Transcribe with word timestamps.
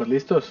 Pues 0.00 0.08
listos. 0.08 0.50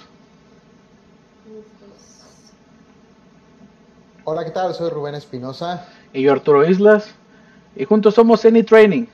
Hola, 4.23 4.46
¿qué 4.46 4.52
tal? 4.52 4.75
Soy 4.75 4.91
Rubén 4.91 5.15
Espinosa. 5.15 5.88
Y 6.13 6.21
yo 6.21 6.33
Arturo 6.33 6.70
Islas. 6.70 7.15
Y 7.75 7.83
juntos 7.83 8.13
somos 8.13 8.46
Any 8.46 8.62
Training. 8.62 9.07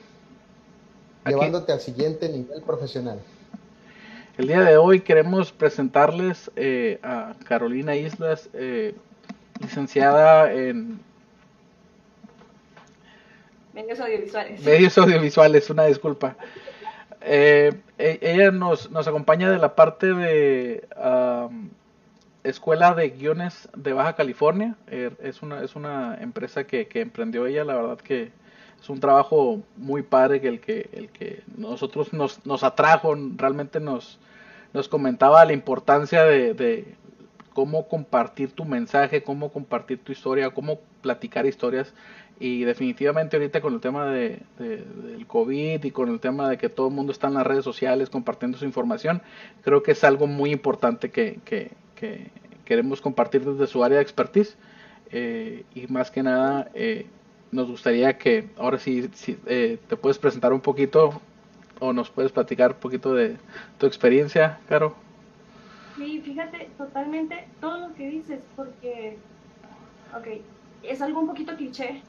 Llevándote 1.24 1.72
al 1.72 1.80
siguiente 1.80 2.28
nivel 2.28 2.60
profesional. 2.64 3.18
El 4.36 4.48
día 4.48 4.60
de 4.60 4.76
hoy 4.76 5.00
queremos 5.00 5.52
presentarles 5.52 6.50
eh, 6.54 7.00
a 7.02 7.32
Carolina 7.48 7.96
Islas, 7.96 8.50
eh, 8.52 8.94
licenciada 9.58 10.52
en 10.52 11.00
medios 13.72 13.98
audiovisuales. 14.00 14.62
Medios 14.62 14.98
audiovisuales, 14.98 15.70
una 15.70 15.86
disculpa. 15.86 16.36
Eh, 17.28 17.72
e, 17.98 18.18
ella 18.22 18.52
nos, 18.52 18.88
nos 18.92 19.08
acompaña 19.08 19.50
de 19.50 19.58
la 19.58 19.74
parte 19.74 20.14
de 20.14 20.86
Escuela 22.44 22.94
de 22.94 23.10
Guiones 23.10 23.68
de 23.76 23.92
Baja 23.92 24.14
California. 24.14 24.76
Er, 24.86 25.16
es, 25.20 25.42
una, 25.42 25.62
es 25.62 25.74
una 25.74 26.16
empresa 26.20 26.64
que, 26.64 26.88
emprendió 26.94 27.46
ella, 27.46 27.64
la 27.64 27.74
verdad 27.74 27.98
que 27.98 28.30
es 28.80 28.88
un 28.88 29.00
trabajo 29.00 29.60
muy 29.76 30.02
padre 30.02 30.40
que 30.40 30.48
el 30.48 30.60
que, 30.60 30.88
el 30.92 31.08
que 31.08 31.42
nosotros 31.56 32.12
nos, 32.12 32.46
nos 32.46 32.62
atrajo, 32.62 33.16
realmente 33.36 33.80
nos, 33.80 34.20
nos 34.72 34.88
comentaba 34.88 35.44
la 35.44 35.52
importancia 35.52 36.22
de 36.22 36.94
cómo 37.56 37.88
compartir 37.88 38.52
tu 38.52 38.64
mensaje, 38.64 39.22
cómo 39.22 39.50
compartir 39.50 39.98
tu 40.04 40.12
historia, 40.12 40.50
cómo 40.50 40.78
platicar 41.00 41.46
historias 41.46 41.92
y 42.38 42.64
definitivamente 42.64 43.36
ahorita 43.36 43.60
con 43.60 43.74
el 43.74 43.80
tema 43.80 44.06
de, 44.06 44.40
del 44.58 45.26
COVID 45.26 45.82
y 45.82 45.90
con 45.90 46.10
el 46.10 46.20
tema 46.20 46.50
de 46.50 46.58
que 46.58 46.68
todo 46.68 46.88
el 46.88 46.94
mundo 46.94 47.12
está 47.12 47.28
en 47.28 47.34
las 47.34 47.46
redes 47.46 47.64
sociales 47.64 48.10
compartiendo 48.10 48.58
su 48.58 48.64
información, 48.64 49.22
creo 49.62 49.82
que 49.82 49.92
es 49.92 50.04
algo 50.04 50.26
muy 50.26 50.50
importante 50.50 51.10
que, 51.10 51.40
que, 51.44 51.70
queremos 52.64 53.00
compartir 53.00 53.44
desde 53.44 53.66
su 53.66 53.82
área 53.82 53.98
de 53.98 54.02
expertise. 54.02 54.56
Eh, 55.12 55.64
y 55.74 55.86
más 55.86 56.10
que 56.10 56.22
nada, 56.22 56.68
eh, 56.74 57.06
nos 57.52 57.68
gustaría 57.68 58.18
que 58.18 58.48
ahora 58.58 58.78
sí, 58.78 59.08
eh, 59.46 59.78
te 59.88 59.96
puedes 59.96 60.18
presentar 60.18 60.52
un 60.52 60.60
poquito 60.60 61.20
o 61.78 61.92
nos 61.92 62.10
puedes 62.10 62.32
platicar 62.32 62.72
un 62.72 62.78
poquito 62.78 63.14
de 63.14 63.36
tu 63.78 63.86
experiencia, 63.86 64.58
Caro. 64.68 64.94
Sí, 65.96 66.20
fíjate, 66.22 66.68
totalmente 66.76 67.46
todo 67.60 67.88
lo 67.88 67.94
que 67.94 68.08
dices, 68.10 68.40
porque, 68.56 69.16
ok, 70.14 70.26
es 70.82 71.00
algo 71.00 71.20
un 71.20 71.28
poquito 71.28 71.56
cliché, 71.56 72.02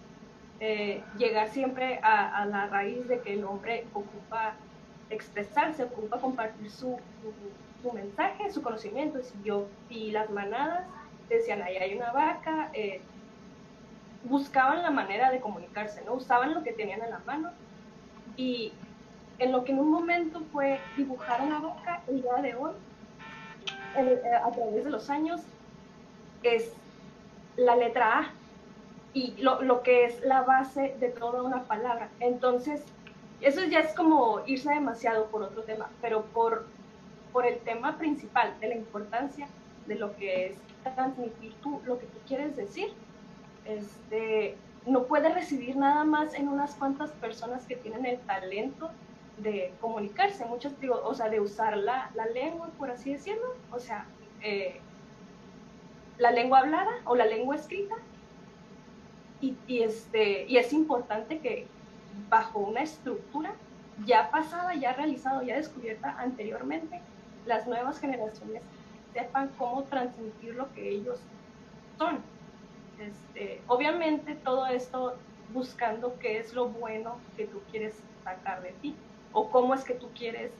eh, 0.59 1.03
llegar 1.17 1.49
siempre 1.49 1.99
a, 2.01 2.45
la 2.45 2.67
raíz 2.67 3.07
de 3.07 3.19
que 3.21 3.33
el 3.33 3.43
hombre 3.43 3.85
ocupa 3.93 4.55
expresarse, 5.09 5.83
ocupa 5.83 6.19
compartir 6.19 6.71
su, 6.71 6.97
mensaje, 7.93 8.51
su 8.51 8.61
conocimiento. 8.61 9.21
Si 9.21 9.35
yo 9.43 9.67
y 9.89 10.11
las 10.11 10.29
manadas 10.29 10.85
decían, 11.29 11.61
ahí 11.61 11.77
hay 11.77 11.95
una 11.95 12.11
vaca, 12.11 12.69
eh, 12.73 13.01
buscaban 14.23 14.81
la 14.81 14.91
manera 14.91 15.31
de 15.31 15.39
comunicarse, 15.39 16.03
¿no? 16.05 16.13
Usaban 16.13 16.53
lo 16.53 16.63
que 16.63 16.73
tenían 16.73 17.01
en 17.01 17.11
la 17.11 17.19
mano 17.19 17.51
y 18.35 18.73
en 19.39 19.51
lo 19.51 19.63
que 19.63 19.71
en 19.71 19.79
un 19.79 19.91
momento 19.91 20.41
fue 20.51 20.79
dibujar 20.97 21.41
una 21.41 21.59
vaca, 21.59 22.01
el 22.07 22.21
día 22.21 22.35
de 22.41 22.55
hoy, 22.55 22.71
eh, 23.95 24.21
a 24.43 24.51
través 24.51 24.83
de 24.83 24.89
los 24.89 25.09
años, 25.09 25.41
es 26.43 26.73
la 27.55 27.75
letra 27.75 28.19
A, 28.19 28.31
y 29.17 29.33
lo, 29.41 29.63
lo, 29.63 29.81
que 29.81 30.05
es 30.05 30.21
la 30.21 30.43
base 30.43 30.95
de 30.99 31.09
toda 31.09 31.41
una 31.41 31.63
palabra. 31.63 32.07
Entonces, 32.19 32.83
eso 33.41 33.63
ya 33.65 33.79
es 33.79 33.95
como 33.95 34.43
irse 34.45 34.69
demasiado 34.69 35.25
por 35.25 35.41
otro 35.41 35.63
tema, 35.63 35.89
pero 36.03 36.25
por, 36.25 36.67
por 37.33 37.47
el 37.47 37.57
tema 37.59 37.97
principal 37.97 38.53
de 38.59 38.67
la 38.67 38.75
importancia 38.75 39.47
de 39.87 39.95
lo 39.95 40.15
que 40.17 40.45
es 40.45 40.57
transmitir 40.95 41.53
tú 41.63 41.81
lo 41.85 41.97
que 41.97 42.05
tú 42.05 42.19
quieres 42.27 42.55
decir, 42.55 42.93
este, 43.65 44.55
no 44.85 45.05
puede 45.05 45.33
recibir 45.33 45.75
nada 45.75 46.03
más 46.03 46.35
en 46.35 46.47
unas 46.47 46.75
cuantas 46.75 47.09
personas 47.13 47.65
que 47.65 47.75
tienen 47.75 48.05
el 48.05 48.19
talento 48.19 48.91
de 49.39 49.73
comunicarse, 49.81 50.45
muchos 50.45 50.79
digo, 50.79 51.01
o 51.03 51.15
sea, 51.15 51.27
de 51.29 51.39
usar 51.39 51.75
la, 51.75 52.11
la 52.13 52.27
lengua, 52.27 52.69
por 52.77 52.91
así 52.91 53.13
decirlo, 53.13 53.55
o 53.71 53.79
sea, 53.79 54.05
eh, 54.43 54.79
la 56.19 56.31
lengua 56.31 56.59
hablada 56.59 56.91
o 57.05 57.15
la 57.15 57.25
lengua 57.25 57.55
escrita, 57.55 57.95
y, 59.41 59.55
este, 59.81 60.45
y 60.47 60.57
es 60.57 60.73
importante 60.73 61.39
que 61.39 61.67
bajo 62.29 62.59
una 62.59 62.81
estructura 62.81 63.53
ya 64.05 64.29
pasada, 64.31 64.75
ya 64.75 64.93
realizada, 64.93 65.43
ya 65.43 65.55
descubierta 65.55 66.15
anteriormente, 66.19 67.01
las 67.45 67.67
nuevas 67.67 67.99
generaciones 67.99 68.61
sepan 69.13 69.49
cómo 69.57 69.83
transmitir 69.83 70.55
lo 70.55 70.71
que 70.73 70.89
ellos 70.89 71.19
son. 71.97 72.19
Este, 72.99 73.61
obviamente 73.67 74.35
todo 74.35 74.65
esto 74.67 75.15
buscando 75.53 76.17
qué 76.19 76.39
es 76.39 76.53
lo 76.53 76.67
bueno 76.67 77.17
que 77.35 77.45
tú 77.45 77.61
quieres 77.71 77.95
sacar 78.23 78.61
de 78.61 78.71
ti 78.81 78.95
o 79.33 79.49
cómo 79.49 79.73
es 79.73 79.83
que 79.83 79.93
tú 79.93 80.09
quieres 80.15 80.51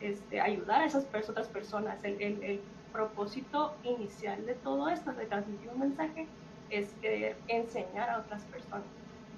este, 0.00 0.40
ayudar 0.40 0.82
a 0.82 0.86
esas 0.86 1.06
otras 1.28 1.48
personas. 1.48 2.02
El, 2.04 2.20
el, 2.22 2.42
el 2.42 2.60
propósito 2.92 3.74
inicial 3.84 4.44
de 4.46 4.54
todo 4.54 4.88
esto, 4.88 5.12
de 5.12 5.26
transmitir 5.26 5.68
un 5.70 5.80
mensaje, 5.80 6.26
es 6.70 6.92
querer 7.02 7.36
enseñar 7.48 8.08
a 8.10 8.18
otras 8.18 8.42
personas, 8.44 8.86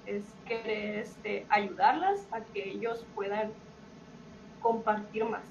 es 0.05 0.23
querer 0.45 0.99
este, 0.99 1.45
ayudarlas 1.49 2.27
a 2.31 2.41
que 2.41 2.69
ellos 2.69 3.05
puedan 3.15 3.51
compartir 4.61 5.25
más. 5.25 5.43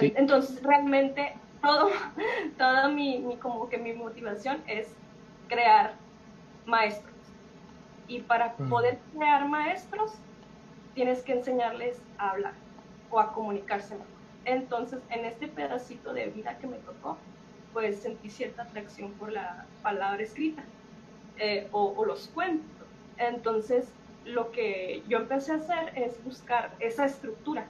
Entonces, 0.00 0.62
realmente, 0.62 1.34
todo, 1.62 1.90
toda 2.58 2.88
mi, 2.88 3.36
como 3.40 3.68
que 3.68 3.78
mi 3.78 3.92
motivación 3.92 4.62
es 4.66 4.88
crear 5.48 5.94
maestros. 6.64 7.14
Y 8.06 8.20
para 8.20 8.54
poder 8.54 8.98
crear 9.14 9.48
maestros, 9.48 10.12
tienes 10.94 11.22
que 11.22 11.32
enseñarles 11.32 12.00
a 12.18 12.30
hablar 12.30 12.54
o 13.10 13.20
a 13.20 13.32
comunicarse 13.32 13.94
mejor. 13.94 14.08
Entonces, 14.44 15.00
en 15.10 15.24
este 15.24 15.48
pedacito 15.48 16.12
de 16.12 16.26
vida 16.26 16.58
que 16.58 16.66
me 16.66 16.78
tocó, 16.78 17.18
pues 17.72 18.00
sentí 18.00 18.30
cierta 18.30 18.62
atracción 18.62 19.12
por 19.12 19.32
la 19.32 19.66
palabra 19.82 20.22
escrita 20.22 20.62
eh, 21.38 21.68
o, 21.72 22.04
los 22.04 22.28
cuentos. 22.28 22.86
Entonces, 23.18 23.92
lo 24.24 24.50
que 24.50 25.02
yo 25.08 25.18
empecé 25.18 25.52
a 25.52 25.56
hacer 25.56 25.92
es 25.96 26.22
buscar 26.24 26.74
esa 26.80 27.04
estructura. 27.04 27.66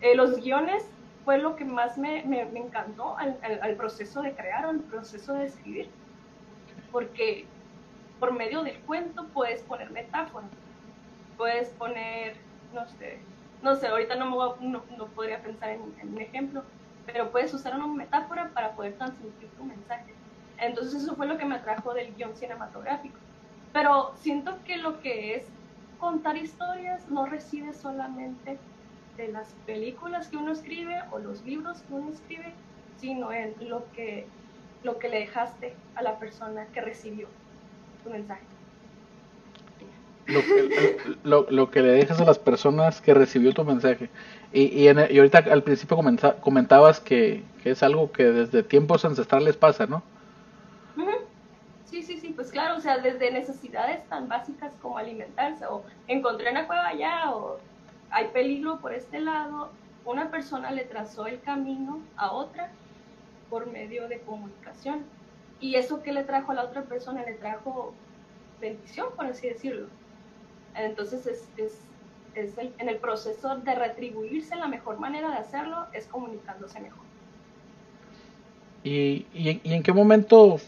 Eh, 0.00 0.14
los 0.14 0.40
guiones 0.42 0.84
fue 1.24 1.38
lo 1.38 1.56
que 1.56 1.64
más 1.64 1.98
me, 1.98 2.24
me, 2.24 2.42
encantó 2.42 3.16
al, 3.18 3.38
al, 3.42 3.74
proceso 3.76 4.22
de 4.22 4.32
crear 4.34 4.64
o 4.66 4.70
al 4.70 4.80
proceso 4.80 5.34
de 5.34 5.46
escribir, 5.46 5.90
porque 6.92 7.44
por 8.18 8.32
medio 8.32 8.62
del 8.62 8.78
cuento 8.80 9.26
puedes 9.34 9.62
poner 9.62 9.90
metáforas, 9.90 10.50
puedes 11.36 11.68
poner, 11.70 12.36
no 12.72 12.86
sé, 12.86 13.18
no 13.62 13.74
sé, 13.76 13.88
ahorita 13.88 14.14
no, 14.14 14.56
no, 14.60 14.82
no 14.96 15.06
podría 15.08 15.42
pensar 15.42 15.70
en, 15.70 15.82
en 16.00 16.14
un 16.14 16.20
ejemplo, 16.20 16.62
pero 17.12 17.30
puedes 17.30 17.54
usar 17.54 17.74
una 17.74 17.86
metáfora 17.86 18.50
para 18.52 18.72
poder 18.72 18.92
transmitir 18.98 19.48
tu 19.56 19.64
mensaje. 19.64 20.12
Entonces 20.58 21.02
eso 21.02 21.16
fue 21.16 21.26
lo 21.26 21.38
que 21.38 21.46
me 21.46 21.54
atrajo 21.54 21.94
del 21.94 22.14
guion 22.14 22.36
cinematográfico. 22.36 23.16
Pero 23.72 24.12
siento 24.16 24.58
que 24.66 24.76
lo 24.76 25.00
que 25.00 25.36
es 25.36 25.46
contar 25.98 26.36
historias 26.36 27.08
no 27.08 27.24
reside 27.24 27.72
solamente 27.72 28.58
de 29.16 29.28
las 29.28 29.54
películas 29.64 30.28
que 30.28 30.36
uno 30.36 30.52
escribe 30.52 31.00
o 31.10 31.18
los 31.18 31.42
libros 31.46 31.80
que 31.80 31.94
uno 31.94 32.10
escribe, 32.10 32.52
sino 32.98 33.32
en 33.32 33.54
lo 33.60 33.90
que, 33.92 34.26
lo 34.82 34.98
que 34.98 35.08
le 35.08 35.20
dejaste 35.20 35.74
a 35.94 36.02
la 36.02 36.18
persona 36.18 36.66
que 36.74 36.82
recibió 36.82 37.26
tu 38.04 38.10
mensaje. 38.10 38.44
Lo 40.26 40.42
que, 40.42 40.98
lo, 41.24 41.46
lo 41.48 41.70
que 41.70 41.80
le 41.80 41.88
dejas 41.88 42.20
a 42.20 42.24
las 42.26 42.38
personas 42.38 43.00
que 43.00 43.14
recibió 43.14 43.54
tu 43.54 43.64
mensaje. 43.64 44.10
Y, 44.52 44.62
y, 44.82 44.88
en, 44.88 44.98
y 45.10 45.18
ahorita 45.18 45.38
al 45.50 45.62
principio 45.62 45.98
comentabas 46.40 47.00
que, 47.00 47.42
que, 47.62 47.70
es 47.70 47.82
algo 47.82 48.10
que 48.10 48.24
desde 48.24 48.62
tiempos 48.62 49.04
ancestrales 49.04 49.56
pasa, 49.56 49.86
¿no? 49.86 50.02
Sí, 51.84 52.02
sí, 52.02 52.18
sí, 52.18 52.32
pues 52.34 52.50
claro, 52.50 52.76
o 52.76 52.80
sea, 52.80 52.98
desde 52.98 53.30
necesidades 53.30 54.06
tan 54.08 54.28
básicas 54.28 54.72
como 54.82 54.98
alimentarse, 54.98 55.64
o 55.66 55.84
encontré 56.06 56.50
una 56.50 56.66
cueva 56.66 56.88
allá, 56.88 57.34
o 57.34 57.58
hay 58.10 58.28
peligro 58.28 58.78
por 58.78 58.92
este 58.92 59.20
lado, 59.20 59.70
una 60.04 60.30
persona 60.30 60.70
le 60.70 60.84
trazó 60.84 61.26
el 61.26 61.40
camino 61.40 62.00
a 62.16 62.32
otra 62.32 62.70
por 63.48 63.66
medio 63.66 64.06
de 64.08 64.20
comunicación. 64.20 65.04
Y 65.60 65.74
eso 65.74 66.02
que 66.02 66.12
le 66.12 66.24
trajo 66.24 66.52
a 66.52 66.56
la 66.56 66.64
otra 66.64 66.82
persona 66.82 67.24
le 67.24 67.34
trajo 67.34 67.94
bendición, 68.60 69.08
por 69.16 69.26
así 69.26 69.48
decirlo. 69.48 69.88
Entonces 70.74 71.26
es, 71.26 71.48
es 71.56 71.78
en 72.78 72.88
el 72.88 72.96
proceso 72.96 73.56
de 73.56 73.74
retribuirse, 73.74 74.56
la 74.56 74.68
mejor 74.68 74.98
manera 74.98 75.30
de 75.30 75.36
hacerlo 75.36 75.86
es 75.92 76.06
comunicándose 76.06 76.80
mejor. 76.80 77.08
¿Y, 78.84 79.26
y, 79.34 79.60
en 79.64 79.82
qué 79.82 79.92
momento 79.92 80.60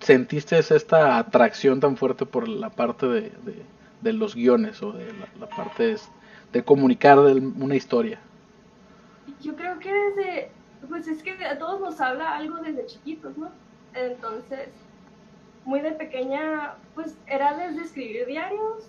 sentiste 0.00 0.58
esta 0.58 1.18
atracción 1.18 1.80
tan 1.80 1.96
fuerte 1.96 2.24
por 2.24 2.48
la 2.48 2.70
parte 2.70 3.06
de, 3.06 3.32
de, 4.00 4.12
los 4.12 4.34
guiones 4.34 4.82
o 4.82 4.92
de 4.92 5.12
la, 5.38 5.48
parte 5.48 5.96
de, 6.52 6.64
comunicar 6.64 7.18
una 7.18 7.76
historia? 7.76 8.18
Yo 9.42 9.54
creo 9.54 9.78
que 9.78 9.92
desde, 9.92 10.50
pues 10.88 11.06
es 11.08 11.22
que 11.22 11.32
a 11.44 11.58
todos 11.58 11.80
nos 11.80 12.00
habla 12.00 12.36
algo 12.36 12.56
desde 12.56 12.86
chiquitos, 12.86 13.36
¿no? 13.36 13.50
Entonces, 13.94 14.70
muy 15.64 15.80
de 15.80 15.92
pequeña, 15.92 16.74
pues 16.94 17.14
era 17.26 17.54
desde 17.54 17.82
escribir 17.82 18.26
diarios, 18.26 18.88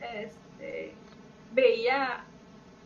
este, 0.00 0.94
veía, 1.52 2.24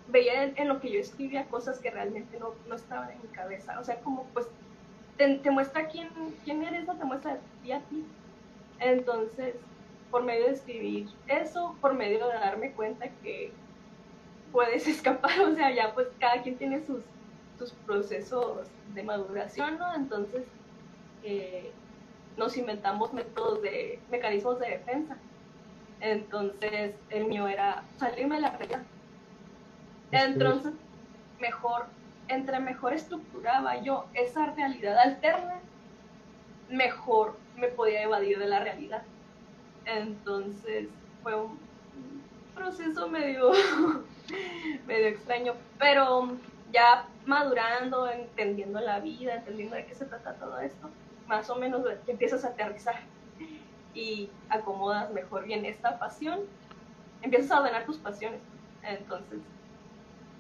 veía 0.08 0.44
en, 0.44 0.68
lo 0.68 0.80
que 0.80 0.90
yo 0.90 1.00
escribía 1.00 1.46
cosas 1.46 1.78
que 1.78 1.90
realmente 1.90 2.38
no, 2.38 2.54
no 2.68 2.74
estaban 2.74 3.10
en 3.10 3.22
mi 3.22 3.28
cabeza, 3.28 3.78
o 3.80 3.84
sea, 3.84 4.00
como 4.00 4.24
pues 4.34 4.48
te, 5.16 5.50
muestra 5.50 5.88
quién, 5.88 6.08
quién 6.44 6.62
eres, 6.62 6.86
no 6.86 6.96
te 6.96 7.04
muestra 7.04 7.32
a 7.32 7.38
ti 7.62 7.72
a 7.72 7.80
ti. 7.80 8.04
Entonces, 8.78 9.54
por 10.10 10.22
medio 10.22 10.46
de 10.46 10.52
escribir 10.52 11.08
eso, 11.26 11.74
por 11.80 11.94
medio 11.94 12.26
de 12.28 12.34
darme 12.34 12.72
cuenta 12.72 13.08
que 13.22 13.52
puedes 14.52 14.86
escapar, 14.88 15.40
o 15.40 15.54
sea, 15.54 15.74
ya 15.74 15.94
pues 15.94 16.08
cada 16.18 16.42
quien 16.42 16.56
tiene 16.56 16.84
sus, 16.84 17.02
sus 17.58 17.72
procesos 17.72 18.68
de 18.94 19.02
maduración, 19.02 19.78
¿no? 19.78 19.94
Entonces, 19.94 20.44
eh, 21.22 21.72
nos 22.36 22.56
inventamos 22.56 23.12
métodos 23.12 23.62
de, 23.62 23.98
mecanismos 24.10 24.58
de 24.60 24.68
defensa. 24.68 25.16
Entonces, 26.00 26.94
el 27.10 27.24
mío 27.26 27.48
era 27.48 27.82
salirme 27.96 28.36
de 28.36 28.42
la 28.42 28.50
realidad. 28.50 28.82
Entonces, 30.12 30.72
mejor, 31.40 31.86
entre 32.28 32.60
mejor 32.60 32.92
estructuraba 32.92 33.80
yo 33.82 34.06
esa 34.14 34.46
realidad 34.46 34.98
alterna, 34.98 35.60
mejor 36.70 37.36
me 37.56 37.68
podía 37.68 38.02
evadir 38.02 38.38
de 38.38 38.46
la 38.46 38.60
realidad. 38.60 39.02
Entonces, 39.84 40.88
fue 41.22 41.34
un 41.34 41.58
proceso 42.54 43.08
medio, 43.08 43.52
medio 44.86 45.06
extraño, 45.08 45.54
pero 45.78 46.36
ya 46.72 47.06
madurando, 47.24 48.10
entendiendo 48.10 48.80
la 48.80 49.00
vida, 49.00 49.34
entendiendo 49.34 49.76
de 49.76 49.86
qué 49.86 49.94
se 49.94 50.04
trata 50.04 50.34
todo 50.34 50.58
esto, 50.60 50.90
más 51.26 51.48
o 51.50 51.56
menos 51.56 51.82
empiezas 52.06 52.44
a 52.44 52.48
aterrizar 52.48 52.96
y 53.96 54.28
acomodas 54.50 55.10
mejor 55.12 55.44
bien 55.44 55.64
esta 55.64 55.98
pasión, 55.98 56.40
empiezas 57.22 57.50
a 57.50 57.60
ordenar 57.60 57.86
tus 57.86 57.96
pasiones. 57.96 58.40
Entonces, 58.82 59.40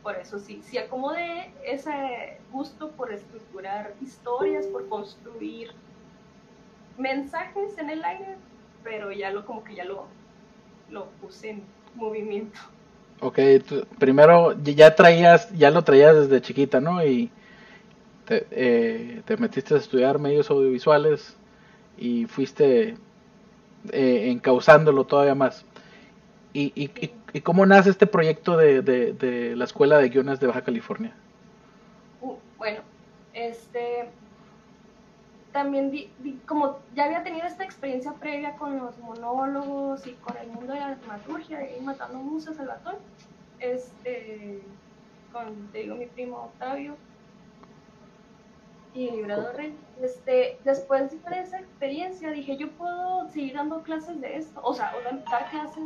por 0.02 0.14
eso 0.16 0.38
sí, 0.38 0.60
sí 0.62 0.78
acomodé 0.78 1.50
ese 1.64 2.38
gusto 2.52 2.90
por 2.90 3.12
estructurar 3.12 3.94
historias, 4.00 4.66
por 4.66 4.88
construir 4.88 5.70
mensajes 6.98 7.76
en 7.78 7.90
el 7.90 8.04
aire, 8.04 8.36
pero 8.84 9.10
ya 9.10 9.30
lo 9.30 9.44
como 9.46 9.64
que 9.64 9.74
ya 9.74 9.84
lo, 9.84 10.04
lo 10.90 11.06
puse 11.22 11.50
en 11.50 11.62
movimiento. 11.94 12.60
Ok, 13.20 13.38
primero 13.98 14.54
ya 14.62 14.94
traías, 14.94 15.50
ya 15.56 15.70
lo 15.70 15.82
traías 15.82 16.14
desde 16.14 16.42
chiquita, 16.42 16.80
¿no? 16.80 17.02
Y 17.02 17.30
te, 18.26 18.46
eh, 18.50 19.22
te 19.24 19.36
metiste 19.38 19.74
a 19.74 19.78
estudiar 19.78 20.18
medios 20.18 20.50
audiovisuales 20.50 21.34
y 21.96 22.26
fuiste 22.26 22.96
eh, 23.92 24.30
encauzándolo 24.30 25.04
todavía 25.04 25.34
más. 25.34 25.64
¿Y, 26.52 26.72
y, 26.74 26.90
y, 27.32 27.40
cómo 27.42 27.66
nace 27.66 27.90
este 27.90 28.06
proyecto 28.06 28.56
de, 28.56 28.80
de, 28.80 29.54
la 29.56 29.64
Escuela 29.64 29.98
de 29.98 30.08
Guiones 30.08 30.40
de 30.40 30.46
Baja 30.46 30.62
California? 30.62 31.12
Uh, 32.22 32.36
bueno, 32.56 32.80
este, 33.34 34.08
también 35.52 35.92
como 36.46 36.78
ya 36.94 37.04
había 37.04 37.22
tenido 37.22 37.46
esta 37.46 37.62
experiencia 37.62 38.14
previa 38.14 38.56
con 38.56 38.78
los 38.78 38.96
monólogos 38.98 40.06
y 40.06 40.12
con 40.12 40.36
el 40.38 40.48
mundo 40.48 40.72
de 40.72 40.80
la 40.80 40.94
dramaturgia 40.94 41.76
y 41.76 41.80
matando 41.82 42.18
musas 42.18 42.56
Salvatore, 42.56 42.98
este, 43.60 44.62
con, 45.32 45.68
te 45.72 45.78
digo, 45.80 45.96
mi 45.96 46.06
primo 46.06 46.44
Octavio, 46.44 46.96
y 48.96 49.10
Librador 49.10 49.54
Rey. 49.54 49.76
Este, 50.00 50.58
después 50.64 51.10
de 51.10 51.40
esa 51.40 51.58
experiencia 51.58 52.30
dije, 52.30 52.56
yo 52.56 52.70
puedo 52.72 53.28
seguir 53.28 53.54
dando 53.54 53.82
clases 53.82 54.20
de 54.20 54.36
esto, 54.36 54.60
o 54.62 54.74
sea, 54.74 54.94
o 54.96 55.02
dar 55.02 55.22
clases 55.50 55.84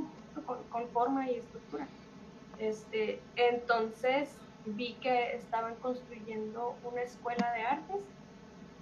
con, 0.71 0.89
forma 0.89 1.29
y 1.29 1.37
estructura. 1.37 1.89
Este, 2.59 3.21
entonces 3.37 4.31
vi 4.65 4.95
que 4.95 5.35
estaban 5.35 5.75
construyendo 5.77 6.77
una 6.85 7.03
escuela 7.03 7.53
de 7.53 7.63
artes 7.63 8.03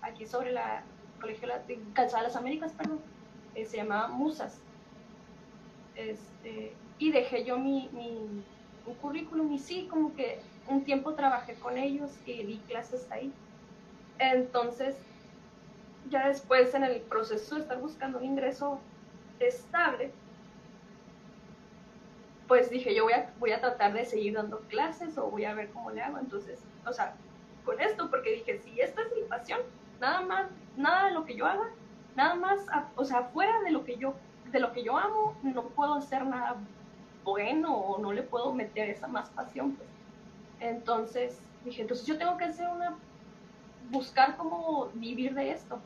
aquí 0.02 0.26
sobre 0.26 0.52
la 0.52 0.82
Colegio 1.20 1.48
Calzada 1.94 2.22
de 2.22 2.28
las 2.28 2.36
Américas, 2.36 2.72
perdón, 2.72 3.00
que 3.54 3.64
se 3.64 3.78
llamaba 3.78 4.08
Musas. 4.08 4.60
Este, 5.96 6.74
y 6.98 7.10
dejé 7.10 7.44
yo 7.44 7.58
mi, 7.58 7.88
mi 7.92 8.44
un 8.86 8.94
currículum 8.94 9.52
y 9.52 9.58
sí, 9.58 9.86
como 9.90 10.14
que 10.14 10.40
un 10.68 10.84
tiempo 10.84 11.14
trabajé 11.14 11.54
con 11.54 11.76
ellos 11.76 12.10
y 12.26 12.42
di 12.44 12.58
clases 12.68 13.10
ahí. 13.10 13.32
Entonces, 14.18 14.96
ya 16.10 16.28
después 16.28 16.74
en 16.74 16.84
el 16.84 17.00
proceso 17.02 17.54
de 17.54 17.62
estar 17.62 17.78
buscando 17.78 18.18
un 18.18 18.24
ingreso 18.24 18.80
estable, 19.40 20.12
pues 22.46 22.70
dije, 22.70 22.94
yo 22.94 23.04
voy 23.04 23.12
a, 23.12 23.30
voy 23.38 23.52
a 23.52 23.60
tratar 23.60 23.92
de 23.92 24.04
seguir 24.06 24.34
dando 24.34 24.60
clases 24.60 25.18
o 25.18 25.30
voy 25.30 25.44
a 25.44 25.54
ver 25.54 25.68
cómo 25.70 25.90
le 25.90 26.02
hago. 26.02 26.18
Entonces, 26.18 26.60
o 26.86 26.92
sea, 26.92 27.14
con 27.64 27.78
esto, 27.80 28.10
porque 28.10 28.32
dije, 28.32 28.58
si 28.58 28.80
esta 28.80 29.02
es 29.02 29.08
mi 29.14 29.22
pasión, 29.22 29.60
nada 30.00 30.22
más, 30.22 30.48
nada 30.76 31.08
de 31.08 31.14
lo 31.14 31.24
que 31.26 31.36
yo 31.36 31.46
haga, 31.46 31.68
nada 32.16 32.34
más, 32.34 32.60
o 32.96 33.04
sea, 33.04 33.24
fuera 33.24 33.60
de 33.60 33.70
lo 33.70 33.84
que 33.84 33.96
yo, 33.96 34.14
de 34.50 34.60
lo 34.60 34.72
que 34.72 34.82
yo 34.82 34.96
amo, 34.96 35.36
no 35.42 35.64
puedo 35.68 35.94
hacer 35.94 36.24
nada 36.24 36.56
bueno 37.22 37.76
o 37.76 37.98
no 37.98 38.12
le 38.12 38.22
puedo 38.22 38.54
meter 38.54 38.88
esa 38.88 39.06
más 39.06 39.28
pasión, 39.30 39.72
pues. 39.72 39.88
Entonces 40.60 41.38
dije, 41.64 41.82
entonces 41.82 42.06
yo 42.06 42.16
tengo 42.16 42.36
que 42.38 42.44
hacer 42.44 42.66
una 42.68 42.96
buscar 43.90 44.36
cómo 44.36 44.90
vivir 44.94 45.34
de 45.34 45.52
esto. 45.52 45.78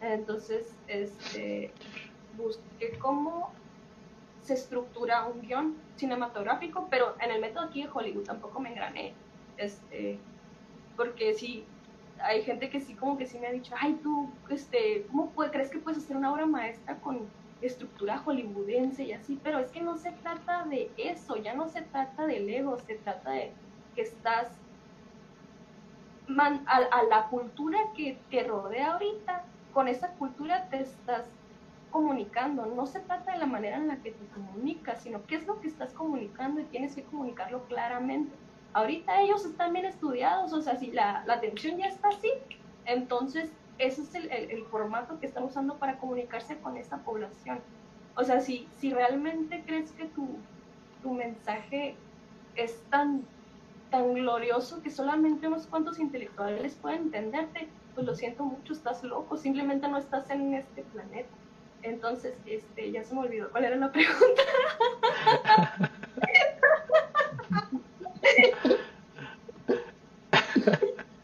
Entonces, 0.00 0.74
este, 0.88 1.70
busqué 2.36 2.98
cómo 2.98 3.50
se 4.42 4.54
estructura 4.54 5.24
un 5.24 5.40
guion 5.40 5.74
cinematográfico, 5.96 6.86
pero 6.90 7.16
en 7.20 7.30
el 7.32 7.40
método 7.40 7.64
aquí 7.64 7.82
de 7.82 7.88
Hollywood 7.92 8.24
tampoco 8.24 8.60
me 8.60 8.70
engrané, 8.70 9.12
este, 9.56 10.18
porque 10.96 11.34
sí, 11.34 11.64
hay 12.20 12.42
gente 12.42 12.70
que 12.70 12.80
sí 12.80 12.94
como 12.94 13.18
que 13.18 13.26
sí 13.26 13.38
me 13.38 13.48
ha 13.48 13.52
dicho, 13.52 13.74
ay 13.78 13.98
tú, 14.02 14.30
este, 14.48 15.06
¿cómo 15.10 15.32
crees 15.32 15.70
que 15.70 15.78
puedes 15.78 15.98
hacer 15.98 16.16
una 16.16 16.32
obra 16.32 16.46
maestra 16.46 16.96
con 16.96 17.28
estructura 17.60 18.18
hollywoodense 18.18 19.02
y 19.04 19.12
así? 19.12 19.40
Pero 19.42 19.58
es 19.58 19.70
que 19.70 19.80
no 19.80 19.96
se 19.96 20.12
trata 20.12 20.64
de 20.64 20.90
eso, 20.96 21.36
ya 21.36 21.54
no 21.54 21.68
se 21.68 21.82
trata 21.82 22.26
del 22.26 22.48
ego, 22.48 22.78
se 22.78 22.94
trata 22.96 23.30
de 23.32 23.50
que 23.96 24.02
estás 24.02 24.48
a, 26.66 27.02
la 27.04 27.26
cultura 27.28 27.78
que 27.96 28.18
te 28.30 28.44
rodea 28.44 28.92
ahorita, 28.92 29.44
con 29.72 29.88
esa 29.88 30.08
cultura 30.12 30.66
te 30.70 30.80
estás 30.80 31.26
comunicando. 31.90 32.66
No 32.66 32.86
se 32.86 33.00
trata 33.00 33.32
de 33.32 33.38
la 33.38 33.46
manera 33.46 33.76
en 33.76 33.88
la 33.88 33.96
que 33.96 34.12
te 34.12 34.26
comunicas, 34.34 35.02
sino 35.02 35.24
qué 35.26 35.36
es 35.36 35.46
lo 35.46 35.60
que 35.60 35.68
estás 35.68 35.92
comunicando 35.92 36.60
y 36.60 36.64
tienes 36.64 36.94
que 36.94 37.02
comunicarlo 37.04 37.64
claramente. 37.64 38.34
Ahorita 38.72 39.22
ellos 39.22 39.44
están 39.44 39.72
bien 39.72 39.86
estudiados, 39.86 40.52
o 40.52 40.60
sea, 40.60 40.76
si 40.76 40.90
la, 40.92 41.24
la 41.26 41.34
atención 41.34 41.78
ya 41.78 41.86
está 41.86 42.08
así, 42.08 42.30
entonces 42.84 43.50
ese 43.78 44.02
es 44.02 44.14
el, 44.14 44.30
el, 44.30 44.64
formato 44.66 45.18
que 45.18 45.26
están 45.26 45.44
usando 45.44 45.76
para 45.76 45.96
comunicarse 45.98 46.58
con 46.58 46.76
esta 46.76 46.98
población. 46.98 47.60
O 48.16 48.24
sea, 48.24 48.40
si, 48.40 48.68
si 48.78 48.92
realmente 48.92 49.62
crees 49.66 49.92
que 49.92 50.06
tu, 50.06 50.28
tu 51.02 51.12
mensaje 51.12 51.94
es 52.54 52.82
tan 52.90 53.24
tan 53.96 54.12
glorioso 54.12 54.82
que 54.82 54.90
solamente 54.90 55.46
unos 55.46 55.66
cuantos 55.66 55.98
intelectuales 55.98 56.74
pueden 56.74 57.04
entenderte, 57.04 57.66
pues 57.94 58.06
lo 58.06 58.14
siento 58.14 58.44
mucho, 58.44 58.74
estás 58.74 59.02
loco, 59.02 59.38
simplemente 59.38 59.88
no 59.88 59.96
estás 59.96 60.28
en 60.28 60.52
este 60.52 60.82
planeta. 60.82 61.30
Entonces, 61.82 62.34
este, 62.44 62.92
ya 62.92 63.02
se 63.04 63.14
me 63.14 63.20
olvidó 63.20 63.50
cuál 63.50 63.64
era 63.64 63.76
la 63.76 63.90
pregunta. 63.92 64.42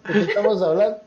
Estamos 0.09 0.63
hablando. 0.63 0.99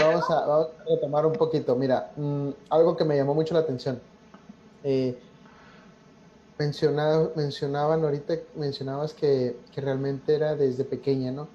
Vamos, 0.00 0.30
a, 0.30 0.46
vamos, 0.46 0.68
a, 0.68 0.84
retomar 0.88 1.26
un 1.26 1.32
poquito. 1.32 1.74
Mira, 1.74 2.12
mm, 2.14 2.50
algo 2.70 2.96
que 2.96 3.04
me 3.04 3.16
llamó 3.16 3.34
mucho 3.34 3.54
la 3.54 3.60
atención. 3.60 4.00
Eh, 4.84 5.18
mencionaba, 6.58 7.30
mencionaban 7.36 8.04
ahorita, 8.04 8.34
mencionabas 8.54 9.12
que, 9.12 9.56
que, 9.72 9.80
realmente 9.80 10.34
era 10.34 10.54
desde 10.54 10.84
pequeña, 10.84 11.32
¿no? 11.32 11.48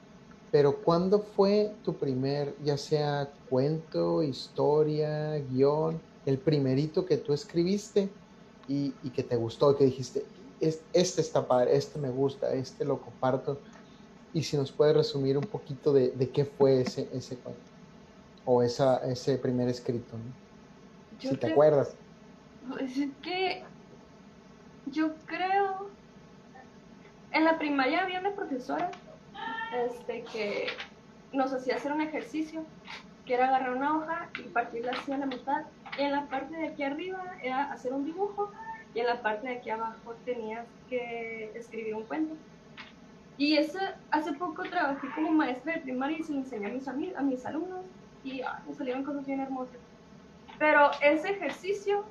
Pero 0.51 0.77
¿cuándo 0.77 1.20
fue 1.20 1.74
tu 1.84 1.96
primer, 1.96 2.56
ya 2.63 2.77
sea 2.77 3.29
cuento, 3.50 4.24
historia, 4.24 5.38
guion, 5.51 6.01
el 6.25 6.38
primerito 6.38 7.06
que 7.06 7.18
tú 7.18 7.34
escribiste 7.34 8.10
y, 8.68 8.94
y 9.03 9.10
que 9.12 9.24
te 9.24 9.36
gustó, 9.36 9.77
que 9.77 9.86
dijiste, 9.86 10.25
este 10.60 11.22
está 11.22 11.48
padre, 11.48 11.75
este 11.75 12.00
me 12.00 12.10
gusta, 12.10 12.53
este 12.53 12.84
lo 12.84 13.00
comparto? 13.00 13.60
Y 14.34 14.44
si 14.44 14.58
nos 14.58 14.72
puedes 14.72 14.96
resumir 14.96 15.38
un 15.38 15.46
poquito 15.46 15.94
de, 15.94 16.10
de 16.12 16.29
qué 16.29 16.46
fue 16.46 16.82
ese, 16.82 17.08
ese 17.13 17.36
cuento 17.38 17.62
o 18.46 18.63
esa, 18.63 18.98
ese 18.98 19.38
primer 19.38 19.70
escrito, 19.70 20.18
¿no? 20.18 21.20
si 21.20 21.29
te, 21.29 21.38
te 21.38 21.51
acuerdas. 21.51 21.94
Pues 22.68 22.98
es 22.98 23.10
que 23.22 23.63
yo 24.91 25.15
creo 25.25 25.89
en 27.31 27.46
la 27.46 27.58
primaria 27.58 28.01
había 28.01 28.19
una 28.19 28.31
profesora 28.31 28.89
este, 29.74 30.24
que 30.24 30.67
nos 31.31 31.53
hacía 31.53 31.75
hacer 31.75 31.91
un 31.91 32.01
ejercicio, 32.01 32.63
que 33.25 33.36
era 33.36 33.48
agarrar 33.50 33.75
una 33.75 33.98
hoja 33.98 34.29
y 34.39 34.43
partirla 34.50 34.91
así 34.91 35.12
a 35.12 35.17
la 35.17 35.27
mitad. 35.27 35.63
Y 35.98 36.01
en 36.01 36.12
la 36.12 36.25
parte 36.27 36.55
de 36.55 36.69
aquí 36.69 36.84
arriba 36.84 37.24
era 37.43 37.72
hacer 37.72 37.93
un 37.93 38.05
dibujo 38.05 38.51
y 38.96 39.00
en 39.00 39.05
la 39.05 39.22
parte 39.22 39.48
de 39.48 39.58
aquí 39.58 39.69
abajo 39.69 40.15
tenías 40.25 40.65
que 40.89 41.51
escribir 41.55 41.96
un 41.96 42.03
cuento. 42.03 42.36
Y 43.38 43.55
eso, 43.58 43.79
hace 44.12 44.34
poco 44.34 44.63
trabajé 44.63 45.08
como 45.15 45.31
maestra 45.31 45.74
de 45.74 45.81
primaria 45.81 46.17
y 46.17 46.24
se 46.24 46.34
lo 46.34 46.39
enseñé 46.39 46.67
a 46.67 46.69
mis, 46.69 46.88
a 47.15 47.22
mis 47.22 47.46
alumnos 47.46 47.86
y 48.24 48.41
ah, 48.41 48.62
me 48.67 48.74
salieron 48.74 49.03
cosas 49.03 49.25
bien 49.25 49.39
hermosas. 49.39 49.77
Pero 50.58 50.91
ese 51.01 51.29
ejercicio 51.29 52.03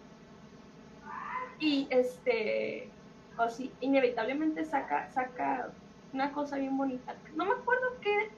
y 1.61 1.87
este, 1.91 2.89
así, 3.37 3.73
inevitablemente 3.81 4.65
saca, 4.65 5.11
saca 5.11 5.71
una 6.13 6.33
cosa 6.33 6.57
bien 6.57 6.77
bonita. 6.77 7.15
No 7.35 7.45
me 7.45 7.53
acuerdo 7.53 7.87
qué 8.01 8.31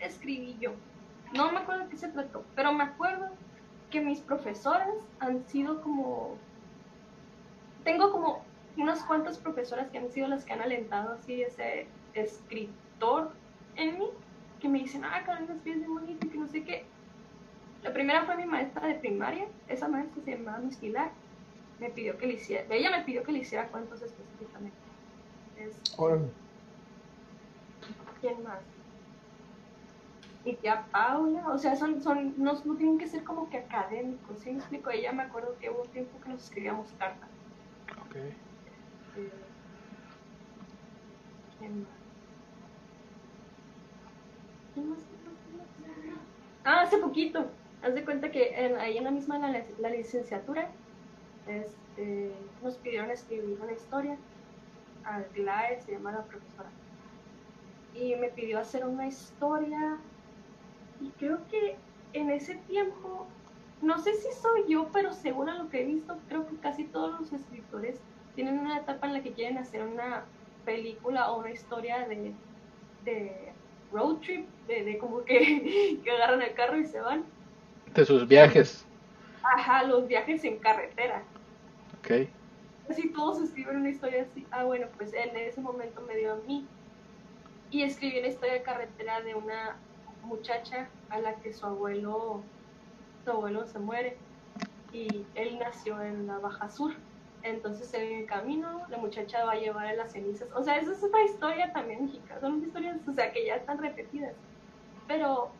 escribí 0.00 0.56
yo, 0.60 0.72
no 1.34 1.52
me 1.52 1.58
acuerdo 1.58 1.88
qué 1.88 1.96
se 1.96 2.08
trató, 2.08 2.44
pero 2.54 2.72
me 2.72 2.84
acuerdo 2.84 3.28
que 3.90 4.00
mis 4.00 4.20
profesoras 4.20 4.94
han 5.18 5.46
sido 5.48 5.80
como, 5.82 6.36
tengo 7.84 8.12
como 8.12 8.44
unas 8.76 9.02
cuantas 9.02 9.38
profesoras 9.38 9.90
que 9.90 9.98
han 9.98 10.10
sido 10.10 10.28
las 10.28 10.44
que 10.44 10.52
han 10.52 10.60
alentado 10.60 11.14
así 11.14 11.42
ese 11.42 11.86
escritor 12.14 13.32
en 13.76 13.98
mí, 13.98 14.08
que 14.60 14.68
me 14.68 14.78
dicen, 14.78 15.04
ah, 15.04 15.22
Carolina, 15.24 15.54
escribes 15.54 15.80
bien 15.80 15.94
bonito 15.94 16.26
y 16.26 16.30
que 16.30 16.38
no 16.38 16.46
sé 16.46 16.64
qué. 16.64 16.84
La 17.82 17.92
primera 17.92 18.24
fue 18.24 18.36
mi 18.36 18.44
maestra 18.44 18.86
de 18.86 18.94
primaria, 18.94 19.46
esa 19.68 19.88
maestra 19.88 20.22
se 20.22 20.36
llamaba 20.36 20.58
Miss 20.58 20.78
me 21.78 21.90
pidió 21.90 22.16
que 22.18 22.26
le 22.26 22.34
hiciera, 22.34 22.64
ella 22.74 22.90
me 22.90 23.04
pidió 23.04 23.22
que 23.22 23.32
le 23.32 23.38
hiciera 23.40 23.68
cuentos 23.68 24.02
específicamente. 24.02 24.76
¿Quién 28.20 28.42
más? 28.42 28.60
Mi 30.44 30.54
tía 30.54 30.86
Paula, 30.90 31.48
o 31.48 31.58
sea, 31.58 31.76
son, 31.76 32.02
son, 32.02 32.34
no, 32.36 32.52
no 32.64 32.76
tienen 32.76 32.98
que 32.98 33.06
ser 33.06 33.22
como 33.24 33.50
que 33.50 33.58
académicos, 33.58 34.38
¿sí 34.40 34.50
me 34.50 34.58
explico? 34.58 34.90
Ella 34.90 35.12
me 35.12 35.24
acuerdo 35.24 35.56
que 35.60 35.70
hubo 35.70 35.82
un 35.82 35.88
tiempo 35.88 36.20
que 36.20 36.30
nos 36.30 36.44
escribíamos 36.44 36.88
cartas. 36.98 37.28
Ok. 38.06 38.16
Eh, 38.16 39.30
¿Quién 41.58 41.80
más? 41.82 41.88
¿Quién 44.74 44.90
más? 44.90 44.98
¿Quién 44.98 45.24
más? 45.26 45.68
¿Quién 45.76 46.14
más? 46.14 46.18
Ah, 46.64 46.82
hace 46.82 46.98
poquito. 46.98 47.46
Haz 47.82 47.94
de 47.94 48.04
cuenta 48.04 48.30
que 48.30 48.54
en, 48.54 48.76
ahí 48.76 48.96
en 48.98 49.04
la 49.04 49.10
misma 49.10 49.38
la, 49.38 49.64
la 49.78 49.90
licenciatura 49.90 50.70
este, 51.48 52.32
nos 52.62 52.76
pidieron 52.76 53.10
escribir 53.10 53.58
una 53.60 53.72
historia. 53.72 54.16
Aglae 55.04 55.80
se 55.82 55.92
llama 55.92 56.12
la 56.12 56.22
profesora. 56.24 56.68
Y 57.94 58.14
me 58.16 58.28
pidió 58.28 58.60
hacer 58.60 58.86
una 58.86 59.06
historia. 59.06 59.96
Y 61.00 61.10
creo 61.18 61.38
que 61.50 61.76
en 62.12 62.30
ese 62.30 62.56
tiempo, 62.68 63.26
no 63.82 63.98
sé 63.98 64.14
si 64.14 64.32
soy 64.32 64.64
yo, 64.68 64.88
pero 64.92 65.12
según 65.12 65.48
a 65.48 65.58
lo 65.58 65.68
que 65.70 65.82
he 65.82 65.84
visto, 65.84 66.16
creo 66.28 66.46
que 66.46 66.56
casi 66.56 66.84
todos 66.84 67.20
los 67.20 67.32
escritores 67.32 68.00
tienen 68.34 68.58
una 68.58 68.78
etapa 68.78 69.06
en 69.06 69.14
la 69.14 69.22
que 69.22 69.32
quieren 69.32 69.58
hacer 69.58 69.82
una 69.82 70.24
película 70.64 71.30
o 71.30 71.40
una 71.40 71.50
historia 71.50 72.06
de, 72.06 72.32
de 73.04 73.52
road 73.92 74.16
trip, 74.16 74.46
de, 74.66 74.84
de 74.84 74.98
como 74.98 75.24
que, 75.24 76.00
que 76.04 76.10
agarran 76.10 76.42
el 76.42 76.54
carro 76.54 76.78
y 76.78 76.84
se 76.84 77.00
van. 77.00 77.24
De 77.94 78.04
sus 78.04 78.28
viajes. 78.28 78.84
Ajá, 79.42 79.84
los 79.84 80.06
viajes 80.06 80.44
en 80.44 80.58
carretera. 80.58 81.22
Ok. 81.98 82.28
Así 82.88 83.10
todos 83.10 83.40
escriben 83.40 83.76
una 83.76 83.90
historia 83.90 84.22
así. 84.22 84.46
Ah, 84.50 84.64
bueno, 84.64 84.86
pues 84.96 85.12
en 85.12 85.36
ese 85.36 85.60
momento 85.60 86.00
me 86.02 86.16
dio 86.16 86.32
a 86.32 86.36
mí. 86.36 86.66
Y 87.70 87.82
escribí 87.82 88.18
una 88.18 88.28
historia 88.28 88.54
de 88.54 88.62
carretera 88.62 89.20
de 89.20 89.34
una 89.34 89.76
muchacha 90.22 90.88
a 91.10 91.18
la 91.18 91.34
que 91.36 91.52
su 91.52 91.66
abuelo, 91.66 92.42
su 93.24 93.30
abuelo 93.30 93.66
se 93.66 93.78
muere. 93.78 94.16
Y 94.92 95.26
él 95.34 95.58
nació 95.58 96.00
en 96.02 96.26
la 96.26 96.38
Baja 96.38 96.70
Sur. 96.70 96.94
Entonces 97.42 97.92
en 97.94 98.20
el 98.20 98.26
camino 98.26 98.82
la 98.88 98.98
muchacha 98.98 99.44
va 99.44 99.52
a 99.52 99.60
llevar 99.60 99.86
a 99.86 99.92
las 99.94 100.12
cenizas. 100.12 100.48
O 100.54 100.62
sea, 100.62 100.78
esa 100.78 100.92
es 100.92 101.02
otra 101.02 101.22
historia 101.24 101.72
también 101.72 102.06
mexicana. 102.06 102.40
Son 102.40 102.62
historias, 102.62 102.96
o 103.06 103.12
sea, 103.12 103.32
que 103.32 103.46
ya 103.46 103.56
están 103.56 103.78
repetidas. 103.78 104.34
Pero 105.06 105.50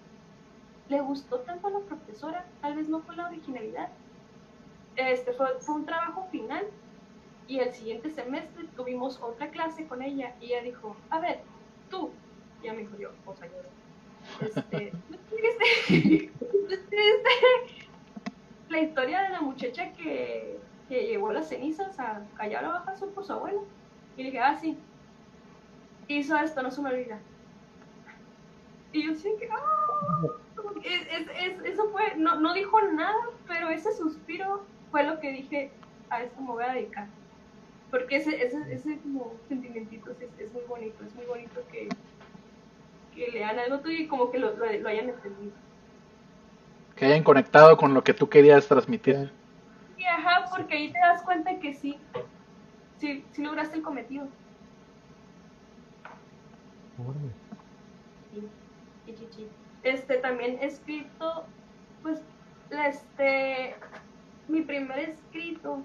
le 0.89 1.01
gustó 1.01 1.41
tanto 1.41 1.67
a 1.67 1.71
la 1.71 1.81
profesora, 1.81 2.47
tal 2.61 2.77
vez 2.77 2.89
no 2.89 3.01
fue 3.01 3.17
la 3.17 3.29
originalidad. 3.29 3.91
Este 4.99 5.33
fue, 5.33 5.47
fue 5.61 5.77
un 5.77 5.87
trabajo 5.87 6.27
final 6.33 6.67
y 7.47 7.61
el 7.61 7.73
siguiente 7.73 8.11
semestre 8.11 8.65
tuvimos 8.77 9.23
otra 9.23 9.49
clase 9.51 9.87
con 9.87 10.03
ella 10.03 10.35
y 10.41 10.47
ella 10.47 10.63
dijo, 10.63 10.97
a 11.09 11.21
ver, 11.21 11.41
tú, 11.89 12.11
y 12.61 12.67
ella 12.67 12.75
me 12.75 12.81
dijo 12.81 12.99
yo, 12.99 13.11
o 13.25 13.35
sea, 13.37 13.47
yo, 13.47 13.55
este, 14.45 14.93
la 18.69 18.81
historia 18.81 19.23
de 19.23 19.29
la 19.31 19.41
muchacha 19.41 19.93
que, 19.93 20.59
que 20.89 21.07
llevó 21.07 21.33
las 21.33 21.49
cenizas 21.49 21.99
a 22.01 22.23
callar 22.37 22.65
a 22.65 22.71
baja 22.71 22.95
por 23.15 23.25
su 23.25 23.33
abuela. 23.33 23.61
Y 24.17 24.25
le 24.25 24.31
dije, 24.31 24.41
ah, 24.41 24.59
sí, 24.61 24.77
hizo 26.09 26.37
esto, 26.37 26.61
no 26.61 26.73
se 26.73 26.83
me 26.83 26.91
olvida. 26.91 27.21
Y 28.93 29.07
yo 29.07 29.15
sí 29.15 29.31
que, 29.39 29.49
¡ah! 29.49 30.27
es, 30.85 31.29
es, 31.29 31.65
eso 31.65 31.89
fue, 31.91 32.17
no, 32.17 32.41
no 32.41 32.53
dijo 32.53 32.81
nada, 32.81 33.31
pero 33.47 33.69
ese 33.69 33.93
suspiro 33.95 34.67
fue 34.91 35.05
lo 35.05 35.21
que 35.21 35.33
dije, 35.33 35.71
a 36.11 36.23
esto 36.23 36.41
me 36.41 36.49
voy 36.49 36.65
a 36.65 36.73
dedicar. 36.73 37.07
Porque 37.91 38.17
ese, 38.17 38.43
ese, 38.45 38.73
ese 38.73 38.99
como 38.99 39.33
sentimentito 39.49 40.11
es, 40.13 40.29
es, 40.39 40.53
muy 40.53 40.63
bonito, 40.69 41.05
es 41.05 41.15
muy 41.15 41.25
bonito 41.25 41.63
que, 41.73 41.89
que 43.15 43.31
lean 43.33 43.59
algo 43.59 43.81
tuyo 43.81 43.99
y 43.99 44.07
como 44.07 44.31
que 44.31 44.39
lo, 44.39 44.55
lo, 44.57 44.67
lo, 44.71 44.89
hayan 44.89 45.09
entendido. 45.09 45.53
Que 46.97 47.07
hayan 47.07 47.23
conectado 47.23 47.77
con 47.77 47.95
lo 47.95 48.05
que 48.05 48.13
tú 48.13 48.29
querías 48.29 48.69
transmitir. 48.69 49.31
Sí, 49.97 50.05
ajá, 50.05 50.51
porque 50.55 50.75
ahí 50.75 50.93
te 50.93 50.99
das 50.99 51.23
cuenta 51.23 51.59
que 51.59 51.73
sí, 51.73 51.99
sí, 52.99 53.25
sí 53.33 53.43
lograste 53.43 53.77
el 53.77 53.83
cometido. 53.83 54.27
Sí, 58.33 58.49
sí, 59.07 59.15
sí, 59.17 59.29
sí 59.31 59.49
este, 59.83 60.19
también 60.19 60.59
he 60.61 60.67
escrito, 60.67 61.45
pues, 62.03 62.21
este, 62.71 63.75
mi 64.49 64.63
primer 64.63 64.99
escrito 64.99 65.83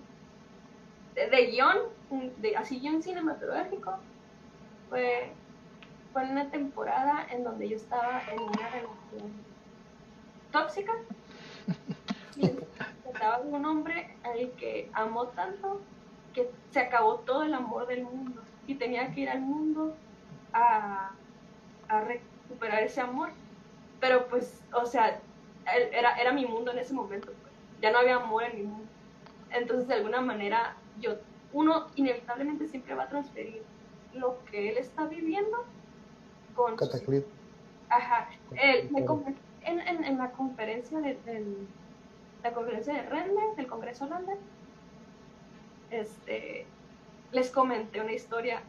de, 1.15 1.29
de 1.29 1.45
guion, 1.47 1.77
de, 2.37 2.55
así 2.55 2.79
guion 2.79 3.03
cinematográfico, 3.03 3.97
fue, 4.89 5.31
fue 6.11 6.23
una 6.29 6.49
temporada 6.49 7.27
en 7.29 7.43
donde 7.43 7.69
yo 7.69 7.75
estaba 7.75 8.21
en 8.31 8.39
una 8.39 8.69
relación 8.69 9.31
tóxica. 10.51 10.93
Y 12.35 12.47
estaba 13.07 13.43
con 13.43 13.53
un 13.53 13.63
hombre 13.63 14.17
al 14.23 14.49
que 14.53 14.89
amó 14.93 15.27
tanto 15.27 15.81
que 16.33 16.49
se 16.71 16.79
acabó 16.79 17.19
todo 17.19 17.43
el 17.43 17.53
amor 17.53 17.85
del 17.85 18.01
mundo 18.05 18.41
y 18.65 18.73
tenía 18.73 19.13
que 19.13 19.19
ir 19.21 19.29
al 19.29 19.41
mundo 19.41 19.95
a, 20.51 21.11
a 21.89 22.01
recuperar 22.01 22.81
ese 22.81 23.01
amor 23.01 23.29
pero 24.03 24.27
pues, 24.27 24.61
o 24.73 24.85
sea, 24.85 25.17
era, 25.65 26.17
era 26.17 26.33
mi 26.33 26.45
mundo 26.45 26.73
en 26.73 26.79
ese 26.79 26.93
momento. 26.93 27.31
Ya 27.83 27.91
no 27.91 27.99
había 27.99 28.15
amor 28.15 28.43
en 28.43 28.55
mi 28.55 28.63
mundo. 28.63 28.87
Entonces, 29.51 29.89
de 29.89 29.95
alguna 29.95 30.21
manera, 30.21 30.77
yo, 31.01 31.17
uno 31.51 31.87
inevitablemente 31.95 32.65
siempre 32.69 32.95
va 32.95 33.03
a 33.03 33.09
transferir 33.09 33.61
lo 34.13 34.41
que 34.45 34.69
él 34.69 34.77
está 34.77 35.05
viviendo 35.05 35.65
con... 36.55 36.77
Cataclismo. 36.77 37.27
Ajá. 37.89 38.29
Él, 38.51 38.89
me, 38.89 39.01
en, 39.01 39.79
en, 39.81 40.03
en, 40.05 40.17
la 40.17 40.31
conferencia 40.31 40.97
de, 41.01 41.15
del, 41.25 41.67
la 42.41 42.53
conferencia 42.53 42.93
de 42.93 43.01
Render, 43.03 43.55
del 43.57 43.67
Congreso 43.67 44.07
Render, 44.07 44.37
este, 45.91 46.65
les 47.33 47.51
comenté 47.51 47.99
una 47.99 48.13
historia. 48.13 48.61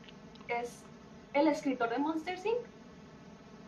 Es 0.48 0.82
el 1.34 1.46
escritor 1.46 1.88
de 1.88 1.98
Monster 1.98 2.36
Inc. 2.36 2.66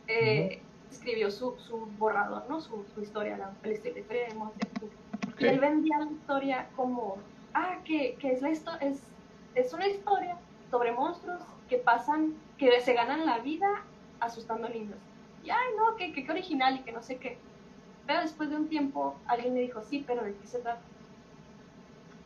Eh, 0.08 0.60
escribió 0.90 1.30
su, 1.30 1.56
su 1.58 1.86
borrador, 1.98 2.48
¿no? 2.48 2.60
Su, 2.60 2.84
su 2.94 3.00
historia, 3.00 3.36
la, 3.36 3.52
la, 3.62 3.72
historia 3.72 4.28
de 4.28 4.34
Monster 4.34 4.68
Y 5.38 5.46
él 5.46 5.60
vendía 5.60 5.98
la 5.98 6.10
historia 6.10 6.68
como, 6.76 7.18
ah, 7.54 7.78
que, 7.84 8.14
que 8.14 8.32
es, 8.32 8.42
la 8.42 8.50
es, 8.50 9.02
es 9.54 9.72
una 9.72 9.86
historia 9.86 10.36
sobre 10.70 10.92
monstruos 10.92 11.40
que 11.68 11.78
pasan, 11.78 12.34
que 12.58 12.80
se 12.80 12.94
ganan 12.94 13.26
la 13.26 13.38
vida 13.38 13.68
asustando 14.20 14.68
niños. 14.68 14.98
Y, 15.44 15.50
ay, 15.50 15.74
no, 15.76 15.96
que, 15.96 16.12
que, 16.12 16.24
que 16.24 16.32
original 16.32 16.76
y 16.76 16.80
que 16.80 16.92
no 16.92 17.02
sé 17.02 17.18
qué. 17.18 17.38
Pero 18.06 18.20
después 18.20 18.50
de 18.50 18.56
un 18.56 18.68
tiempo 18.68 19.16
alguien 19.26 19.54
me 19.54 19.60
dijo, 19.60 19.82
sí, 19.82 20.04
pero 20.06 20.22
¿de 20.22 20.34
qué 20.34 20.46
se 20.46 20.60
trata? 20.60 20.80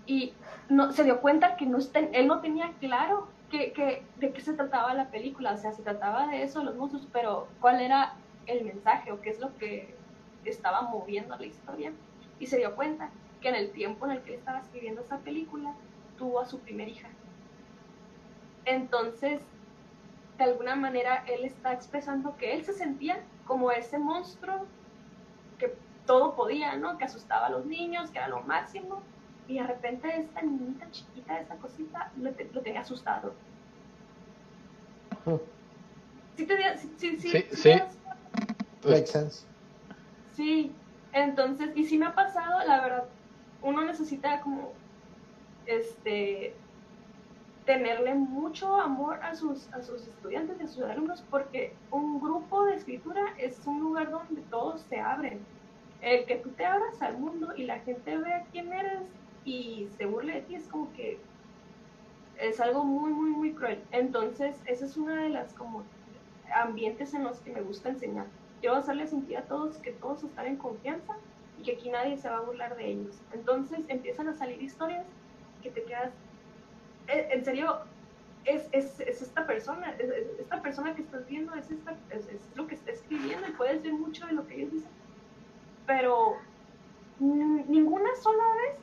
Y 0.06 0.34
no, 0.68 0.92
se 0.92 1.04
dio 1.04 1.20
cuenta 1.20 1.56
que 1.56 1.66
no 1.66 1.78
él 1.94 2.26
no 2.26 2.40
tenía 2.40 2.72
claro 2.80 3.28
que, 3.50 3.72
que, 3.72 4.04
de 4.16 4.32
qué 4.32 4.40
se 4.40 4.54
trataba 4.54 4.94
la 4.94 5.10
película. 5.10 5.52
O 5.52 5.56
sea, 5.56 5.72
se 5.72 5.82
trataba 5.82 6.26
de 6.28 6.42
eso, 6.42 6.62
los 6.62 6.76
monstruos, 6.76 7.08
pero 7.12 7.48
cuál 7.60 7.80
era 7.80 8.14
el 8.46 8.64
mensaje 8.64 9.12
o 9.12 9.20
qué 9.20 9.30
es 9.30 9.40
lo 9.40 9.56
que 9.58 9.94
estaba 10.44 10.82
moviendo 10.82 11.36
la 11.36 11.46
historia. 11.46 11.92
Y 12.40 12.46
se 12.46 12.56
dio 12.56 12.74
cuenta 12.74 13.10
que 13.40 13.48
en 13.48 13.54
el 13.54 13.70
tiempo 13.70 14.06
en 14.06 14.12
el 14.12 14.22
que 14.22 14.32
él 14.32 14.38
estaba 14.40 14.58
escribiendo 14.58 15.02
esa 15.02 15.18
película, 15.18 15.74
tuvo 16.18 16.40
a 16.40 16.46
su 16.46 16.58
primera 16.58 16.90
hija. 16.90 17.08
Entonces, 18.64 19.40
de 20.36 20.44
alguna 20.44 20.74
manera 20.74 21.24
él 21.26 21.44
está 21.44 21.72
expresando 21.72 22.36
que 22.36 22.54
él 22.54 22.64
se 22.64 22.72
sentía 22.72 23.22
como 23.46 23.70
ese 23.70 23.98
monstruo 23.98 24.66
que 25.58 25.74
todo 26.06 26.34
podía, 26.34 26.76
¿no? 26.76 26.98
Que 26.98 27.04
asustaba 27.04 27.46
a 27.46 27.50
los 27.50 27.66
niños, 27.66 28.10
que 28.10 28.18
era 28.18 28.28
lo 28.28 28.42
máximo, 28.42 29.02
y 29.48 29.58
de 29.58 29.64
repente 29.64 30.08
esta 30.16 30.42
niñita 30.42 30.90
chiquita, 30.90 31.40
esta 31.40 31.56
cosita, 31.56 32.12
lo, 32.16 32.32
tenía 32.62 32.80
asustado. 32.80 33.34
Sí, 36.36 36.46
te, 36.46 36.78
sí, 36.78 36.90
sí, 36.96 37.18
sí, 37.18 37.44
sí. 37.50 37.70
Makes 38.84 39.06
sense. 39.08 39.46
Sí, 40.32 40.72
entonces, 41.12 41.70
y 41.74 41.84
sí 41.84 41.98
me 41.98 42.06
ha 42.06 42.14
pasado, 42.14 42.64
la 42.66 42.80
verdad, 42.80 43.04
uno 43.62 43.84
necesita 43.84 44.40
como, 44.40 44.72
este, 45.66 46.54
tenerle 47.64 48.14
mucho 48.14 48.74
amor 48.80 49.20
a 49.22 49.34
sus, 49.34 49.72
a 49.72 49.82
sus 49.82 50.06
estudiantes 50.06 50.60
y 50.60 50.64
a 50.64 50.68
sus 50.68 50.82
alumnos, 50.84 51.24
porque 51.30 51.74
un 51.90 52.20
grupo 52.20 52.64
de 52.64 52.74
escritura 52.74 53.22
es 53.38 53.60
un 53.66 53.80
lugar 53.80 54.10
donde 54.10 54.42
todos 54.42 54.80
se 54.82 55.00
abren. 55.00 55.40
El 56.00 56.24
que 56.26 56.36
tú 56.36 56.50
te 56.50 56.64
abras 56.64 57.00
al 57.02 57.18
mundo 57.18 57.54
y 57.56 57.64
la 57.64 57.78
gente 57.80 58.16
vea 58.16 58.46
quién 58.50 58.72
eres 58.72 59.02
y 59.44 59.88
se 59.96 60.06
burle 60.06 60.34
de 60.34 60.42
ti 60.42 60.54
es 60.54 60.66
como 60.66 60.92
que 60.94 61.18
es 62.38 62.58
algo 62.60 62.84
muy, 62.84 63.12
muy, 63.12 63.30
muy 63.30 63.52
cruel. 63.52 63.82
Entonces, 63.92 64.56
esa 64.66 64.86
es 64.86 64.96
una 64.96 65.22
de 65.22 65.28
las 65.28 65.52
como 65.54 65.84
ambientes 66.52 67.14
en 67.14 67.24
los 67.24 67.38
que 67.40 67.52
me 67.52 67.60
gusta 67.60 67.90
enseñar. 67.90 68.26
Yo 68.62 68.74
hacerle 68.74 69.06
sentir 69.06 69.38
a 69.38 69.42
todos 69.42 69.78
que 69.78 69.92
todos 69.92 70.22
están 70.22 70.46
en 70.46 70.56
confianza 70.56 71.14
y 71.58 71.62
que 71.62 71.72
aquí 71.72 71.90
nadie 71.90 72.16
se 72.18 72.28
va 72.28 72.38
a 72.38 72.40
burlar 72.40 72.76
de 72.76 72.90
ellos. 72.90 73.20
Entonces 73.32 73.80
empiezan 73.88 74.28
a 74.28 74.34
salir 74.34 74.62
historias 74.62 75.06
que 75.62 75.70
te 75.70 75.82
quedas, 75.84 76.12
eh, 77.08 77.28
en 77.32 77.44
serio, 77.44 77.80
es, 78.44 78.68
es, 78.72 79.00
es 79.00 79.22
esta 79.22 79.46
persona, 79.46 79.94
es, 79.98 80.10
esta 80.38 80.62
persona 80.62 80.94
que 80.94 81.02
estás 81.02 81.26
viendo, 81.26 81.54
es, 81.54 81.70
esta, 81.70 81.96
es, 82.10 82.26
lo 82.54 82.66
que 82.66 82.74
está 82.74 82.90
escribiendo 82.90 83.46
y 83.48 83.52
puedes 83.52 83.82
ver 83.82 83.92
mucho 83.92 84.26
de 84.26 84.32
lo 84.32 84.46
que 84.46 84.56
ellos 84.56 84.72
dicen. 84.72 84.90
Pero 85.86 86.36
ninguna 87.18 88.14
sola 88.16 88.44
vez 88.54 88.76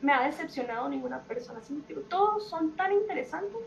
me 0.00 0.12
ha 0.12 0.26
decepcionado 0.26 0.88
ninguna 0.88 1.20
persona. 1.22 1.60
¿sí? 1.62 1.82
Todos 2.08 2.48
son 2.48 2.76
tan 2.76 2.92
interesantes. 2.92 3.60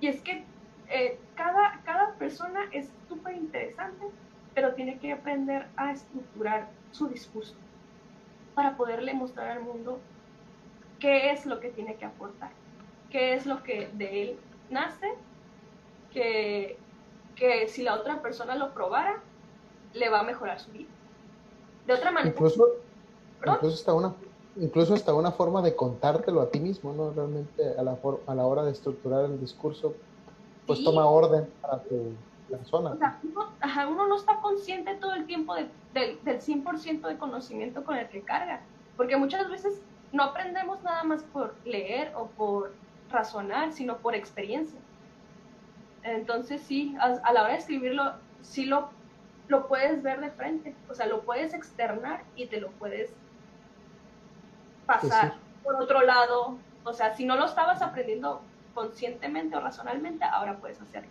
Y 0.00 0.08
es 0.08 0.20
que 0.20 0.44
eh, 0.88 1.18
cada, 1.34 1.80
cada 1.84 2.14
persona 2.14 2.60
es 2.72 2.88
súper 3.08 3.34
interesante, 3.36 4.06
pero 4.54 4.74
tiene 4.74 4.98
que 4.98 5.12
aprender 5.12 5.66
a 5.76 5.92
estructurar 5.92 6.68
su 6.90 7.08
discurso 7.08 7.54
para 8.54 8.76
poderle 8.76 9.14
mostrar 9.14 9.50
al 9.50 9.62
mundo 9.62 9.98
qué 10.98 11.30
es 11.30 11.46
lo 11.46 11.60
que 11.60 11.70
tiene 11.70 11.96
que 11.96 12.04
aportar, 12.04 12.50
qué 13.10 13.34
es 13.34 13.46
lo 13.46 13.62
que 13.62 13.88
de 13.94 14.22
él 14.22 14.38
nace, 14.70 15.14
que, 16.12 16.76
que 17.34 17.68
si 17.68 17.82
la 17.82 17.94
otra 17.94 18.20
persona 18.20 18.54
lo 18.54 18.74
probara, 18.74 19.20
le 19.94 20.08
va 20.08 20.20
a 20.20 20.22
mejorar 20.24 20.60
su 20.60 20.70
vida. 20.70 20.90
De 21.86 21.94
otra 21.94 22.12
manera. 22.12 22.32
Incluso, 22.34 22.66
incluso 23.44 23.74
hasta 23.74 23.94
una 23.94 24.14
incluso 24.56 24.94
hasta 24.94 25.14
una 25.14 25.32
forma 25.32 25.62
de 25.62 25.74
contártelo 25.74 26.40
a 26.40 26.50
ti 26.50 26.60
mismo, 26.60 26.92
¿no? 26.92 27.12
Realmente 27.12 27.74
a 27.78 27.82
la, 27.82 27.98
a 28.26 28.34
la 28.34 28.46
hora 28.46 28.64
de 28.64 28.72
estructurar 28.72 29.24
el 29.24 29.40
discurso, 29.40 29.94
pues 30.66 30.82
toma 30.84 31.06
orden 31.06 31.48
para 31.60 31.78
tu 31.82 32.14
persona. 32.48 32.90
O 32.90 32.96
sea, 32.96 33.18
uno, 33.88 34.06
no 34.06 34.16
está 34.16 34.36
consciente 34.40 34.94
todo 34.94 35.14
el 35.14 35.26
tiempo 35.26 35.54
del 35.54 35.70
100% 36.24 37.00
de 37.02 37.18
conocimiento 37.18 37.84
con 37.84 37.96
el 37.96 38.08
que 38.08 38.22
carga, 38.22 38.60
porque 38.96 39.16
muchas 39.16 39.48
veces 39.50 39.80
no 40.12 40.22
aprendemos 40.24 40.82
nada 40.82 41.04
más 41.04 41.22
por 41.22 41.54
leer 41.64 42.12
o 42.14 42.26
por 42.26 42.72
razonar, 43.10 43.72
sino 43.72 43.98
por 43.98 44.14
experiencia. 44.14 44.78
Entonces 46.02 46.62
sí, 46.62 46.94
a, 47.00 47.32
la 47.32 47.42
hora 47.42 47.52
de 47.52 47.58
escribirlo, 47.58 48.14
sí 48.42 48.64
lo, 48.64 48.90
lo 49.48 49.68
puedes 49.68 50.02
ver 50.02 50.20
de 50.20 50.30
frente, 50.30 50.74
o 50.88 50.94
sea, 50.94 51.06
lo 51.06 51.22
puedes 51.22 51.54
externar 51.54 52.24
y 52.36 52.46
te 52.46 52.60
lo 52.60 52.70
puedes 52.72 53.12
pasar 54.86 55.34
por 55.62 55.76
otro 55.76 56.02
lado. 56.02 56.56
O 56.84 56.92
sea, 56.92 57.14
si 57.14 57.24
no 57.24 57.36
lo 57.36 57.46
estabas 57.46 57.80
aprendiendo 57.80 58.42
conscientemente 58.74 59.56
o 59.56 59.60
razonalmente, 59.60 60.24
ahora 60.24 60.56
puedes 60.56 60.80
hacerlo. 60.80 61.10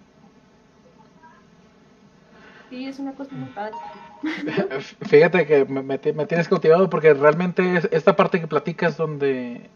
Sí, 2.70 2.88
es 2.88 3.00
una 3.00 3.14
cosa 3.14 3.36
muy 3.36 3.50
padre. 3.50 3.76
Fíjate 5.02 5.46
que 5.46 5.66
me, 5.66 5.98
tienes 5.98 6.48
cautivado 6.48 6.90
porque 6.90 7.14
realmente 7.14 7.82
esta 7.92 8.16
parte 8.16 8.40
que 8.40 8.48
platicas 8.48 8.96
donde, 8.96 9.70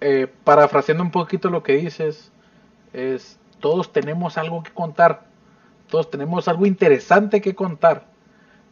eh, 0.00 0.26
parafraseando 0.42 1.04
un 1.04 1.12
poquito 1.12 1.50
lo 1.50 1.62
que 1.62 1.76
dices, 1.76 2.32
es 2.92 3.38
todos 3.60 3.92
tenemos 3.92 4.36
algo 4.36 4.62
que 4.62 4.72
contar, 4.72 5.22
todos 5.88 6.10
tenemos 6.10 6.48
algo 6.48 6.66
interesante 6.66 7.40
que 7.40 7.54
contar. 7.54 8.04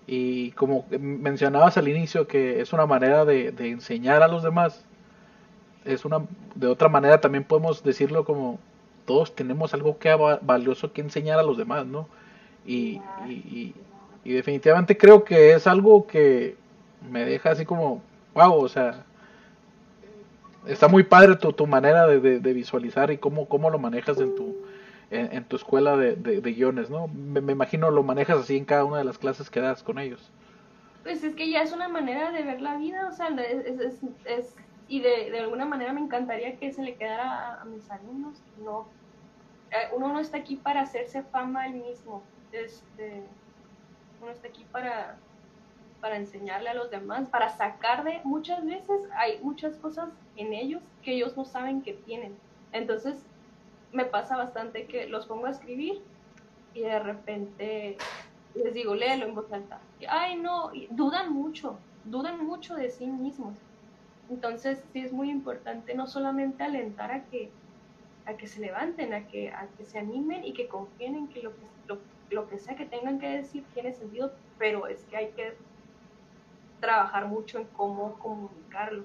Y 0.06 0.50
como 0.52 0.86
mencionabas 0.90 1.78
al 1.78 1.88
inicio, 1.88 2.26
que 2.26 2.60
es 2.60 2.72
una 2.72 2.86
manera 2.86 3.24
de, 3.24 3.54
enseñar 3.58 4.22
a 4.22 4.28
los 4.28 4.42
demás, 4.42 4.84
es 5.84 6.04
una, 6.04 6.24
de 6.54 6.66
otra 6.66 6.88
manera 6.88 7.20
también 7.20 7.44
podemos 7.44 7.82
decirlo 7.82 8.24
como 8.24 8.58
todos 9.04 9.34
tenemos 9.34 9.74
algo 9.74 9.98
que 9.98 10.14
valioso 10.42 10.92
que 10.92 11.00
enseñar 11.00 11.38
a 11.38 11.42
los 11.42 11.56
demás, 11.56 11.86
¿no? 11.86 12.08
Y, 12.64 13.00
y, 13.26 13.74
definitivamente 14.24 14.96
creo 14.96 15.24
que 15.24 15.52
es 15.52 15.66
algo 15.66 16.06
que 16.06 16.56
me 17.10 17.24
deja 17.24 17.50
así 17.50 17.64
como, 17.64 18.00
wow, 18.34 18.54
o 18.54 18.68
sea, 18.68 19.04
está 20.66 20.86
muy 20.86 21.02
padre 21.02 21.36
tu, 21.36 21.52
tu 21.52 21.66
manera 21.66 22.06
de, 22.06 22.38
de, 22.38 22.52
visualizar 22.52 23.10
y 23.10 23.18
cómo, 23.18 23.48
cómo 23.48 23.68
lo 23.68 23.80
manejas 23.80 24.20
en 24.20 24.36
tu, 24.36 24.56
en, 25.10 25.42
tu 25.44 25.56
escuela 25.56 25.96
de, 25.96 26.14
de, 26.14 26.52
guiones, 26.52 26.88
¿no? 26.88 27.08
Me, 27.08 27.52
imagino 27.52 27.90
lo 27.90 28.04
manejas 28.04 28.38
así 28.38 28.56
en 28.56 28.64
cada 28.64 28.84
una 28.84 28.98
de 28.98 29.04
las 29.04 29.18
clases 29.18 29.50
que 29.50 29.60
das 29.60 29.82
con 29.82 29.98
ellos. 29.98 30.30
Pues 31.02 31.24
es 31.24 31.34
que 31.34 31.50
ya 31.50 31.62
es 31.62 31.72
una 31.72 31.88
manera 31.88 32.30
de 32.30 32.44
ver 32.44 32.60
la 32.60 32.76
vida, 32.76 33.08
o 33.08 33.12
sea, 33.12 33.28
es, 33.28 33.80
es, 33.80 33.98
es 34.24 34.54
y 34.92 35.00
de, 35.00 35.30
de, 35.30 35.38
alguna 35.38 35.64
manera 35.64 35.94
me 35.94 36.02
encantaría 36.02 36.58
que 36.58 36.70
se 36.70 36.82
le 36.82 36.96
quedara 36.96 37.62
a, 37.62 37.64
mis 37.64 37.90
alumnos, 37.90 38.42
no, 38.62 38.86
eh, 39.70 39.88
uno 39.96 40.12
no 40.12 40.20
está 40.20 40.36
aquí 40.36 40.56
para 40.56 40.82
hacerse 40.82 41.22
fama 41.22 41.66
él 41.66 41.76
mismo, 41.76 42.22
este, 42.52 43.22
uno 44.20 44.30
está 44.30 44.48
aquí 44.48 44.66
para, 44.70 45.16
para 46.02 46.18
enseñarle 46.18 46.68
a 46.68 46.74
los 46.74 46.90
demás, 46.90 47.26
para 47.30 47.48
sacar 47.48 48.04
de, 48.04 48.20
muchas 48.24 48.66
veces 48.66 49.08
hay 49.16 49.40
muchas 49.42 49.76
cosas 49.76 50.10
en 50.36 50.52
ellos 50.52 50.82
que 51.02 51.14
ellos 51.14 51.38
no 51.38 51.46
saben 51.46 51.80
que 51.80 51.94
tienen, 51.94 52.36
entonces 52.72 53.24
me 53.92 54.04
pasa 54.04 54.36
bastante 54.36 54.84
que 54.84 55.06
los 55.06 55.24
pongo 55.24 55.46
a 55.46 55.52
escribir 55.52 56.02
y 56.74 56.82
de 56.82 56.98
repente 56.98 57.96
les 58.54 58.74
digo, 58.74 58.94
léelo 58.94 59.24
en 59.24 59.34
voz 59.34 59.50
alta. 59.50 59.80
Ay, 60.06 60.36
no, 60.36 60.70
dudan 60.90 61.32
mucho, 61.32 61.78
dudan 62.04 62.44
mucho 62.44 62.74
de 62.74 62.90
sí 62.90 63.06
mismos. 63.06 63.54
Entonces, 64.32 64.82
sí 64.92 65.00
es 65.00 65.12
muy 65.12 65.30
importante 65.30 65.94
no 65.94 66.06
solamente 66.06 66.62
alentar 66.62 67.12
a 67.12 67.24
que, 67.24 67.50
a 68.24 68.32
que 68.32 68.46
se 68.46 68.60
levanten, 68.60 69.12
a 69.12 69.26
que, 69.26 69.50
a 69.50 69.66
que 69.76 69.84
se 69.84 69.98
animen 69.98 70.42
y 70.42 70.54
que 70.54 70.68
confíen 70.68 71.16
en 71.16 71.28
que 71.28 71.42
lo 71.42 71.50
que, 71.50 71.94
lo, 72.30 72.48
que 72.48 72.58
sea 72.58 72.74
que 72.74 72.86
tengan 72.86 73.20
que 73.20 73.28
decir 73.28 73.62
tiene 73.74 73.92
sentido, 73.92 74.32
pero 74.58 74.86
es 74.86 75.04
que 75.10 75.18
hay 75.18 75.28
que 75.36 75.52
trabajar 76.80 77.26
mucho 77.26 77.58
en 77.58 77.64
cómo 77.76 78.18
comunicarlo. 78.18 79.04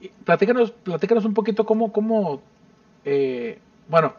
Y 0.00 0.08
platícanos, 0.08 0.70
platícanos 0.70 1.26
un 1.26 1.34
poquito 1.34 1.66
cómo, 1.66 1.92
cómo 1.92 2.40
eh, 3.04 3.58
bueno, 3.86 4.14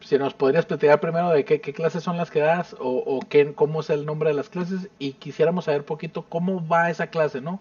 si 0.00 0.16
nos 0.16 0.32
podrías 0.32 0.64
platicar 0.64 1.00
primero 1.00 1.28
de 1.28 1.44
qué, 1.44 1.60
clases 1.60 2.02
son 2.02 2.16
las 2.16 2.30
que 2.30 2.40
das 2.40 2.74
o, 2.80 3.20
qué, 3.28 3.52
cómo 3.52 3.80
es 3.80 3.90
el 3.90 4.06
nombre 4.06 4.30
de 4.30 4.36
las 4.36 4.48
clases 4.48 4.88
y 4.98 5.12
quisiéramos 5.12 5.66
saber 5.66 5.84
poquito 5.84 6.22
cómo 6.22 6.66
va 6.66 6.88
esa 6.88 7.08
clase, 7.08 7.42
¿no? 7.42 7.60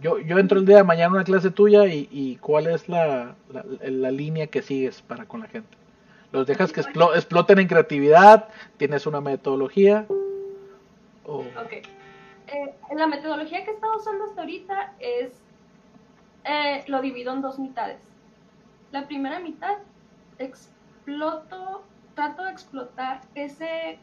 Yo, 0.00 0.18
yo 0.18 0.38
entro 0.38 0.58
el 0.58 0.66
día 0.66 0.78
de 0.78 0.84
mañana 0.84 1.08
a 1.08 1.14
una 1.14 1.24
clase 1.24 1.50
tuya 1.50 1.86
y, 1.86 2.36
cuál 2.40 2.66
es 2.66 2.88
la, 2.88 3.34
la, 3.48 4.10
línea 4.10 4.46
que 4.46 4.62
sigues 4.62 5.00
para 5.00 5.24
con 5.24 5.40
la 5.40 5.48
gente. 5.48 5.76
¿Los 6.32 6.46
dejas 6.46 6.72
que 6.72 6.80
exploten 6.80 7.58
en 7.58 7.66
creatividad? 7.66 8.48
¿Tienes 8.76 9.06
una 9.06 9.20
metodología? 9.20 10.06
Ok. 11.24 11.72
Eh, 11.72 12.74
la 12.94 13.06
metodología 13.06 13.64
que 13.64 13.70
he 13.70 13.74
estado 13.74 13.96
usando 13.96 14.24
hasta 14.24 14.42
ahorita 14.42 14.94
es, 15.00 15.32
eh, 16.44 16.84
lo 16.88 17.00
divido 17.00 17.32
en 17.32 17.40
dos 17.40 17.58
mitades. 17.58 18.00
La 18.92 19.06
primera 19.06 19.40
mitad 19.40 19.78
exploto, 20.38 21.82
trato 22.14 22.44
de 22.44 22.50
explotar 22.50 23.22
ese, 23.34 23.98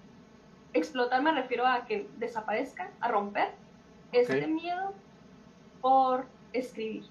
explotar 0.74 1.22
me 1.22 1.32
refiero 1.32 1.66
a 1.66 1.86
que 1.86 2.08
desaparezca, 2.18 2.90
a 3.00 3.08
romper 3.10 3.52
ese 4.12 4.48
miedo 4.48 4.94
por 5.84 6.26
escribir. 6.54 7.04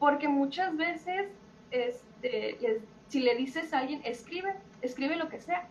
Porque 0.00 0.26
muchas 0.26 0.76
veces, 0.76 1.28
este, 1.70 2.82
si 3.06 3.20
le 3.20 3.36
dices 3.36 3.72
a 3.72 3.78
alguien, 3.78 4.02
escribe, 4.04 4.56
escribe 4.82 5.14
lo 5.16 5.28
que 5.28 5.38
sea, 5.38 5.68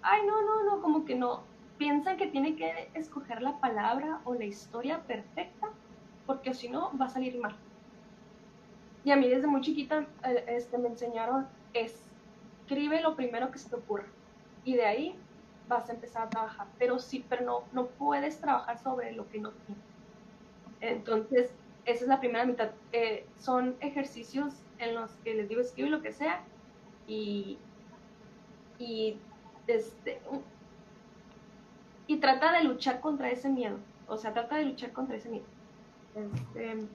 ay, 0.00 0.22
no, 0.26 0.40
no, 0.40 0.64
no, 0.64 0.80
como 0.80 1.04
que 1.04 1.14
no, 1.14 1.42
piensan 1.76 2.16
que 2.16 2.28
tiene 2.28 2.56
que 2.56 2.88
escoger 2.94 3.42
la 3.42 3.60
palabra 3.60 4.20
o 4.24 4.32
la 4.34 4.46
historia 4.46 5.02
perfecta, 5.02 5.68
porque 6.24 6.54
si 6.54 6.68
no, 6.68 6.90
va 6.98 7.04
a 7.04 7.10
salir 7.10 7.38
mal. 7.38 7.54
Y 9.04 9.10
a 9.10 9.16
mí 9.16 9.28
desde 9.28 9.46
muy 9.46 9.60
chiquita 9.60 10.06
eh, 10.24 10.44
este, 10.48 10.78
me 10.78 10.88
enseñaron 10.88 11.46
es 11.74 12.08
escribe 12.62 13.02
lo 13.02 13.14
primero 13.14 13.50
que 13.50 13.58
se 13.58 13.68
te 13.68 13.76
ocurra 13.76 14.06
y 14.64 14.74
de 14.74 14.86
ahí 14.86 15.18
vas 15.68 15.90
a 15.90 15.92
empezar 15.92 16.22
a 16.22 16.30
trabajar, 16.30 16.66
pero 16.78 16.98
sí, 16.98 17.22
pero 17.28 17.44
no, 17.44 17.64
no 17.72 17.88
puedes 17.88 18.40
trabajar 18.40 18.78
sobre 18.78 19.12
lo 19.12 19.28
que 19.28 19.38
no 19.38 19.50
tienes. 19.50 19.93
Entonces, 20.90 21.50
esa 21.86 22.04
es 22.04 22.08
la 22.08 22.20
primera 22.20 22.44
mitad. 22.44 22.70
Eh, 22.92 23.26
son 23.38 23.76
ejercicios 23.80 24.54
en 24.78 24.94
los 24.94 25.10
que 25.24 25.34
les 25.34 25.48
digo 25.48 25.60
escribe 25.60 25.88
lo 25.88 26.02
que 26.02 26.12
sea 26.12 26.42
y, 27.06 27.58
y, 28.78 29.16
este, 29.66 30.20
y 32.06 32.18
trata 32.18 32.52
de 32.52 32.64
luchar 32.64 33.00
contra 33.00 33.30
ese 33.30 33.48
miedo. 33.48 33.78
O 34.08 34.18
sea, 34.18 34.34
trata 34.34 34.56
de 34.56 34.66
luchar 34.66 34.92
contra 34.92 35.16
ese 35.16 35.30
miedo. 35.30 35.46
Este, 36.14 36.86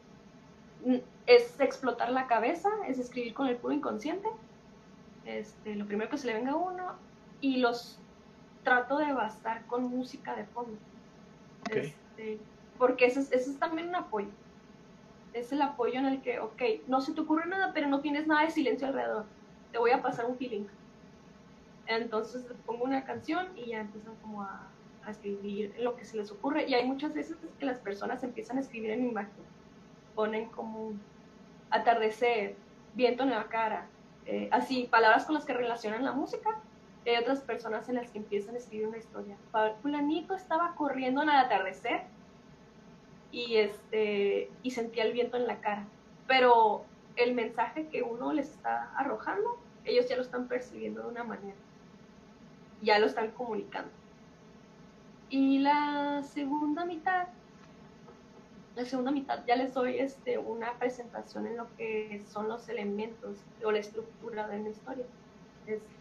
es 1.26 1.60
explotar 1.60 2.12
la 2.12 2.28
cabeza, 2.28 2.70
es 2.88 3.00
escribir 3.00 3.34
con 3.34 3.48
el 3.48 3.58
puro 3.58 3.74
inconsciente. 3.74 4.28
Este, 5.26 5.76
lo 5.76 5.86
primero 5.86 6.10
que 6.10 6.18
se 6.18 6.28
le 6.28 6.36
venga 6.36 6.52
a 6.52 6.56
uno 6.56 6.94
y 7.42 7.58
los 7.58 8.00
trato 8.64 8.98
de 8.98 9.14
bastar 9.14 9.66
con 9.66 9.84
música 9.84 10.36
de 10.36 10.46
fondo. 10.46 10.78
Este, 11.72 12.40
porque 12.80 13.06
ese 13.06 13.20
es, 13.20 13.60
también 13.60 13.90
un 13.90 13.96
apoyo. 13.96 14.30
Es 15.34 15.52
el 15.52 15.62
apoyo 15.62 16.00
en 16.00 16.06
el 16.06 16.22
que, 16.22 16.40
ok, 16.40 16.62
no 16.88 17.02
se 17.02 17.14
te 17.14 17.22
ocurre 17.22 17.46
nada, 17.46 17.72
pero 17.74 17.88
no 17.88 18.00
tienes 18.00 18.26
nada 18.26 18.46
de 18.46 18.52
silencio 18.52 18.88
alrededor. 18.88 19.26
Te 19.72 19.78
voy 19.78 19.92
a 19.92 20.02
pasar 20.02 20.26
un 20.26 20.38
feeling. 20.38 20.66
Entonces 21.86 22.46
pongo 22.66 22.86
una 22.86 23.04
canción 23.04 23.48
y 23.56 23.68
ya 23.68 23.82
empiezan 23.82 24.16
como 24.22 24.42
a, 24.42 24.66
escribir 25.08 25.74
lo 25.80 25.96
que 25.96 26.06
se 26.06 26.18
les 26.18 26.32
ocurre. 26.32 26.68
Y 26.68 26.76
hay 26.76 26.86
muchas 26.86 27.14
veces 27.16 27.36
que 27.58 27.66
las 27.66 27.80
personas 27.80 28.24
empiezan 28.24 28.58
a 28.58 28.62
escribir 28.62 28.92
en 28.92 29.08
imagen. 29.08 29.44
Ponen 30.14 30.50
como 30.50 30.94
atardecer, 31.72 32.56
viento 32.94 33.24
en 33.24 33.32
la 33.32 33.46
cara, 33.46 33.88
eh, 34.28 34.50
así, 34.52 34.88
palabras 34.90 35.26
con 35.26 35.34
las 35.34 35.46
que 35.46 35.54
relacionan 35.54 36.06
la 36.06 36.12
música. 36.12 36.60
hay 37.08 37.16
otras 37.16 37.42
personas 37.42 37.90
en 37.90 37.96
las 37.96 38.12
que 38.12 38.20
empiezan 38.20 38.54
a 38.54 38.60
escribir 38.60 38.88
una 38.88 38.98
historia. 38.98 39.36
Fulanito 39.82 40.36
estaba 40.36 40.76
corriendo 40.76 41.24
en 41.24 41.30
el 41.30 41.38
atardecer 41.38 42.04
y, 43.32 43.58
este, 43.58 44.50
y 44.64 44.72
sentía 44.72 45.04
el 45.04 45.14
viento 45.14 45.38
en 45.38 45.48
la 45.48 45.60
cara. 45.60 45.86
Pero 46.28 46.86
el 47.16 47.34
mensaje 47.34 47.88
que 47.88 48.02
uno 48.02 48.34
les 48.34 48.50
está 48.50 48.92
arrojando, 48.96 49.58
ellos 49.86 50.08
ya 50.08 50.16
lo 50.16 50.22
están 50.22 50.48
percibiendo 50.48 51.02
de 51.02 51.08
una 51.10 51.24
manera. 51.24 51.58
Ya 52.82 53.00
lo 53.00 53.08
están 53.08 53.32
comunicando. 53.32 53.92
Y 55.30 55.60
la 55.60 56.24
segunda 56.24 56.86
mitad, 56.86 57.28
la 58.76 58.86
segunda 58.86 59.12
mitad 59.12 59.46
ya 59.46 59.56
les 59.56 59.74
doy 59.74 60.00
este, 60.00 60.38
una 60.38 60.74
presentación 60.80 61.46
en 61.46 61.58
lo 61.58 61.68
que 61.76 62.24
son 62.28 62.48
los 62.48 62.68
elementos 62.70 63.38
o 63.64 63.72
la 63.72 63.80
estructura 63.80 64.48
de 64.48 64.60
una 64.60 64.70
historia. 64.70 65.06
Este, 65.68 66.00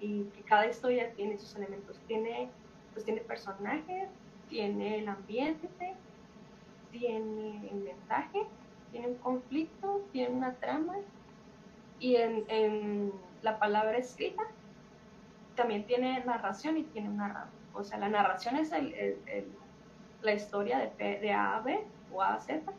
y 0.00 0.24
que 0.24 0.42
cada 0.42 0.66
historia 0.66 1.12
tiene 1.14 1.36
sus 1.38 1.56
elementos. 1.56 1.98
Tiene, 2.06 2.48
pues 2.92 3.04
tiene 3.04 3.20
personajes, 3.20 4.08
tiene 4.48 5.00
el 5.00 5.08
ambiente, 5.08 5.68
tiene 6.98 7.68
el 7.70 7.76
mensaje, 7.76 8.46
tiene 8.90 9.08
un 9.08 9.14
conflicto, 9.16 10.02
tiene 10.12 10.34
una 10.34 10.54
trama 10.54 10.96
y 11.98 12.16
en, 12.16 13.12
la 13.42 13.58
palabra 13.58 13.96
escrita 13.98 14.42
también 15.54 15.86
tiene 15.86 16.24
narración 16.24 16.76
y 16.76 16.82
tiene 16.84 17.08
un 17.08 17.18
narrador. 17.18 17.48
O 17.74 17.84
sea, 17.84 17.98
la 17.98 18.08
narración 18.08 18.56
es 18.56 18.72
la 20.22 20.32
historia 20.32 20.92
de, 20.98 21.18
de 21.20 21.32
A 21.32 21.56
a 21.56 21.60
B 21.60 21.84
o 22.12 22.22
A 22.22 22.34
a 22.34 22.40
Z 22.40 22.72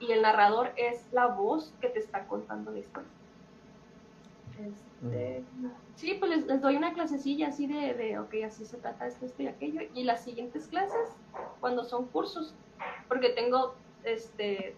y 0.00 0.12
el 0.12 0.22
narrador 0.22 0.72
es 0.76 1.06
la 1.12 1.26
voz 1.26 1.72
que 1.80 1.88
te 1.88 1.98
está 1.98 2.26
contando 2.26 2.70
la 2.70 2.80
historia. 2.80 3.08
Este. 4.58 5.42
Sí, 5.96 6.16
pues 6.18 6.46
les, 6.46 6.60
doy 6.60 6.76
una 6.76 6.92
clasecilla 6.92 7.48
así 7.48 7.66
de, 7.66 7.94
de, 7.94 8.18
ok, 8.18 8.34
así 8.46 8.64
se 8.64 8.76
trata 8.76 9.06
esto, 9.06 9.26
esto 9.26 9.42
y 9.42 9.48
aquello. 9.48 9.80
Y 9.94 10.04
las 10.04 10.22
siguientes 10.24 10.66
clases, 10.68 11.10
cuando 11.60 11.84
son 11.84 12.06
cursos, 12.06 12.54
porque 13.08 13.30
tengo 13.30 13.74
este 14.04 14.74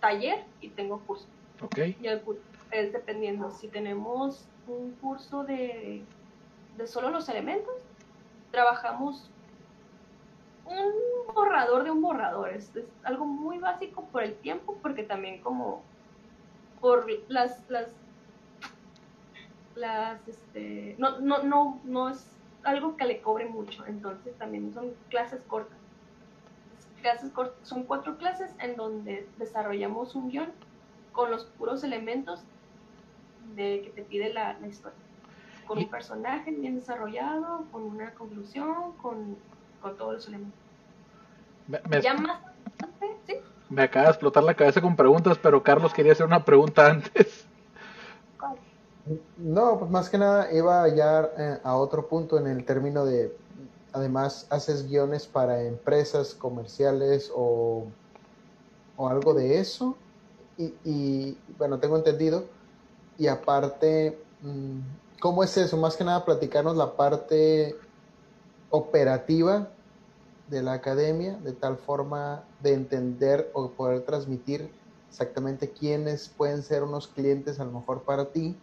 taller 0.00 0.44
y 0.60 0.70
tengo 0.70 1.00
curso. 1.00 1.26
Ok. 1.62 1.78
Y 2.00 2.06
el 2.06 2.20
curso 2.20 2.42
es 2.70 2.92
dependiendo. 2.92 3.50
Si 3.50 3.68
tenemos 3.68 4.46
un 4.66 4.92
curso 5.00 5.44
de, 5.44 6.02
de 6.76 6.86
solo 6.86 7.10
los 7.10 7.28
elementos, 7.28 7.74
trabajamos 8.50 9.30
un 10.66 11.34
borrador 11.34 11.84
de 11.84 11.90
un 11.90 12.02
borrador. 12.02 12.50
Es, 12.50 12.72
algo 13.02 13.24
muy 13.24 13.58
básico 13.58 14.04
por 14.12 14.22
el 14.22 14.34
tiempo, 14.34 14.78
porque 14.82 15.02
también 15.02 15.40
como 15.40 15.82
por 16.80 17.06
las, 17.28 17.68
las, 17.68 17.88
las, 19.74 20.26
este, 20.28 20.96
no, 20.98 21.20
no, 21.20 21.42
no, 21.42 21.80
no 21.84 22.08
es 22.08 22.26
algo 22.62 22.96
que 22.96 23.04
le 23.04 23.20
cobre 23.20 23.46
mucho, 23.46 23.84
entonces 23.86 24.36
también 24.38 24.72
son 24.72 24.92
clases 25.08 25.40
cortas 25.48 25.78
clases 27.02 27.32
son 27.64 27.82
cuatro 27.82 28.16
clases 28.16 28.50
en 28.60 28.76
donde 28.76 29.28
desarrollamos 29.36 30.14
un 30.14 30.30
guion 30.30 30.50
con 31.12 31.30
los 31.30 31.44
puros 31.44 31.84
elementos 31.84 32.40
de 33.54 33.82
que 33.84 33.90
te 33.90 34.02
pide 34.02 34.32
la, 34.32 34.56
historia. 34.66 34.96
Con 35.66 35.78
un 35.78 35.88
personaje 35.88 36.50
bien 36.50 36.76
desarrollado, 36.76 37.66
con 37.70 37.82
una 37.82 38.12
conclusión, 38.12 38.92
con, 39.02 39.36
todos 39.98 40.14
los 40.14 40.28
elementos. 40.28 40.58
Me, 41.66 42.00
ya 42.00 42.14
más 42.14 42.40
¿sí? 43.26 43.34
me 43.68 43.82
acaba 43.82 44.06
de 44.06 44.10
explotar 44.10 44.42
la 44.42 44.54
cabeza 44.54 44.80
con 44.80 44.96
preguntas, 44.96 45.38
pero 45.38 45.62
Carlos 45.62 45.92
quería 45.92 46.12
hacer 46.12 46.26
una 46.26 46.44
pregunta 46.44 46.88
antes. 46.90 47.46
No, 49.36 49.78
pues 49.78 49.90
más 49.90 50.08
que 50.08 50.18
nada 50.18 50.52
iba 50.52 50.88
ya 50.88 51.28
eh, 51.36 51.58
a 51.64 51.76
otro 51.76 52.08
punto 52.08 52.38
en 52.38 52.46
el 52.46 52.64
término 52.64 53.04
de 53.04 53.36
además 53.92 54.46
haces 54.50 54.88
guiones 54.88 55.26
para 55.26 55.62
empresas 55.62 56.34
comerciales 56.34 57.30
o, 57.34 57.86
algo 58.98 59.34
de 59.34 59.58
eso. 59.58 59.96
Y, 60.84 61.36
bueno, 61.58 61.80
tengo 61.80 61.96
entendido. 61.96 62.44
Y 63.18 63.26
aparte, 63.26 64.16
mm, 64.42 64.78
¿cómo 65.20 65.42
es 65.42 65.56
eso? 65.56 65.76
Más 65.76 65.96
que 65.96 66.04
nada 66.04 66.24
platicarnos 66.24 66.76
la 66.76 66.96
parte 66.96 67.74
operativa 68.70 69.68
de 70.48 70.62
la 70.62 70.74
academia, 70.74 71.36
de 71.38 71.52
tal 71.52 71.76
forma 71.78 72.44
de 72.60 72.74
entender 72.74 73.50
o 73.54 73.70
poder 73.70 74.02
transmitir 74.06 74.70
exactamente 75.08 75.72
quiénes 75.72 76.28
pueden 76.28 76.62
ser 76.62 76.84
unos 76.84 77.08
clientes 77.08 77.58
a 77.58 77.64
lo 77.64 77.72
mejor 77.72 78.02
para 78.04 78.26
ti 78.26 78.56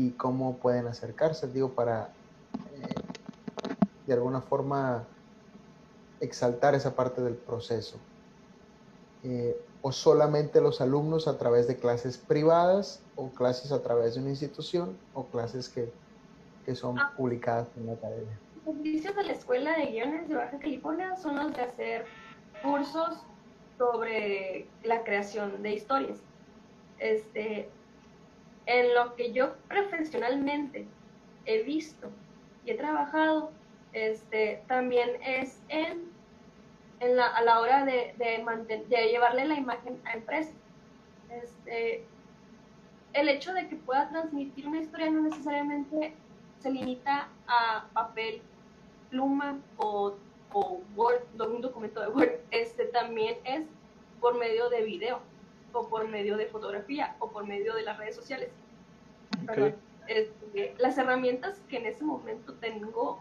y 0.00 0.10
cómo 0.12 0.56
pueden 0.56 0.86
acercarse, 0.86 1.46
digo, 1.46 1.70
para 1.72 2.08
eh, 2.74 2.94
de 4.06 4.14
alguna 4.14 4.40
forma 4.40 5.04
exaltar 6.20 6.74
esa 6.74 6.94
parte 6.94 7.20
del 7.20 7.34
proceso. 7.34 7.98
Eh, 9.22 9.60
o 9.82 9.92
solamente 9.92 10.60
los 10.60 10.80
alumnos 10.80 11.28
a 11.28 11.36
través 11.36 11.66
de 11.68 11.76
clases 11.76 12.16
privadas 12.16 13.02
o 13.16 13.28
clases 13.28 13.72
a 13.72 13.82
través 13.82 14.14
de 14.14 14.20
una 14.20 14.30
institución 14.30 14.96
o 15.12 15.26
clases 15.26 15.68
que, 15.68 15.92
que 16.64 16.74
son 16.74 16.98
ah. 16.98 17.12
publicadas 17.16 17.68
en 17.76 17.86
la 17.86 17.92
academia. 17.92 18.38
Los 18.64 18.76
servicios 18.76 19.16
de 19.16 19.22
la 19.24 19.32
Escuela 19.32 19.76
de 19.76 19.86
Guiones 19.86 20.28
de 20.28 20.34
Baja 20.34 20.58
California 20.58 21.16
son 21.16 21.36
los 21.36 21.54
de 21.54 21.62
hacer 21.62 22.06
cursos 22.62 23.18
sobre 23.76 24.66
la 24.82 25.02
creación 25.04 25.62
de 25.62 25.74
historias. 25.74 26.18
Este, 26.98 27.68
en 28.70 28.94
lo 28.94 29.16
que 29.16 29.32
yo 29.32 29.56
profesionalmente 29.68 30.86
he 31.44 31.64
visto 31.64 32.08
y 32.64 32.70
he 32.70 32.74
trabajado 32.76 33.50
este, 33.92 34.62
también 34.68 35.10
es 35.24 35.60
en, 35.68 36.08
en 37.00 37.16
la, 37.16 37.26
a 37.26 37.42
la 37.42 37.58
hora 37.58 37.84
de, 37.84 38.14
de, 38.16 38.84
de 38.88 39.08
llevarle 39.08 39.46
la 39.46 39.56
imagen 39.56 40.00
a 40.04 40.12
empresas. 40.12 40.54
Este, 41.30 42.04
el 43.12 43.28
hecho 43.28 43.52
de 43.54 43.66
que 43.66 43.74
pueda 43.74 44.08
transmitir 44.08 44.68
una 44.68 44.78
historia 44.78 45.10
no 45.10 45.22
necesariamente 45.22 46.14
se 46.60 46.70
limita 46.70 47.28
a 47.48 47.88
papel, 47.92 48.40
pluma 49.10 49.58
o, 49.78 50.14
o 50.52 50.80
Word, 50.94 51.22
un 51.40 51.60
documento 51.60 52.00
de 52.00 52.06
Word. 52.06 52.38
Este 52.52 52.84
también 52.84 53.36
es 53.42 53.66
por 54.20 54.38
medio 54.38 54.68
de 54.68 54.84
video 54.84 55.22
o 55.72 55.88
por 55.88 56.08
medio 56.08 56.36
de 56.36 56.46
fotografía 56.46 57.16
o 57.18 57.30
por 57.30 57.46
medio 57.46 57.74
de 57.74 57.82
las 57.82 57.98
redes 57.98 58.16
sociales. 58.16 58.50
Este, 60.06 60.74
las 60.78 60.98
herramientas 60.98 61.60
que 61.68 61.78
en 61.78 61.86
ese 61.86 62.04
momento 62.04 62.54
tengo 62.54 63.20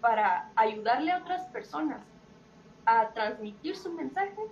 para 0.00 0.50
ayudarle 0.56 1.12
a 1.12 1.18
otras 1.18 1.46
personas 1.46 2.00
a 2.86 3.08
transmitir 3.08 3.76
su 3.76 3.92
mensaje 3.92 4.42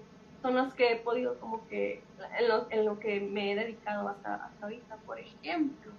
son 0.43 0.55
las 0.57 0.75
que 0.75 0.93
he 0.93 0.97
podido 0.97 1.39
como 1.39 1.67
que 1.69 2.03
en 2.39 2.85
lo, 2.85 2.99
que 2.99 3.21
me 3.21 3.53
he 3.53 3.55
dedicado 3.55 4.09
hasta, 4.09 4.51
ahorita. 4.63 4.97
Por 5.07 5.19
ejemplo, 5.19 5.93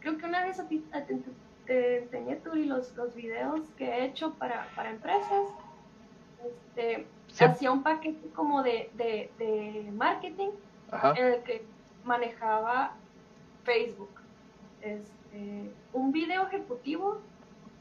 creo 0.00 0.18
que 0.18 0.26
una 0.26 0.44
vez 0.44 0.60
a 0.60 0.68
ti 0.68 0.84
te, 1.66 1.98
enseñé 1.98 2.36
tú 2.36 2.54
y 2.54 2.64
los, 2.66 2.94
los 2.96 3.14
videos 3.14 3.62
que 3.78 3.86
he 3.86 4.04
hecho 4.04 4.34
para, 4.34 4.68
para 4.76 4.90
empresas. 4.90 5.48
Este, 6.44 7.06
Hacía 7.40 7.72
un 7.72 7.82
paquete 7.82 8.28
como 8.30 8.62
de, 8.62 8.90
de, 8.94 9.90
marketing 9.92 10.50
en 11.16 11.26
el 11.26 11.42
que 11.42 11.64
manejaba 12.04 12.92
Facebook, 13.64 14.10
este, 14.82 15.72
un 15.92 16.12
video 16.12 16.46
ejecutivo 16.46 17.20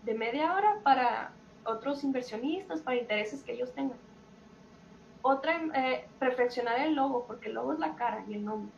de 0.03 0.13
media 0.13 0.53
hora 0.53 0.77
para 0.83 1.31
otros 1.65 2.03
inversionistas, 2.03 2.81
para 2.81 2.97
intereses 2.97 3.43
que 3.43 3.53
ellos 3.53 3.71
tengan. 3.73 3.97
Otra, 5.21 5.59
eh, 5.75 6.07
perfeccionar 6.19 6.79
el 6.79 6.95
logo, 6.95 7.25
porque 7.27 7.49
el 7.49 7.55
logo 7.55 7.73
es 7.73 7.79
la 7.79 7.95
cara 7.95 8.23
y 8.27 8.35
el 8.35 8.45
nombre. 8.45 8.71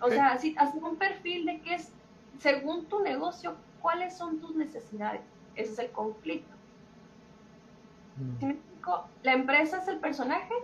O 0.00 0.08
sea, 0.08 0.32
así, 0.32 0.54
hacer 0.58 0.82
un 0.82 0.96
perfil 0.96 1.44
de 1.44 1.60
qué 1.60 1.74
es, 1.74 1.92
según 2.38 2.86
tu 2.86 3.00
negocio, 3.00 3.54
cuáles 3.80 4.16
son 4.16 4.40
tus 4.40 4.54
necesidades. 4.56 5.20
Ese 5.54 5.72
es 5.72 5.78
el 5.78 5.90
conflicto. 5.90 6.54
Mm. 8.40 8.71
La 9.22 9.32
empresa 9.32 9.78
es 9.78 9.88
el 9.88 9.98
personaje 9.98 10.54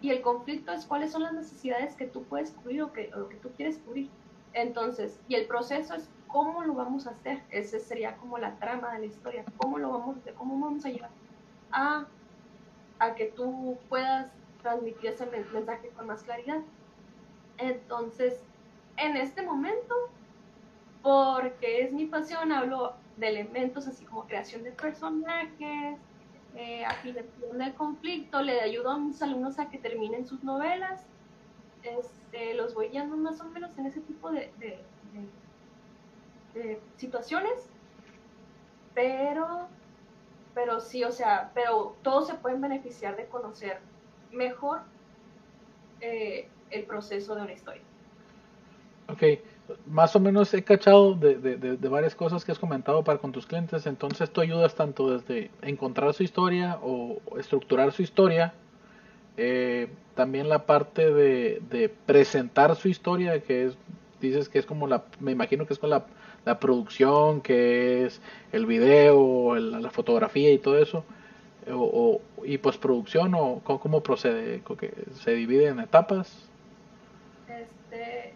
y 0.00 0.10
el 0.10 0.22
conflicto 0.22 0.72
es 0.72 0.86
cuáles 0.86 1.12
son 1.12 1.22
las 1.22 1.32
necesidades 1.32 1.94
que 1.94 2.06
tú 2.06 2.24
puedes 2.24 2.50
cubrir 2.52 2.82
o 2.82 2.92
que, 2.92 3.10
o 3.14 3.28
que 3.28 3.36
tú 3.36 3.50
quieres 3.56 3.78
cubrir. 3.78 4.10
Entonces, 4.52 5.18
y 5.28 5.34
el 5.34 5.46
proceso 5.46 5.94
es 5.94 6.08
cómo 6.28 6.62
lo 6.62 6.74
vamos 6.74 7.06
a 7.06 7.10
hacer. 7.10 7.42
Ese 7.50 7.80
sería 7.80 8.16
como 8.16 8.38
la 8.38 8.56
trama 8.56 8.92
de 8.92 9.00
la 9.00 9.06
historia. 9.06 9.44
¿Cómo 9.56 9.78
lo 9.78 9.90
vamos 9.90 10.16
a 10.16 10.20
hacer? 10.20 10.34
¿Cómo 10.34 10.58
vamos 10.64 10.84
a 10.84 10.88
llevar 10.90 11.10
a, 11.70 12.06
a 12.98 13.14
que 13.14 13.26
tú 13.26 13.78
puedas 13.88 14.30
transmitir 14.62 15.10
ese 15.10 15.26
mensaje 15.26 15.88
con 15.90 16.06
más 16.06 16.22
claridad? 16.22 16.60
Entonces, 17.58 18.40
en 18.96 19.16
este 19.16 19.42
momento, 19.42 19.94
porque 21.02 21.82
es 21.82 21.92
mi 21.92 22.06
pasión, 22.06 22.52
hablo 22.52 22.94
de 23.16 23.28
elementos 23.28 23.86
así 23.86 24.04
como 24.04 24.24
creación 24.24 24.62
de 24.64 24.72
personajes, 24.72 25.98
eh, 26.56 26.84
afinación 26.84 27.58
del 27.58 27.74
conflicto, 27.74 28.40
le 28.42 28.60
ayudo 28.60 28.90
a 28.90 28.98
mis 28.98 29.20
alumnos 29.22 29.58
a 29.58 29.68
que 29.68 29.78
terminen 29.78 30.26
sus 30.26 30.44
novelas, 30.44 31.04
este, 31.82 32.54
los 32.54 32.74
voy 32.74 32.88
guiando 32.88 33.16
más 33.16 33.40
o 33.40 33.44
menos 33.44 33.76
en 33.76 33.86
ese 33.86 34.00
tipo 34.00 34.30
de, 34.30 34.50
situaciones, 36.96 37.68
pero, 38.94 39.66
pero 40.54 40.78
sí, 40.80 41.02
o 41.02 41.10
sea, 41.10 41.50
pero 41.54 41.96
todos 42.02 42.28
se 42.28 42.34
pueden 42.34 42.60
beneficiar 42.60 43.16
de 43.16 43.26
conocer 43.26 43.80
mejor 44.30 44.82
eh, 46.00 46.48
el 46.70 46.84
proceso 46.84 47.34
de 47.34 47.42
una 47.42 47.52
historia. 47.52 47.82
Ok, 49.08 49.22
más 49.86 50.14
o 50.14 50.20
menos 50.20 50.52
he 50.54 50.62
cachado 50.62 51.14
de, 51.14 51.36
de, 51.36 51.88
varias 51.88 52.14
cosas 52.14 52.44
que 52.44 52.52
has 52.52 52.58
comentado 52.58 53.02
para 53.02 53.18
con 53.18 53.32
tus 53.32 53.46
clientes, 53.46 53.86
entonces 53.86 54.30
tú 54.30 54.40
ayudas 54.40 54.74
tanto 54.74 55.16
desde 55.16 55.50
encontrar 55.62 56.12
su 56.12 56.22
historia 56.22 56.78
o 56.82 57.18
estructurar 57.38 57.92
su 57.92 58.02
historia, 58.02 58.52
eh, 59.36 59.88
también 60.14 60.48
la 60.48 60.66
parte 60.66 61.12
de, 61.12 61.92
presentar 62.06 62.76
su 62.76 62.88
historia, 62.88 63.40
que 63.42 63.66
es, 63.66 63.76
dices 64.20 64.48
que 64.48 64.58
es 64.58 64.66
como 64.66 64.86
la, 64.86 65.04
me 65.18 65.32
imagino 65.32 65.66
que 65.66 65.74
es 65.74 65.78
con 65.78 65.90
la, 65.90 66.04
la 66.44 66.60
producción, 66.60 67.40
que 67.40 68.04
es 68.04 68.20
el 68.52 68.66
video, 68.66 69.56
la 69.56 69.90
fotografía 69.90 70.52
y 70.52 70.58
todo 70.58 70.78
eso, 70.78 71.04
o, 71.72 72.20
y 72.44 72.58
postproducción, 72.58 73.34
o 73.34 73.60
cómo, 73.64 73.80
cómo 73.80 74.02
procede, 74.02 74.62
se 75.14 75.32
divide 75.32 75.66
en 75.66 75.80
etapas. 75.80 76.48
Este, 77.48 78.34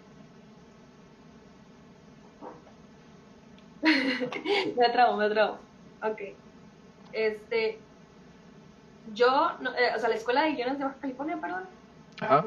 me 4.77 4.87
atrabo, 4.87 5.17
me 5.17 5.27
atrabo. 5.27 5.59
Ok. 6.03 6.21
Este. 7.13 7.79
Yo, 9.15 9.51
eh, 9.79 9.93
o 9.97 9.99
sea, 9.99 10.09
la 10.09 10.17
escuela 10.17 10.43
de 10.43 10.53
guiones 10.53 10.79
de 10.79 10.85
Baja 10.85 10.97
California, 11.01 11.39
perdón, 11.41 11.65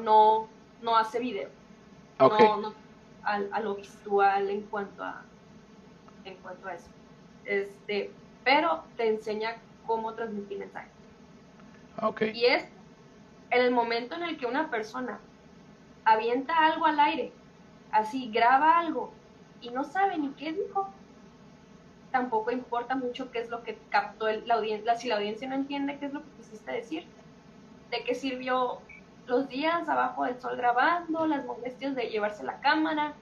no 0.04 0.48
no 0.82 0.96
hace 0.96 1.18
video. 1.18 1.48
No, 2.18 2.56
no 2.60 2.74
a, 3.24 3.40
a, 3.52 3.60
lo 3.60 3.76
visual 3.76 4.50
en 4.50 4.62
cuanto 4.62 5.02
a 5.02 5.22
en 6.24 6.36
cuanto 6.36 6.68
a 6.68 6.74
eso. 6.74 6.88
Este, 7.44 8.12
pero 8.44 8.84
te 8.96 9.08
enseña 9.08 9.56
cómo 9.86 10.12
transmitir 10.14 10.58
mensajes. 10.58 10.92
Okay. 12.00 12.30
Y 12.34 12.46
es 12.46 12.64
en 13.50 13.62
el 13.62 13.70
momento 13.70 14.14
en 14.14 14.22
el 14.22 14.36
que 14.36 14.46
una 14.46 14.70
persona 14.70 15.18
avienta 16.04 16.66
algo 16.66 16.86
al 16.86 16.98
aire, 16.98 17.32
así 17.90 18.30
graba 18.30 18.78
algo 18.78 19.12
y 19.60 19.70
no 19.70 19.84
sabe 19.84 20.18
ni 20.18 20.30
qué 20.30 20.52
dijo, 20.52 20.88
tampoco 22.12 22.52
importa 22.52 22.94
mucho 22.94 23.32
qué 23.32 23.40
es 23.40 23.48
lo 23.48 23.64
que 23.64 23.78
captó 23.88 24.30
la 24.30 24.54
audiencia, 24.54 24.94
si 24.96 25.08
la 25.08 25.16
audiencia 25.16 25.48
no 25.48 25.56
entiende 25.56 25.98
qué 25.98 26.06
es 26.06 26.12
lo 26.12 26.22
que 26.22 26.30
quisiste 26.36 26.70
decir, 26.70 27.06
de 27.90 28.04
qué 28.04 28.14
sirvió 28.14 28.78
los 29.26 29.48
días 29.48 29.88
abajo 29.88 30.24
del 30.24 30.40
sol 30.40 30.56
grabando, 30.56 31.26
las 31.26 31.44
molestias 31.44 31.94
de 31.94 32.08
llevarse 32.08 32.44
la 32.44 32.60
cámara, 32.60 33.14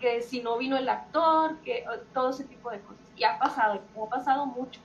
que 0.00 0.20
si 0.20 0.42
no 0.42 0.58
vino 0.58 0.76
el 0.76 0.88
actor, 0.88 1.56
que 1.58 1.84
todo 2.12 2.30
ese 2.30 2.44
tipo 2.44 2.70
de 2.70 2.80
cosas. 2.80 3.02
Y 3.16 3.24
ha 3.24 3.38
pasado, 3.38 3.80
ha 3.96 4.08
pasado 4.08 4.46
mucho. 4.46 4.80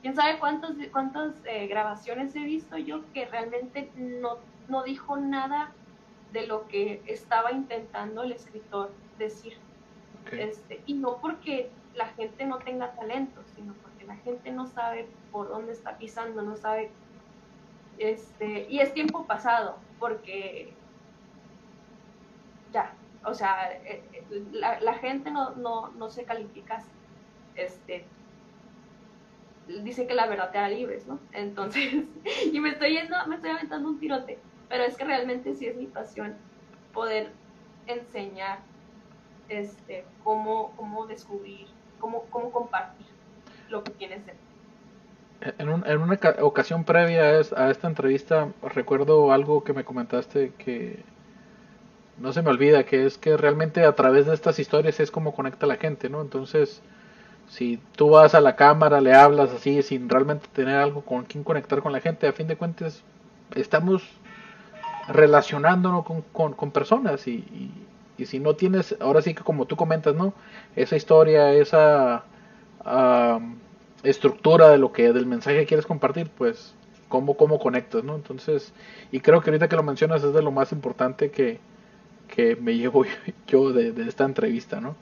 ¿Quién 0.00 0.14
sabe 0.14 0.38
cuántas, 0.38 0.72
cuántas 0.92 1.34
eh, 1.44 1.66
grabaciones 1.66 2.34
he 2.36 2.40
visto 2.40 2.78
yo 2.78 3.02
que 3.12 3.26
realmente 3.26 3.90
no, 3.96 4.38
no 4.68 4.82
dijo 4.84 5.16
nada 5.16 5.72
de 6.32 6.46
lo 6.46 6.68
que 6.68 7.02
estaba 7.06 7.52
intentando 7.52 8.22
el 8.22 8.32
escritor 8.32 8.92
decir? 9.18 9.58
Este, 10.30 10.82
y 10.86 10.94
no 10.94 11.16
porque 11.16 11.70
la 11.94 12.06
gente 12.08 12.44
no 12.46 12.58
tenga 12.58 12.92
talento, 12.92 13.42
sino 13.54 13.74
porque 13.74 14.04
la 14.04 14.16
gente 14.16 14.50
no 14.52 14.66
sabe 14.66 15.08
por 15.32 15.48
dónde 15.48 15.72
está 15.72 15.98
pisando, 15.98 16.42
no 16.42 16.56
sabe, 16.56 16.90
este, 17.98 18.66
y 18.68 18.80
es 18.80 18.94
tiempo 18.94 19.26
pasado, 19.26 19.78
porque 19.98 20.72
ya, 22.72 22.92
o 23.24 23.34
sea, 23.34 23.72
eh, 23.72 24.02
eh, 24.12 24.44
la, 24.52 24.94
gente 24.94 25.30
no, 25.30 25.50
no, 25.56 25.88
no 25.88 26.10
se 26.10 26.24
califica, 26.24 26.82
este, 27.56 28.04
dice 29.82 30.06
que 30.06 30.14
la 30.14 30.26
verdad 30.26 30.50
te 30.50 30.58
hará 30.58 30.68
libres, 30.68 31.06
¿no? 31.06 31.18
Entonces, 31.32 32.04
y 32.52 32.60
me 32.60 32.70
estoy 32.70 32.94
yendo, 32.94 33.16
me 33.26 33.36
estoy 33.36 33.50
aventando 33.50 33.88
un 33.88 33.98
tirote, 33.98 34.38
pero 34.68 34.84
es 34.84 34.96
que 34.96 35.04
realmente 35.04 35.54
sí 35.54 35.66
es 35.66 35.76
mi 35.76 35.86
pasión 35.86 36.36
poder 36.92 37.32
enseñar 37.86 38.60
este, 39.48 40.04
cómo, 40.22 40.72
cómo 40.76 41.06
descubrir 41.06 41.66
cómo, 42.00 42.24
cómo 42.30 42.50
compartir 42.50 43.06
lo 43.68 43.84
que 43.84 43.92
tienes 43.92 44.20
En, 45.58 45.68
un, 45.68 45.86
en 45.86 46.00
una 46.00 46.18
ocasión 46.40 46.84
previa 46.84 47.22
a 47.22 47.70
esta 47.70 47.86
entrevista, 47.86 48.48
recuerdo 48.62 49.32
algo 49.32 49.62
que 49.62 49.72
me 49.72 49.84
comentaste 49.84 50.52
que 50.58 51.02
no 52.18 52.32
se 52.32 52.42
me 52.42 52.50
olvida, 52.50 52.84
que 52.84 53.06
es 53.06 53.16
que 53.16 53.36
realmente 53.36 53.84
a 53.84 53.94
través 53.94 54.26
de 54.26 54.34
estas 54.34 54.58
historias 54.58 55.00
es 55.00 55.10
como 55.10 55.34
conecta 55.34 55.66
la 55.66 55.76
gente, 55.76 56.10
¿no? 56.10 56.20
Entonces, 56.20 56.82
si 57.48 57.80
tú 57.96 58.10
vas 58.10 58.34
a 58.34 58.40
la 58.40 58.56
cámara, 58.56 59.00
le 59.00 59.14
hablas 59.14 59.50
así, 59.52 59.82
sin 59.82 60.08
realmente 60.08 60.46
tener 60.52 60.76
algo 60.76 61.02
con 61.02 61.24
quien 61.24 61.44
conectar 61.44 61.80
con 61.80 61.92
la 61.92 62.00
gente, 62.00 62.28
a 62.28 62.32
fin 62.32 62.46
de 62.46 62.56
cuentas 62.56 63.02
estamos 63.54 64.02
relacionándonos 65.08 66.04
con, 66.04 66.22
con, 66.22 66.52
con 66.52 66.70
personas 66.70 67.26
y, 67.26 67.32
y 67.32 67.86
si 68.26 68.38
no 68.40 68.54
tienes, 68.56 68.96
ahora 69.00 69.22
sí 69.22 69.34
que 69.34 69.42
como 69.42 69.66
tú 69.66 69.76
comentas, 69.76 70.14
¿no? 70.14 70.34
Esa 70.76 70.96
historia, 70.96 71.52
esa 71.52 72.24
estructura 74.02 74.68
de 74.70 74.78
lo 74.78 74.92
que 74.92 75.12
del 75.12 75.26
mensaje 75.26 75.58
que 75.58 75.66
quieres 75.66 75.86
compartir, 75.86 76.30
pues 76.30 76.74
cómo, 77.08 77.36
cómo 77.36 77.58
conectas, 77.58 78.04
¿no? 78.04 78.14
Entonces, 78.14 78.72
y 79.12 79.20
creo 79.20 79.40
que 79.42 79.50
ahorita 79.50 79.68
que 79.68 79.76
lo 79.76 79.82
mencionas 79.82 80.22
es 80.24 80.32
de 80.32 80.42
lo 80.42 80.50
más 80.50 80.72
importante 80.72 81.30
que, 81.30 81.60
que 82.28 82.56
me 82.56 82.76
llevo 82.76 83.04
yo 83.46 83.72
de, 83.72 83.92
de 83.92 84.08
esta 84.08 84.24
entrevista, 84.24 84.80
¿no? 84.80 84.96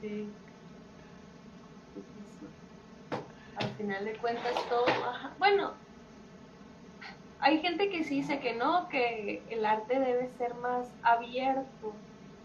Sí. 0.00 0.26
Al 3.56 3.68
final 3.70 4.04
de 4.04 4.12
cuentas 4.14 4.54
todo, 4.68 4.86
bueno, 5.38 5.72
hay 7.40 7.60
gente 7.60 7.88
que 7.88 8.04
sí 8.04 8.16
dice 8.16 8.40
que 8.40 8.54
no, 8.54 8.88
que 8.88 9.42
el 9.50 9.64
arte 9.64 9.98
debe 9.98 10.28
ser 10.38 10.54
más 10.54 10.88
abierto 11.02 11.94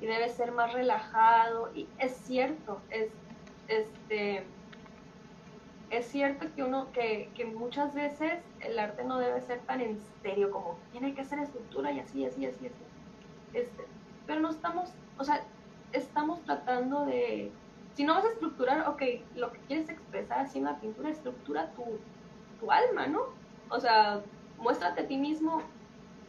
y 0.02 0.06
debe 0.06 0.30
ser 0.30 0.52
más 0.52 0.74
relajado. 0.74 1.72
Y 1.74 1.88
es 1.98 2.16
cierto, 2.16 2.80
es, 2.90 3.10
este, 3.68 4.44
es 5.90 6.06
cierto 6.08 6.48
que 6.56 6.64
uno, 6.64 6.92
que, 6.92 7.30
que 7.36 7.46
muchas 7.46 7.94
veces 7.94 8.40
el 8.60 8.78
arte 8.78 9.04
no 9.04 9.18
debe 9.20 9.42
ser 9.42 9.60
tan 9.62 9.82
en 9.82 10.00
como 10.52 10.78
tiene 10.92 11.14
que 11.14 11.24
ser 11.24 11.40
estructura 11.40 11.92
y 11.92 12.00
así, 12.00 12.26
así, 12.26 12.46
así, 12.46 12.68
así. 12.68 12.84
Este, 13.54 13.88
pero 14.26 14.42
no 14.42 14.50
estamos, 14.50 14.90
o 15.18 15.24
sea, 15.24 15.44
estamos 15.92 16.44
tratando 16.44 17.06
de, 17.06 17.52
si 17.94 18.04
no 18.04 18.16
vas 18.16 18.26
a 18.26 18.30
estructurar, 18.30 18.88
ok, 18.88 19.02
lo 19.36 19.52
que 19.52 19.60
quieres 19.68 19.90
expresar 19.90 20.40
así 20.40 20.60
en 20.60 20.66
la 20.66 20.80
pintura, 20.80 21.10
estructura 21.10 21.72
tu, 21.72 21.84
tu 22.60 22.72
alma, 22.72 23.08
¿no? 23.08 23.22
O 23.70 23.80
sea, 23.80 24.24
muéstrate 24.64 25.02
a 25.02 25.08
ti 25.08 25.18
mismo 25.18 25.62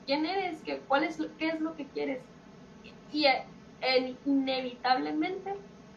quién 0.06 0.26
eres, 0.26 0.60
qué, 0.62 0.80
cuál 0.86 1.04
es, 1.04 1.18
qué 1.38 1.48
es 1.48 1.60
lo 1.60 1.74
que 1.76 1.86
quieres. 1.86 2.20
Y, 3.12 3.26
inevitablemente 4.26 5.54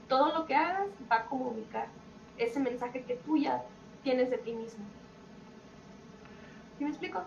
todo 0.08 0.34
lo 0.38 0.46
que 0.46 0.56
hagas 0.56 0.88
va 1.12 1.18
a 1.18 1.26
comunicar 1.26 1.88
ese 2.38 2.60
mensaje 2.60 3.04
que 3.04 3.16
tú 3.16 3.38
ya 3.38 3.64
tienes 4.04 4.30
de 4.30 4.38
ti 4.38 4.54
mismo. 4.54 4.86
¿Sí 6.78 6.84
me 6.84 6.92
explico? 6.92 7.22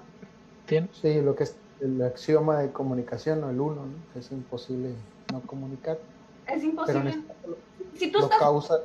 Sí, 0.92 1.20
lo 1.20 1.34
que 1.34 1.42
es 1.42 1.56
el 1.80 2.00
axioma 2.02 2.58
de 2.58 2.70
comunicación 2.70 3.42
o 3.42 3.50
el 3.50 3.60
uno, 3.60 3.86
que 4.12 4.20
es 4.20 4.30
imposible 4.30 4.94
no 5.32 5.40
comunicar. 5.42 5.98
es 6.46 6.62
imposible. 6.62 7.10
Este 7.10 7.98
si 7.98 8.12
tú 8.12 8.20
estás 8.20 8.38
causa... 8.38 8.80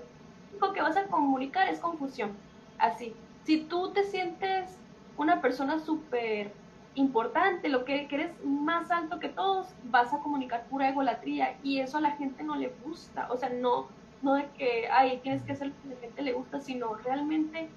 lo 0.60 0.74
que 0.74 0.82
vas 0.82 0.98
a 0.98 1.06
comunicar 1.06 1.68
es 1.70 1.80
confusión. 1.80 2.32
Así. 2.80 3.14
Si 3.44 3.62
tú 3.66 3.92
te 3.92 4.04
sientes 4.04 4.78
una 5.18 5.42
persona 5.42 5.80
súper 5.80 6.52
importante, 6.96 7.70
lo 7.70 7.86
que, 7.86 8.08
eres 8.10 8.32
más 8.44 8.90
alto 8.92 9.20
que 9.20 9.30
todos, 9.30 9.68
vas 9.86 10.14
a 10.14 10.20
comunicar 10.20 10.66
pura 10.70 10.90
egolatría 10.90 11.58
y 11.64 11.80
eso 11.80 11.98
a 11.98 12.02
la 12.02 12.12
gente 12.12 12.44
no 12.44 12.56
le 12.56 12.74
gusta. 12.84 13.28
O 13.32 13.38
sea, 13.38 13.50
no, 13.50 13.88
no 14.22 14.36
de 14.36 14.48
que, 14.58 14.88
ay, 14.90 15.20
tienes 15.22 15.42
que 15.44 15.54
hacer 15.54 15.68
lo 15.68 15.74
que 15.74 15.88
a 15.88 15.96
la 15.96 16.02
gente 16.02 16.22
le 16.22 16.34
gusta, 16.34 16.62
sino 16.62 16.96
realmente 16.96 17.70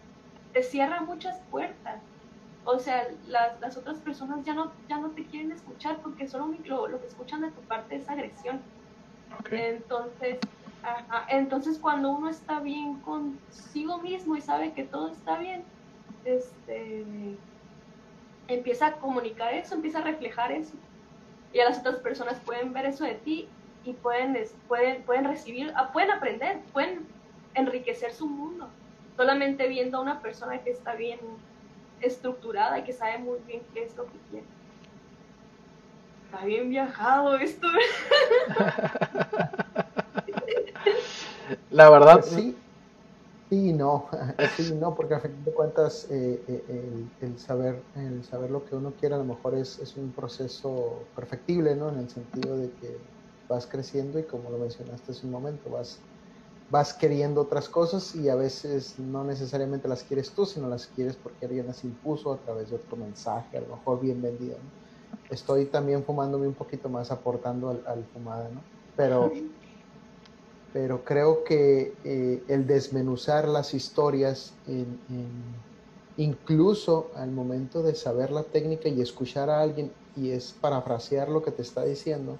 te 0.52 0.62
cierra 0.62 1.00
muchas 1.00 1.40
puertas. 1.50 2.00
O 2.64 2.78
sea, 2.78 3.08
las, 3.26 3.60
las 3.60 3.76
otras 3.76 3.98
personas 3.98 4.44
ya 4.44 4.54
no, 4.54 4.72
ya 4.88 4.98
no 4.98 5.10
te 5.10 5.24
quieren 5.24 5.52
escuchar 5.52 5.98
porque 6.02 6.28
solo 6.28 6.54
lo, 6.64 6.88
lo 6.88 7.00
que 7.00 7.06
escuchan 7.06 7.40
de 7.40 7.50
tu 7.50 7.60
parte 7.62 7.96
es 7.96 8.08
agresión. 8.08 8.60
Entonces, 9.50 10.38
entonces 11.28 11.78
cuando 11.78 12.10
uno 12.10 12.28
está 12.28 12.60
bien 12.60 13.00
consigo 13.00 13.98
mismo 13.98 14.36
y 14.36 14.40
sabe 14.40 14.72
que 14.72 14.84
todo 14.84 15.10
está 15.10 15.38
bien, 15.38 15.64
este 16.28 17.04
empieza 18.48 18.86
a 18.86 18.92
comunicar 18.94 19.52
eso, 19.54 19.74
empieza 19.74 19.98
a 19.98 20.02
reflejar 20.02 20.52
eso. 20.52 20.74
Y 21.52 21.60
a 21.60 21.68
las 21.68 21.78
otras 21.78 21.96
personas 21.96 22.40
pueden 22.40 22.72
ver 22.72 22.86
eso 22.86 23.04
de 23.04 23.14
ti 23.14 23.48
y 23.84 23.92
pueden, 23.92 24.36
pueden, 24.66 25.02
pueden 25.02 25.24
recibir, 25.24 25.72
ah, 25.76 25.92
pueden 25.92 26.10
aprender, 26.10 26.60
pueden 26.72 27.06
enriquecer 27.54 28.12
su 28.12 28.26
mundo. 28.26 28.68
Solamente 29.16 29.68
viendo 29.68 29.98
a 29.98 30.00
una 30.00 30.20
persona 30.20 30.58
que 30.58 30.70
está 30.70 30.94
bien 30.94 31.18
estructurada 32.00 32.78
y 32.78 32.84
que 32.84 32.92
sabe 32.92 33.18
muy 33.18 33.38
bien 33.46 33.62
qué 33.74 33.84
es 33.84 33.96
lo 33.96 34.04
que 34.04 34.18
quiere. 34.30 34.46
Está 36.30 36.44
bien 36.44 36.68
viajado 36.68 37.36
esto. 37.36 37.66
La 41.70 41.88
verdad. 41.90 42.22
Sí, 42.22 42.56
Sí, 43.50 43.72
no, 43.72 44.10
sí, 44.56 44.74
no, 44.74 44.94
porque 44.94 45.14
a 45.14 45.20
fin 45.20 45.42
de 45.42 45.54
cuentas 45.54 46.06
eh, 46.10 46.44
eh, 46.46 47.08
el, 47.20 47.38
saber, 47.38 47.86
el 47.94 48.22
saber 48.22 48.50
lo 48.50 48.62
que 48.62 48.74
uno 48.76 48.94
quiere 48.94 49.14
a 49.14 49.18
lo 49.18 49.24
mejor 49.24 49.56
es, 49.56 49.78
es, 49.78 49.96
un 49.96 50.12
proceso 50.12 51.10
perfectible, 51.16 51.74
¿no? 51.74 51.88
En 51.88 51.98
el 51.98 52.10
sentido 52.10 52.58
de 52.58 52.74
que 52.74 53.00
vas 53.48 53.66
creciendo 53.66 54.18
y 54.18 54.26
como 54.26 54.50
lo 54.50 54.58
mencionaste 54.58 55.12
hace 55.12 55.24
un 55.24 55.32
momento, 55.32 55.70
vas, 55.70 56.06
vas 56.68 56.92
queriendo 56.92 57.40
otras 57.40 57.70
cosas 57.70 58.14
y 58.14 58.28
a 58.28 58.34
veces 58.34 58.98
no 58.98 59.24
necesariamente 59.24 59.88
las 59.88 60.04
quieres 60.04 60.34
tú, 60.34 60.44
sino 60.44 60.68
las 60.68 60.88
quieres 60.88 61.16
porque 61.16 61.46
alguien 61.46 61.68
las 61.68 61.82
impuso 61.84 62.30
a 62.34 62.42
través 62.42 62.68
de 62.68 62.76
otro 62.76 62.98
mensaje, 62.98 63.56
a 63.56 63.62
lo 63.62 63.76
mejor 63.76 64.00
bien 64.00 64.20
vendido, 64.20 64.58
Estoy 65.30 65.66
también 65.66 66.04
fumándome 66.04 66.48
un 66.48 66.54
poquito 66.54 66.90
más, 66.90 67.10
aportando 67.10 67.70
al, 67.70 67.82
al 67.86 68.06
fumada, 68.08 68.50
¿no? 68.50 68.64
Pero 68.94 69.30
pero 70.72 71.04
creo 71.04 71.44
que 71.44 71.94
eh, 72.04 72.42
el 72.48 72.66
desmenuzar 72.66 73.48
las 73.48 73.74
historias, 73.74 74.52
incluso 76.16 77.10
al 77.16 77.30
momento 77.30 77.82
de 77.82 77.94
saber 77.94 78.30
la 78.30 78.42
técnica 78.42 78.88
y 78.88 79.00
escuchar 79.00 79.50
a 79.50 79.60
alguien, 79.60 79.90
y 80.16 80.30
es 80.30 80.52
parafrasear 80.60 81.28
lo 81.28 81.42
que 81.42 81.52
te 81.52 81.62
está 81.62 81.84
diciendo, 81.84 82.36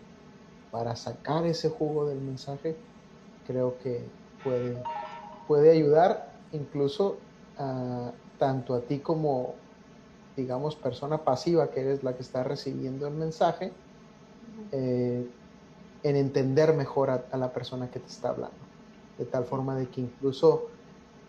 para 0.71 0.97
sacar 0.97 1.47
ese 1.47 1.71
jugo 1.71 2.07
del 2.07 2.21
mensaje, 2.21 2.77
creo 3.47 3.79
que 3.83 4.03
puede, 4.45 4.83
puede 5.47 5.71
ayudar 5.71 6.31
incluso 6.53 7.17
a, 7.57 8.12
tanto 8.38 8.75
a 8.75 8.81
ti 8.81 8.99
como, 8.99 9.55
digamos, 10.37 10.77
persona 10.77 11.19
pasiva, 11.25 11.71
que 11.71 11.81
eres 11.81 12.03
la 12.03 12.14
que 12.14 12.23
está 12.23 12.45
recibiendo 12.45 13.07
el 13.07 13.14
mensaje, 13.14 13.73
eh, 14.73 15.27
en 16.02 16.16
entender 16.16 16.74
mejor 16.74 17.11
a, 17.11 17.37
la 17.37 17.52
persona 17.52 17.90
que 17.90 18.00
te 18.00 18.06
está 18.06 18.30
hablando. 18.30 18.56
De 19.18 19.24
tal 19.24 19.44
forma 19.44 19.76
de 19.76 19.88
que 19.88 20.02
incluso, 20.02 20.68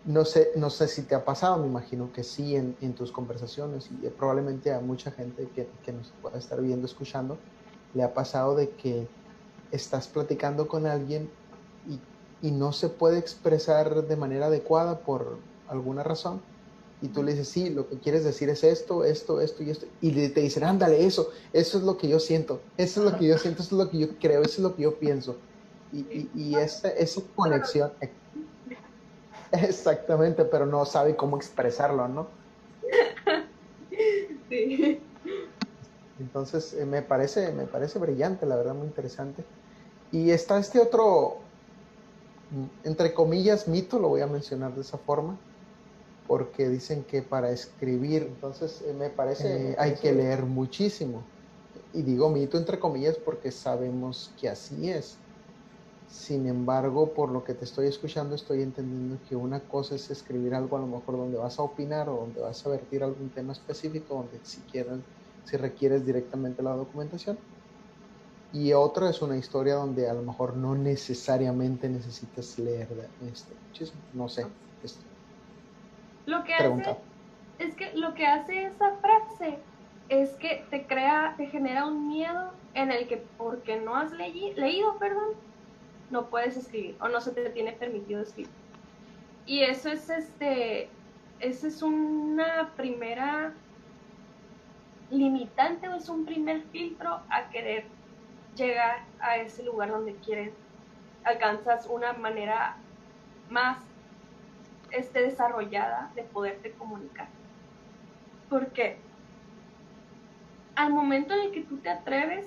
no 0.04 0.24
sé, 0.24 0.50
no 0.56 0.70
sé 0.70 0.88
si 0.88 1.02
te 1.02 1.14
ha 1.14 1.24
pasado, 1.24 1.58
me 1.58 1.66
imagino 1.66 2.12
que 2.12 2.22
sí 2.22 2.56
en, 2.56 2.94
tus 2.94 3.10
conversaciones 3.10 3.90
y 3.90 4.06
probablemente 4.08 4.72
a 4.72 4.80
mucha 4.80 5.10
gente 5.10 5.48
que, 5.54 5.68
que 5.84 5.92
nos 5.92 6.12
pueda 6.22 6.38
estar 6.38 6.60
viendo, 6.60 6.86
escuchando, 6.86 7.36
le 7.94 8.02
ha 8.02 8.14
pasado 8.14 8.54
de 8.54 8.70
que 8.70 9.08
estás 9.72 10.06
platicando 10.08 10.68
con 10.68 10.86
alguien 10.86 11.28
y, 11.88 12.46
y 12.46 12.50
no 12.52 12.72
se 12.72 12.88
puede 12.88 13.18
expresar 13.18 14.06
de 14.06 14.16
manera 14.16 14.46
adecuada 14.46 14.98
por 15.00 15.38
alguna 15.68 16.02
razón 16.02 16.40
y 17.02 17.08
tú 17.08 17.22
le 17.22 17.32
dices, 17.32 17.48
sí, 17.48 17.70
lo 17.70 17.88
que 17.88 17.98
quieres 17.98 18.24
decir 18.24 18.50
es 18.50 18.62
esto, 18.62 19.04
esto, 19.04 19.40
esto 19.40 19.62
y 19.62 19.70
esto, 19.70 19.86
y 20.00 20.28
te 20.28 20.40
dicen, 20.40 20.64
ándale, 20.64 21.04
eso, 21.06 21.30
eso 21.52 21.78
es 21.78 21.84
lo 21.84 21.96
que 21.96 22.08
yo 22.08 22.20
siento, 22.20 22.60
eso 22.76 23.04
es 23.04 23.12
lo 23.12 23.18
que 23.18 23.26
yo 23.26 23.38
siento, 23.38 23.62
eso 23.62 23.74
es 23.74 23.84
lo 23.84 23.90
que 23.90 23.98
yo 23.98 24.08
creo, 24.18 24.42
eso 24.42 24.52
es 24.52 24.58
lo 24.58 24.76
que 24.76 24.82
yo 24.82 24.98
pienso. 24.98 25.36
Y, 25.92 26.28
y, 26.34 26.54
esa, 26.56 26.88
esa 26.90 27.22
conexión, 27.34 27.90
exactamente, 29.52 30.44
pero 30.44 30.66
no 30.66 30.84
sabe 30.84 31.16
cómo 31.16 31.36
expresarlo, 31.36 32.06
¿no? 32.08 32.28
Sí. 34.48 35.00
Entonces, 36.18 36.74
eh, 36.74 36.84
me, 36.84 37.02
parece, 37.02 37.52
me 37.52 37.66
parece 37.66 37.98
brillante, 37.98 38.46
la 38.46 38.56
verdad, 38.56 38.74
muy 38.74 38.86
interesante. 38.86 39.44
Y 40.10 40.30
está 40.30 40.58
este 40.58 40.80
otro, 40.80 41.38
mm, 42.50 42.88
entre 42.88 43.14
comillas, 43.14 43.68
mito, 43.68 43.98
lo 43.98 44.08
voy 44.08 44.20
a 44.20 44.26
mencionar 44.26 44.74
de 44.74 44.80
esa 44.80 44.98
forma, 44.98 45.38
porque 46.30 46.68
dicen 46.68 47.02
que 47.02 47.22
para 47.22 47.50
escribir, 47.50 48.22
entonces 48.22 48.84
eh, 48.86 48.92
me 48.92 49.10
parece, 49.10 49.72
eh, 49.72 49.76
hay 49.76 49.96
que 49.96 50.12
leer 50.12 50.44
muchísimo. 50.44 51.24
Y 51.92 52.02
digo 52.02 52.30
mito 52.30 52.56
entre 52.56 52.78
comillas 52.78 53.16
porque 53.16 53.50
sabemos 53.50 54.30
que 54.40 54.48
así 54.48 54.90
es. 54.90 55.16
Sin 56.08 56.46
embargo, 56.46 57.14
por 57.14 57.30
lo 57.30 57.42
que 57.42 57.54
te 57.54 57.64
estoy 57.64 57.88
escuchando, 57.88 58.36
estoy 58.36 58.62
entendiendo 58.62 59.18
que 59.28 59.34
una 59.34 59.58
cosa 59.58 59.96
es 59.96 60.08
escribir 60.08 60.54
algo 60.54 60.76
a 60.76 60.80
lo 60.80 60.86
mejor 60.86 61.16
donde 61.16 61.36
vas 61.36 61.58
a 61.58 61.64
opinar 61.64 62.08
o 62.08 62.18
donde 62.18 62.40
vas 62.40 62.64
a 62.64 62.70
vertir 62.70 63.02
algún 63.02 63.30
tema 63.30 63.52
específico, 63.52 64.14
donde 64.14 64.38
si 64.44 64.60
quieres, 64.70 65.00
si 65.42 65.56
requieres 65.56 66.06
directamente 66.06 66.62
la 66.62 66.76
documentación. 66.76 67.40
Y 68.52 68.72
otra 68.72 69.10
es 69.10 69.20
una 69.20 69.36
historia 69.36 69.74
donde 69.74 70.08
a 70.08 70.14
lo 70.14 70.22
mejor 70.22 70.56
no 70.56 70.76
necesariamente 70.76 71.88
necesitas 71.88 72.56
leer 72.56 72.86
esto. 73.20 73.52
Muchísimo, 73.66 74.00
no 74.14 74.28
sé. 74.28 74.46
Esto. 74.84 75.09
Lo 76.26 76.44
que 76.44 76.54
hace 76.54 76.96
es 77.58 77.74
que 77.74 77.92
lo 77.94 78.14
que 78.14 78.26
hace 78.26 78.64
esa 78.64 78.96
frase 78.96 79.58
es 80.08 80.30
que 80.36 80.64
te 80.70 80.86
crea, 80.86 81.34
te 81.36 81.46
genera 81.46 81.86
un 81.86 82.08
miedo 82.08 82.52
en 82.74 82.90
el 82.90 83.06
que 83.06 83.18
porque 83.38 83.76
no 83.80 83.96
has 83.96 84.12
leído, 84.12 84.98
perdón, 84.98 85.30
no 86.10 86.26
puedes 86.26 86.56
escribir 86.56 86.96
o 87.00 87.08
no 87.08 87.20
se 87.20 87.32
te 87.32 87.48
tiene 87.50 87.72
permitido 87.72 88.22
escribir. 88.22 88.52
Y 89.46 89.62
eso 89.62 89.90
es 89.90 90.10
este, 90.10 90.88
esa 91.40 91.66
es 91.66 91.82
una 91.82 92.70
primera 92.76 93.52
limitante 95.10 95.88
o 95.88 95.94
es 95.94 96.08
un 96.08 96.24
primer 96.24 96.62
filtro 96.72 97.20
a 97.30 97.48
querer 97.50 97.84
llegar 98.56 99.04
a 99.20 99.36
ese 99.36 99.62
lugar 99.62 99.90
donde 99.90 100.14
quieres, 100.16 100.52
alcanzas 101.24 101.86
una 101.86 102.12
manera 102.12 102.76
más 103.48 103.78
esté 104.92 105.22
desarrollada 105.22 106.10
de 106.14 106.22
poderte 106.22 106.72
comunicar. 106.72 107.28
Porque 108.48 108.98
al 110.74 110.92
momento 110.92 111.34
en 111.34 111.40
el 111.40 111.52
que 111.52 111.62
tú 111.62 111.78
te 111.78 111.90
atreves 111.90 112.46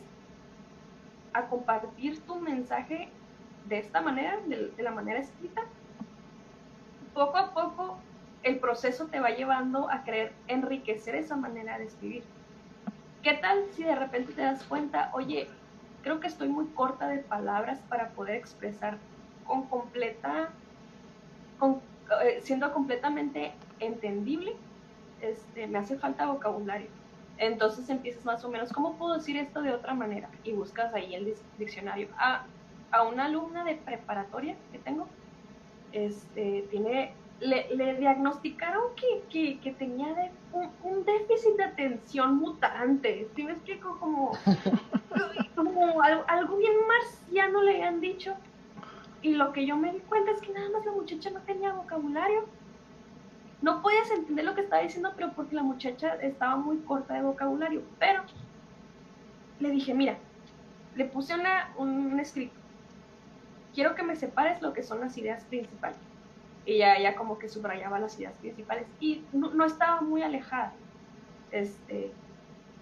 a 1.34 1.48
compartir 1.48 2.20
tu 2.26 2.36
mensaje 2.36 3.10
de 3.66 3.80
esta 3.80 4.02
manera, 4.02 4.40
de, 4.46 4.74
la 4.84 4.92
manera 4.92 5.20
escrita, 5.20 5.62
poco 7.14 7.38
a 7.38 7.54
poco 7.54 7.98
el 8.44 8.60
proceso 8.60 9.08
te 9.08 9.20
va 9.20 9.30
llevando 9.30 9.90
a 9.90 10.04
querer 10.04 10.34
enriquecer 10.48 11.16
esa 11.16 11.36
manera 11.36 11.78
de 11.78 11.86
escribir. 11.86 12.24
¿Qué 13.22 13.34
tal 13.34 13.66
si 13.72 13.84
de 13.84 13.96
repente 13.96 14.34
te 14.34 14.42
das 14.42 14.64
cuenta, 14.64 15.10
oye, 15.14 15.48
creo 16.02 16.20
que 16.20 16.28
estoy 16.28 16.50
muy 16.50 16.66
corta 16.68 17.08
de 17.08 17.20
palabras 17.20 17.80
para 17.88 18.10
poder 18.10 18.36
expresar 18.36 18.98
con 19.46 19.64
completa, 19.68 20.50
con 21.58 21.82
siendo 22.42 22.72
completamente 22.74 23.54
entendible, 23.80 24.56
este, 25.22 25.68
me 25.68 25.80
hace 25.80 25.98
falta 25.98 26.26
vocabulario. 26.26 26.88
Entonces 27.38 27.90
empiezas 27.90 28.26
más 28.26 28.44
o 28.46 28.50
menos, 28.50 28.72
¿cómo 28.72 28.96
puedo 28.96 29.16
decir 29.16 29.38
esto 29.38 29.62
de 29.62 29.74
otra 29.74 29.94
manera? 29.94 30.30
Y 30.44 30.52
buscas 30.52 30.94
ahí 30.94 31.16
el 31.16 31.34
diccionario. 31.58 32.08
A, 32.18 32.46
a 32.92 33.04
una 33.04 33.26
alumna 33.26 33.64
de 33.64 33.76
preparatoria 33.76 34.56
que 34.72 34.78
tengo, 34.78 35.08
este, 35.92 36.66
tiene, 36.70 37.14
le, 37.40 37.96
diagnosticaron 37.98 38.84
que, 38.96 39.58
que, 39.60 39.72
tenía 39.72 40.14
de, 40.14 40.32
un, 40.84 41.04
déficit 41.06 41.56
de 41.58 41.64
atención 41.64 42.38
mutante. 42.38 43.28
¿Sí 43.36 43.44
me 43.44 43.54
explico? 43.54 43.98
Como, 44.00 44.38
como 45.56 46.02
algo, 46.02 46.24
algo 46.28 46.58
bien 46.58 46.76
marciano 46.88 47.64
le 47.64 47.84
han 47.84 48.00
dicho 48.00 48.36
y 49.24 49.36
lo 49.36 49.54
que 49.54 49.66
yo 49.66 49.78
me 49.78 49.92
di 49.92 50.00
cuenta 50.02 50.32
es 50.32 50.42
que 50.42 50.52
nada 50.52 50.70
más 50.70 50.86
la 50.86 50.92
muchacha 50.92 51.30
no 51.30 51.40
tenía 51.42 51.72
vocabulario. 51.72 52.46
No 53.62 53.82
podías 53.82 54.12
entender 54.12 54.44
lo 54.44 54.54
que 54.54 54.62
estaba 54.62 54.82
diciendo, 54.82 55.14
pero 55.16 55.32
porque 55.32 55.56
la 55.56 55.64
muchacha 55.64 56.16
estaba 56.16 56.58
muy 56.58 56.80
corta 56.80 57.14
de 57.14 57.22
vocabulario. 57.22 57.82
Pero 57.98 58.24
le 59.62 59.70
dije, 59.70 59.94
mira, 59.94 60.18
le 60.96 61.06
puse 61.06 61.34
una, 61.34 61.74
un 61.78 62.20
escrito. 62.20 62.54
quiero 63.74 63.96
que 63.96 64.04
me 64.04 64.18
separes 64.18 64.62
lo 64.62 64.74
que 64.74 64.84
son 64.84 65.00
las 65.00 65.18
ideas 65.18 65.46
principales. 65.46 65.98
Y 66.66 66.80
ya, 66.80 66.96
ella 66.96 67.16
como 67.16 67.40
que 67.40 67.48
subrayaba 67.48 68.00
las 68.00 68.20
ideas 68.20 68.34
principales 68.36 68.86
y 69.00 69.24
no, 69.32 69.64
estaba 69.64 70.02
muy 70.02 70.22
alejada. 70.22 70.74
Este, 71.52 72.12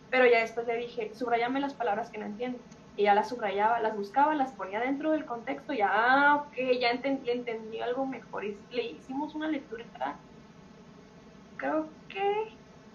pero 0.09 0.25
ya 0.25 0.39
después 0.39 0.65
le 0.65 0.77
dije, 0.77 1.11
subrayame 1.13 1.59
las 1.59 1.75
palabras 1.75 2.09
que 2.09 2.17
no 2.17 2.25
entiendo. 2.25 2.57
Y 2.97 3.03
ya 3.03 3.15
las 3.15 3.29
subrayaba, 3.29 3.79
las 3.79 3.95
buscaba, 3.95 4.35
las 4.35 4.51
ponía 4.51 4.79
dentro 4.79 5.11
del 5.11 5.25
contexto, 5.25 5.73
ya, 5.73 5.89
ah, 5.91 6.35
ok, 6.35 6.55
ya 6.79 6.89
entendí, 6.89 7.29
entendí 7.29 7.79
algo 7.79 8.05
mejor. 8.05 8.43
Y 8.43 8.57
le 8.71 8.83
hicimos 8.83 9.33
una 9.33 9.47
lectura, 9.47 9.85
creo 11.57 11.87
que 12.09 12.53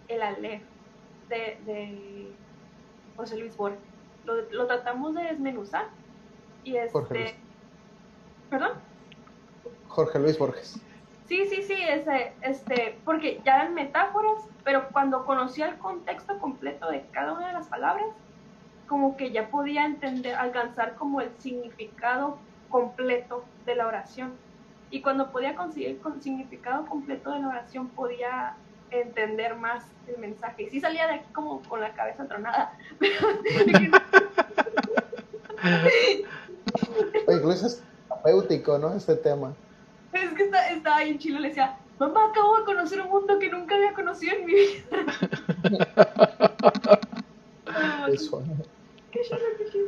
el 0.08 0.22
Aleph 0.22 0.62
de, 1.28 1.58
de 1.64 2.32
José 3.16 3.38
Luis 3.38 3.56
Borges. 3.56 3.80
Lo, 4.24 4.42
lo, 4.50 4.66
tratamos 4.66 5.14
de 5.14 5.22
desmenuzar. 5.22 5.86
Y 6.64 6.76
este. 6.76 7.36
¿Perdón? 8.50 8.72
Jorge 9.88 10.18
Luis 10.18 10.38
Borges. 10.38 10.80
Sí, 11.26 11.44
sí, 11.46 11.62
sí, 11.62 11.74
ese, 11.74 12.34
este, 12.42 12.98
porque 13.04 13.40
ya 13.44 13.56
eran 13.56 13.74
metáforas, 13.74 14.44
pero 14.62 14.88
cuando 14.92 15.24
conocía 15.24 15.68
el 15.68 15.78
contexto 15.78 16.38
completo 16.38 16.88
de 16.88 17.04
cada 17.10 17.32
una 17.32 17.48
de 17.48 17.52
las 17.52 17.66
palabras, 17.66 18.06
como 18.86 19.16
que 19.16 19.30
ya 19.30 19.48
podía 19.48 19.84
entender, 19.84 20.34
alcanzar 20.34 20.94
como 20.94 21.20
el 21.20 21.30
significado 21.38 22.38
completo 22.68 23.44
de 23.64 23.74
la 23.76 23.86
oración. 23.86 24.32
Y 24.90 25.02
cuando 25.02 25.30
podía 25.30 25.54
conseguir 25.56 26.00
el 26.04 26.22
significado 26.22 26.86
completo 26.86 27.32
de 27.32 27.40
la 27.40 27.48
oración, 27.48 27.88
podía 27.88 28.54
entender 28.90 29.56
más 29.56 29.84
el 30.06 30.18
mensaje. 30.18 30.62
Y 30.64 30.70
sí 30.70 30.80
salía 30.80 31.06
de 31.08 31.14
aquí 31.14 31.32
como 31.32 31.60
con 31.62 31.80
la 31.80 31.92
cabeza 31.92 32.26
tronada. 32.26 32.72
Oye, 37.26 37.52
es 37.52 37.82
terapéutico, 38.08 38.78
¿no? 38.78 38.94
Este 38.94 39.16
tema. 39.16 39.52
Es 40.12 40.32
que 40.34 40.44
está, 40.44 40.70
estaba 40.70 40.96
ahí 40.96 41.10
en 41.10 41.18
Chile, 41.18 41.40
le 41.40 41.48
decía, 41.48 41.76
mamá, 41.98 42.28
acabo 42.30 42.58
de 42.58 42.64
conocer 42.64 43.00
un 43.00 43.08
mundo 43.08 43.38
que 43.38 43.50
nunca 43.50 43.74
había 43.74 43.92
conocido 43.92 44.36
en 44.36 44.46
mi 44.46 44.54
vida. 44.54 44.84
Eso. 48.12 48.42
Qué 49.10 49.22
chido, 49.22 49.38
qué 49.58 49.64
chido. 49.70 49.86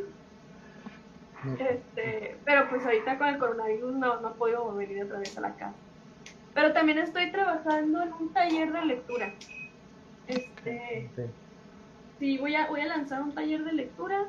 Este, 1.59 2.37
pero 2.45 2.69
pues 2.69 2.85
ahorita 2.85 3.17
con 3.17 3.29
el 3.29 3.39
coronavirus 3.39 3.95
no, 3.95 4.21
no 4.21 4.35
podido 4.35 4.75
venir 4.75 5.05
otra 5.05 5.21
vez 5.21 5.37
a 5.39 5.41
la 5.41 5.55
casa. 5.55 5.75
Pero 6.55 6.73
también 6.73 6.99
estoy 6.99 7.31
trabajando 7.31 8.03
en 8.03 8.13
un 8.13 8.33
taller 8.33 8.73
de 8.73 8.85
lectura. 8.85 9.33
Este, 10.27 11.09
sí, 12.19 12.39
voy 12.39 12.57
a, 12.57 12.67
voy 12.67 12.81
a 12.81 12.87
lanzar 12.87 13.23
un 13.23 13.33
taller 13.33 13.63
de 13.65 13.73
lectura. 13.73 14.27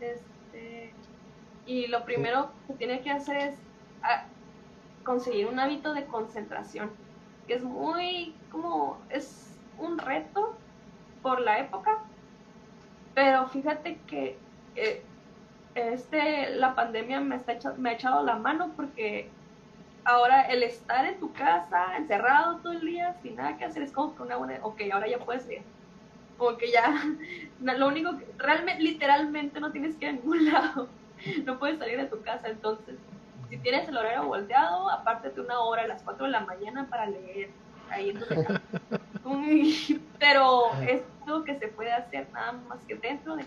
Este, 0.00 0.92
y 1.66 1.86
lo 1.88 2.04
primero 2.04 2.50
que 2.66 2.74
tiene 2.74 3.02
que 3.02 3.10
hacer 3.10 3.36
es 3.36 3.54
ah, 4.02 4.24
conseguir 5.04 5.46
un 5.46 5.58
hábito 5.58 5.92
de 5.94 6.06
concentración, 6.06 6.90
que 7.46 7.54
es 7.54 7.62
muy, 7.62 8.34
como, 8.50 8.98
es 9.10 9.56
un 9.78 9.98
reto 9.98 10.54
por 11.22 11.40
la 11.40 11.58
época, 11.60 12.02
pero 13.14 13.46
fíjate 13.48 13.98
que 14.06 14.36
eh, 14.76 15.02
este, 15.74 16.50
la 16.56 16.74
pandemia 16.74 17.20
me, 17.20 17.36
está 17.36 17.54
me 17.76 17.90
ha 17.90 17.92
echado 17.94 18.24
la 18.24 18.36
mano 18.36 18.72
porque 18.76 19.30
ahora 20.04 20.42
el 20.42 20.62
estar 20.62 21.04
en 21.06 21.18
tu 21.20 21.32
casa, 21.32 21.96
encerrado 21.96 22.58
todo 22.58 22.72
el 22.72 22.80
día, 22.80 23.14
sin 23.22 23.36
nada 23.36 23.56
que 23.56 23.64
hacer, 23.64 23.82
es 23.82 23.92
como 23.92 24.14
que 24.14 24.22
una 24.22 24.36
buena, 24.36 24.58
ok, 24.62 24.80
ahora 24.92 25.08
ya 25.08 25.18
puedes 25.18 25.48
ir. 25.50 25.62
Como 26.36 26.56
que 26.56 26.70
ya, 26.70 26.94
lo 27.60 27.88
único 27.88 28.18
que, 28.18 28.26
realmente, 28.38 28.82
literalmente 28.82 29.60
no 29.60 29.70
tienes 29.70 29.96
que 29.96 30.06
ir 30.06 30.10
a 30.10 30.14
ningún 30.14 30.44
lado, 30.52 30.88
no 31.44 31.58
puedes 31.58 31.78
salir 31.78 31.98
de 31.98 32.06
tu 32.06 32.20
casa, 32.22 32.48
entonces, 32.48 32.96
si 33.48 33.58
tienes 33.58 33.88
el 33.88 33.96
horario 33.96 34.26
volteado, 34.26 34.90
apártate 34.90 35.40
una 35.40 35.60
hora 35.60 35.82
a 35.82 35.86
las 35.86 36.02
4 36.02 36.24
de 36.24 36.32
la 36.32 36.40
mañana 36.40 36.86
para 36.88 37.06
leer 37.06 37.50
ahí 37.90 38.10
en 38.10 38.18
tu. 38.18 38.24
Pero 40.18 40.72
es 40.86 41.02
lo 41.26 41.44
que 41.44 41.58
se 41.58 41.68
puede 41.68 41.92
hacer 41.92 42.28
nada 42.32 42.52
más 42.68 42.80
que 42.86 42.94
dentro 42.94 43.36
de, 43.36 43.44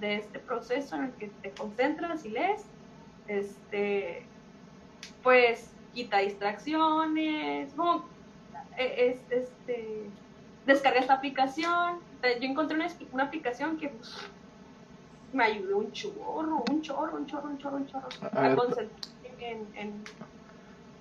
de 0.00 0.16
este 0.16 0.38
proceso 0.38 0.96
en 0.96 1.04
el 1.04 1.12
que 1.12 1.28
te 1.28 1.50
concentras 1.50 2.24
y 2.24 2.30
lees, 2.30 2.64
este, 3.28 4.24
pues 5.22 5.72
quita 5.94 6.18
distracciones, 6.18 7.72
como, 7.74 8.04
e, 8.76 9.10
es, 9.10 9.20
este, 9.30 10.10
descarga 10.66 11.00
esta 11.00 11.14
aplicación. 11.14 11.98
Yo 12.22 12.48
encontré 12.48 12.76
una, 12.76 12.88
una 13.12 13.24
aplicación 13.24 13.78
que 13.78 13.92
me 15.32 15.44
ayudó 15.44 15.78
un 15.78 15.92
chorro, 15.92 16.64
un 16.70 16.82
chorro, 16.82 17.16
un 17.16 17.26
chorro, 17.26 17.48
un 17.48 17.58
chorro, 17.58 17.76
un 17.76 17.86
chorro, 17.86 18.08
a, 18.22 18.54
concentrarme 18.54 18.90
en, 19.40 19.66
en, 19.76 20.04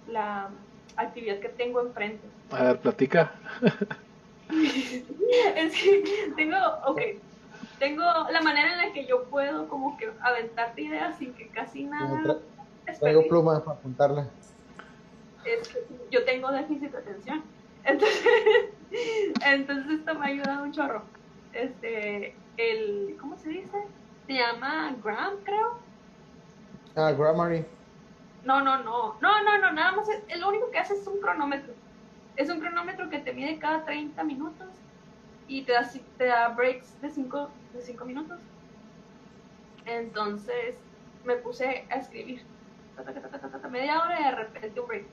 la 0.07 0.49
actividad 0.95 1.39
que 1.39 1.49
tengo 1.49 1.79
enfrente. 1.81 2.27
A 2.51 2.63
ver, 2.63 2.79
platica. 2.79 3.31
es 5.55 5.73
que 5.73 6.31
tengo, 6.35 6.57
ok, 6.85 7.01
tengo 7.79 8.03
la 8.31 8.41
manera 8.41 8.73
en 8.73 8.77
la 8.77 8.93
que 8.93 9.05
yo 9.05 9.23
puedo 9.25 9.67
como 9.67 9.97
que 9.97 10.11
aventarte 10.21 10.81
ideas 10.81 11.17
sin 11.17 11.33
que 11.33 11.47
casi 11.47 11.83
nada... 11.83 12.39
Traigo 12.99 13.27
plumas 13.27 13.61
para 13.61 13.77
apuntarla 13.77 14.27
es 15.45 15.67
que 15.67 15.79
yo 16.09 16.23
tengo 16.25 16.51
déficit 16.51 16.91
de 16.91 16.97
atención. 16.97 17.43
Entonces, 17.83 18.25
entonces 19.43 19.99
esto 19.99 20.13
me 20.13 20.25
ha 20.25 20.29
ayudado 20.29 20.63
un 20.63 20.71
chorro. 20.71 21.01
Este, 21.53 22.35
el, 22.57 23.17
¿cómo 23.19 23.37
se 23.37 23.49
dice? 23.49 23.87
Se 24.27 24.33
llama 24.33 24.95
Gram, 25.03 25.33
creo. 25.43 25.79
Ah, 26.95 27.11
Grammarly. 27.11 27.65
No, 28.43 28.61
no, 28.61 28.83
no, 28.83 29.15
no, 29.19 29.43
no, 29.43 29.57
no, 29.57 29.71
nada 29.71 29.93
más, 29.93 30.07
es, 30.09 30.39
lo 30.39 30.49
único 30.49 30.69
que 30.69 30.77
hace 30.77 30.93
es 30.93 31.07
un 31.07 31.19
cronómetro. 31.21 31.73
Es 32.41 32.49
un 32.49 32.59
cronómetro 32.59 33.07
que 33.11 33.19
te 33.19 33.33
mide 33.33 33.59
cada 33.59 33.85
30 33.85 34.23
minutos 34.23 34.67
y 35.47 35.61
te 35.61 35.73
da, 35.73 35.87
te 36.17 36.25
da 36.25 36.47
breaks 36.47 36.99
de 36.99 37.11
5 37.11 37.51
de 37.75 37.81
cinco 37.83 38.03
minutos. 38.03 38.39
Entonces 39.85 40.75
me 41.23 41.35
puse 41.35 41.85
a 41.87 41.95
escribir 41.97 42.41
media 43.69 44.01
hora 44.01 44.19
y 44.19 44.23
de 44.23 44.31
repente 44.31 44.79
un 44.79 44.87
break 44.87 45.05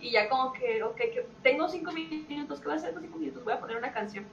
y 0.00 0.12
ya 0.12 0.28
como 0.28 0.52
que, 0.52 0.80
ok, 0.84 0.96
que 0.96 1.26
tengo 1.42 1.68
cinco 1.68 1.90
minutos, 1.90 2.60
¿qué 2.60 2.66
voy 2.66 2.74
a 2.74 2.76
hacer 2.76 2.94
con 2.94 3.02
minutos? 3.18 3.42
Voy 3.42 3.52
a 3.52 3.58
poner 3.58 3.76
una 3.76 3.92
canción. 3.92 4.24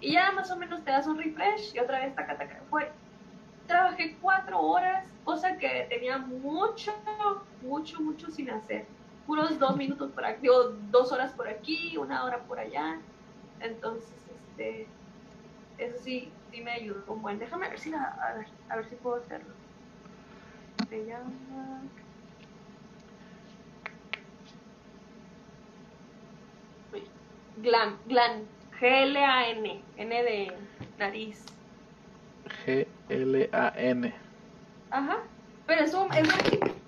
Y 0.00 0.14
ya 0.14 0.32
más 0.32 0.50
o 0.50 0.56
menos 0.56 0.82
te 0.82 0.90
das 0.90 1.06
un 1.06 1.18
refresh 1.18 1.72
y 1.72 1.78
otra 1.78 2.00
vez 2.00 2.16
taca, 2.16 2.36
taca. 2.36 2.62
Fue, 2.68 2.90
trabajé 3.68 4.16
cuatro 4.20 4.60
horas, 4.60 5.06
cosa 5.22 5.56
que 5.56 5.86
tenía 5.88 6.18
mucho, 6.18 6.92
mucho, 7.62 8.00
mucho 8.00 8.28
sin 8.28 8.50
hacer. 8.50 8.86
Puros 9.28 9.58
dos 9.58 9.76
minutos 9.76 10.10
por 10.12 10.24
aquí, 10.24 10.48
o 10.48 10.70
dos 10.90 11.12
horas 11.12 11.34
por 11.34 11.48
aquí, 11.48 11.98
una 11.98 12.24
hora 12.24 12.38
por 12.44 12.58
allá. 12.58 12.98
Entonces, 13.60 14.10
este, 14.56 14.86
eso 15.76 15.98
sí, 16.02 16.32
sí 16.50 16.62
me 16.62 16.70
ayudó 16.70 17.04
un 17.08 17.20
buen. 17.20 17.38
Déjame 17.38 17.68
ver 17.68 17.78
si, 17.78 17.92
a 17.92 18.34
ver, 18.38 18.46
a 18.70 18.76
ver 18.76 18.88
si 18.88 18.94
puedo 18.94 19.16
hacerlo. 19.16 19.52
Se 20.88 21.04
llama... 21.04 21.82
Glan, 27.58 27.98
Glan, 28.06 28.46
G-L-A-N, 28.80 29.82
N 29.98 30.22
de 30.22 30.56
nariz. 30.98 31.44
G-L-A-N. 32.64 34.14
Ajá, 34.90 35.18
pero 35.66 35.82
es 35.82 35.92
un... 35.92 36.10
Es 36.14 36.28
un, 36.32 36.78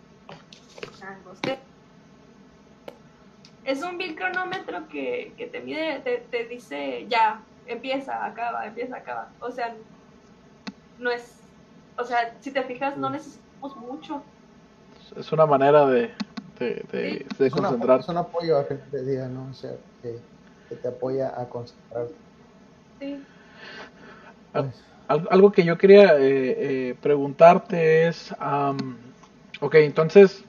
es 3.70 3.82
un 3.82 3.98
bill 3.98 4.16
cronómetro 4.16 4.88
que, 4.88 5.32
que 5.36 5.46
te 5.46 5.60
mide, 5.60 6.00
te, 6.00 6.18
te 6.30 6.44
dice 6.46 7.06
ya, 7.08 7.42
empieza, 7.66 8.24
acaba, 8.24 8.66
empieza, 8.66 8.96
acaba. 8.96 9.28
O 9.40 9.50
sea, 9.50 9.74
no 10.98 11.10
es, 11.10 11.36
o 11.96 12.04
sea, 12.04 12.34
si 12.40 12.50
te 12.50 12.62
fijas, 12.62 12.96
no 12.96 13.10
necesitamos 13.10 13.76
mucho. 13.76 14.22
Es 15.16 15.32
una 15.32 15.46
manera 15.46 15.86
de, 15.86 16.10
de, 16.58 16.84
de, 16.92 17.26
de 17.38 17.50
concentrar. 17.50 18.00
es 18.00 18.08
un 18.08 18.16
apoyo 18.16 18.58
a 18.58 18.62
de 18.64 19.04
día, 19.04 19.28
¿no? 19.28 19.48
O 19.50 19.54
sea, 19.54 19.72
que 20.02 20.18
que 20.70 20.76
te 20.76 20.88
apoya 20.88 21.34
a 21.38 21.46
concentrarte. 21.48 22.14
Sí. 23.00 23.22
Pues. 24.52 24.84
Algo 25.08 25.50
que 25.50 25.64
yo 25.64 25.76
quería 25.76 26.16
eh, 26.18 26.90
eh, 26.90 26.94
preguntarte 27.02 28.06
es, 28.06 28.32
ok, 29.60 29.74
entonces, 29.74 30.44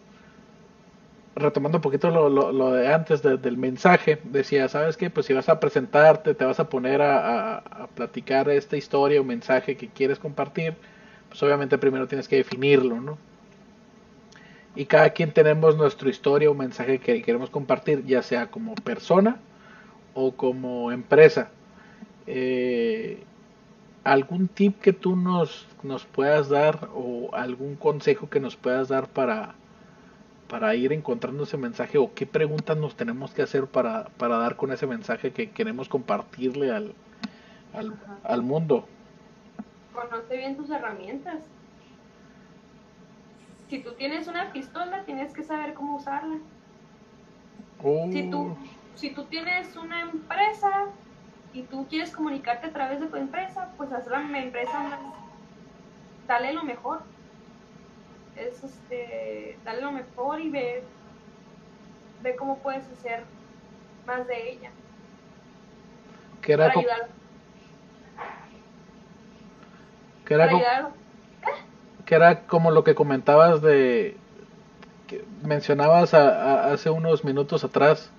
retomando 1.35 1.77
un 1.77 1.81
poquito 1.81 2.09
lo, 2.09 2.29
lo, 2.29 2.71
de 2.73 2.93
antes 2.93 3.21
del 3.21 3.57
mensaje, 3.57 4.19
decía, 4.23 4.67
¿sabes 4.67 4.97
qué? 4.97 5.09
Pues 5.09 5.25
si 5.25 5.33
vas 5.33 5.49
a 5.49 5.59
presentarte, 5.59 6.33
te 6.33 6.45
vas 6.45 6.59
a 6.59 6.69
poner 6.69 7.01
a, 7.01 7.57
a, 7.57 7.87
platicar 7.87 8.49
esta 8.49 8.77
historia 8.77 9.21
o 9.21 9.23
mensaje 9.23 9.77
que 9.77 9.87
quieres 9.87 10.19
compartir, 10.19 10.75
pues 11.29 11.41
obviamente 11.43 11.77
primero 11.77 12.07
tienes 12.07 12.27
que 12.27 12.37
definirlo, 12.37 12.99
¿no? 12.99 13.17
Y 14.75 14.85
cada 14.85 15.09
quien 15.11 15.31
tenemos 15.31 15.77
nuestra 15.77 16.09
historia 16.09 16.49
o 16.49 16.53
mensaje 16.53 16.99
que 16.99 17.21
queremos 17.21 17.49
compartir, 17.49 18.05
ya 18.05 18.21
sea 18.21 18.47
como 18.47 18.75
persona 18.75 19.37
o 20.13 20.33
como 20.33 20.91
empresa. 20.91 21.49
Eh, 22.27 23.23
¿algún 24.03 24.47
tip 24.47 24.79
que 24.79 24.93
tú 24.93 25.15
nos, 25.15 25.67
nos 25.83 26.05
puedas 26.05 26.49
dar 26.49 26.89
o 26.93 27.29
algún 27.33 27.75
consejo 27.75 28.29
que 28.29 28.39
nos 28.39 28.55
puedas 28.55 28.87
dar 28.87 29.07
para, 29.07 29.55
para 30.51 30.75
ir 30.75 30.91
encontrando 30.91 31.43
ese 31.43 31.55
mensaje 31.55 31.97
o 31.97 32.13
qué 32.13 32.25
preguntas 32.25 32.75
nos 32.75 32.97
tenemos 32.97 33.33
que 33.33 33.41
hacer 33.41 33.67
para, 33.67 34.09
para 34.17 34.35
dar 34.37 34.57
con 34.57 34.73
ese 34.73 34.85
mensaje 34.85 35.31
que 35.31 35.49
queremos 35.51 35.87
compartirle 35.87 36.71
al, 36.71 36.93
al, 37.73 37.93
al 38.25 38.41
mundo? 38.41 38.85
Conoce 39.93 40.35
bien 40.35 40.57
tus 40.57 40.69
herramientas. 40.69 41.45
Si 43.69 43.79
tú 43.79 43.93
tienes 43.93 44.27
una 44.27 44.51
pistola, 44.51 45.05
tienes 45.05 45.31
que 45.33 45.41
saber 45.41 45.73
cómo 45.73 45.95
usarla. 45.95 46.35
Si, 48.11 48.29
tú, 48.29 48.49
Oh, 48.49 48.57
si 48.95 49.11
tú 49.11 49.23
tienes 49.23 49.73
una 49.77 50.01
empresa 50.01 50.87
y 51.53 51.61
tú 51.63 51.87
quieres 51.87 52.11
comunicarte 52.11 52.67
a 52.67 52.73
través 52.73 52.99
de 52.99 53.07
tu 53.07 53.15
empresa, 53.15 53.69
pues 53.77 53.89
haz 53.93 54.05
la 54.07 54.19
empresa 54.19 54.79
más. 54.83 54.99
Dale 56.27 56.51
lo 56.51 56.63
mejor. 56.65 57.03
Es 58.37 58.63
este. 58.63 59.57
Dale 59.65 59.81
lo 59.81 59.91
mejor 59.91 60.39
y 60.39 60.49
ve. 60.49 60.83
Ve 62.23 62.35
cómo 62.35 62.57
puedes 62.59 62.85
hacer 62.89 63.23
más 64.05 64.27
de 64.27 64.51
ella. 64.51 64.69
que 66.41 66.53
era, 66.53 66.65
Para 66.65 66.73
co- 66.73 66.79
ayudar. 66.79 67.09
que 70.25 70.33
era 70.33 70.91
que 72.05 72.15
era 72.15 72.39
como 72.47 72.71
lo 72.71 72.83
que 72.83 72.95
comentabas 72.95 73.61
de 73.61 74.17
que 75.07 75.23
mencionabas 75.43 76.13
a- 76.13 76.29
a- 76.65 76.73
hace 76.73 76.89
unos 76.89 77.23
minutos 77.23 77.63
atrás 77.63 78.09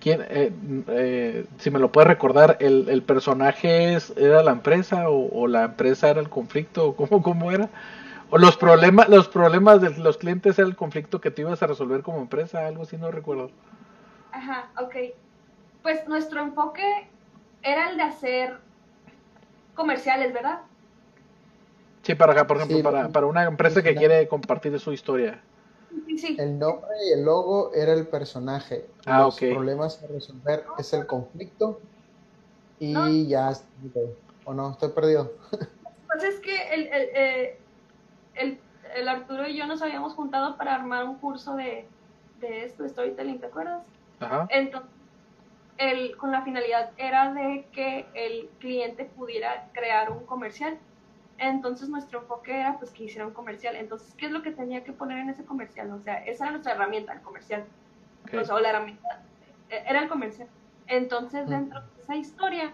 quién 0.00 0.22
eh, 0.28 0.52
eh, 0.88 1.46
si 1.58 1.70
me 1.70 1.78
lo 1.80 1.90
puedes 1.90 2.08
recordar 2.08 2.56
el, 2.60 2.88
el 2.88 3.02
personaje 3.02 3.94
es 3.94 4.12
era 4.16 4.42
la 4.42 4.52
empresa 4.52 5.08
o, 5.08 5.28
o 5.40 5.46
la 5.48 5.64
empresa 5.64 6.08
era 6.10 6.20
el 6.20 6.28
conflicto 6.28 6.88
o 6.88 6.96
cómo 6.96 7.22
cómo 7.22 7.50
era 7.50 7.68
o 8.30 8.38
los 8.38 8.56
problemas 8.56 9.08
los 9.08 9.28
problemas 9.28 9.80
de 9.80 9.90
los 9.98 10.16
clientes 10.16 10.58
era 10.58 10.66
el 10.68 10.76
conflicto 10.76 11.20
que 11.20 11.30
tú 11.30 11.42
ibas 11.42 11.62
a 11.62 11.66
resolver 11.66 12.02
como 12.02 12.18
empresa 12.18 12.66
algo 12.66 12.82
así 12.82 12.96
no 12.96 13.10
recuerdo 13.10 13.50
Ajá, 14.32 14.70
ok. 14.82 14.96
Pues 15.82 16.08
nuestro 16.08 16.40
enfoque 16.42 16.82
era 17.62 17.90
el 17.90 17.96
de 17.96 18.02
hacer 18.02 18.58
comerciales, 19.74 20.32
¿verdad? 20.32 20.60
sí 22.02 22.14
para 22.14 22.32
acá 22.32 22.46
por 22.46 22.56
ejemplo 22.56 22.76
Sí, 22.78 22.82
para, 22.82 23.08
para 23.08 23.26
una 23.26 23.44
empresa 23.44 23.82
que 23.82 23.94
quiere 23.94 24.26
compartir 24.28 24.78
su 24.80 24.92
historia 24.92 25.40
Sí, 26.08 26.18
sí. 26.18 26.36
El 26.40 26.58
nombre 26.58 26.90
y 27.08 27.12
el 27.12 27.24
logo 27.24 27.72
era 27.72 27.92
el 27.92 28.08
personaje. 28.08 28.84
Ah, 29.06 29.20
Los 29.20 29.38
problemas 29.38 30.02
a 30.02 30.08
resolver 30.08 30.64
es 30.76 30.92
el 30.92 31.06
conflicto. 31.06 31.80
Y 32.80 32.92
No. 32.92 33.06
ya. 33.08 33.52
¿O 34.44 34.52
no? 34.54 34.72
Estoy 34.72 34.88
perdido. 34.88 35.34
Pues 35.50 36.24
es 36.24 36.40
que 36.40 36.74
el, 36.74 36.88
el, 36.88 37.08
eh, 37.14 37.60
el, 38.34 38.60
el 38.94 39.08
Arturo 39.08 39.46
y 39.48 39.56
yo 39.56 39.66
nos 39.66 39.82
habíamos 39.82 40.14
juntado 40.14 40.56
para 40.56 40.74
armar 40.74 41.04
un 41.04 41.18
curso 41.18 41.56
de, 41.56 41.90
de 42.40 42.64
esto, 42.64 42.82
de 42.82 42.88
storytelling, 42.90 43.40
¿te 43.40 43.46
acuerdas? 43.46 43.82
ajá 44.20 44.46
Entonces, 44.50 44.90
el, 45.78 46.16
con 46.16 46.30
la 46.30 46.42
finalidad 46.42 46.92
era 46.96 47.32
de 47.32 47.68
que 47.72 48.10
el 48.14 48.48
cliente 48.60 49.04
pudiera 49.06 49.70
crear 49.72 50.10
un 50.12 50.24
comercial. 50.26 50.78
Entonces 51.38 51.88
nuestro 51.88 52.20
enfoque 52.20 52.60
era 52.60 52.78
pues 52.78 52.92
que 52.92 53.04
hiciera 53.04 53.26
un 53.26 53.34
comercial. 53.34 53.74
Entonces, 53.76 54.14
¿qué 54.14 54.26
es 54.26 54.32
lo 54.32 54.42
que 54.42 54.52
tenía 54.52 54.84
que 54.84 54.92
poner 54.92 55.18
en 55.18 55.30
ese 55.30 55.44
comercial? 55.44 55.90
O 55.92 56.00
sea, 56.00 56.24
esa 56.24 56.44
era 56.44 56.52
nuestra 56.52 56.74
herramienta, 56.74 57.12
el 57.12 57.22
comercial. 57.22 57.66
ok. 58.26 58.34
O 58.40 58.44
sea, 58.44 58.54
o 58.54 58.60
la 58.60 58.70
herramienta. 58.70 59.26
eh, 59.68 59.82
Era 59.88 60.02
el 60.02 60.08
comercial. 60.08 60.48
Entonces, 60.86 61.48
dentro 61.48 61.80
de 61.80 62.02
esa 62.02 62.14
historia, 62.14 62.72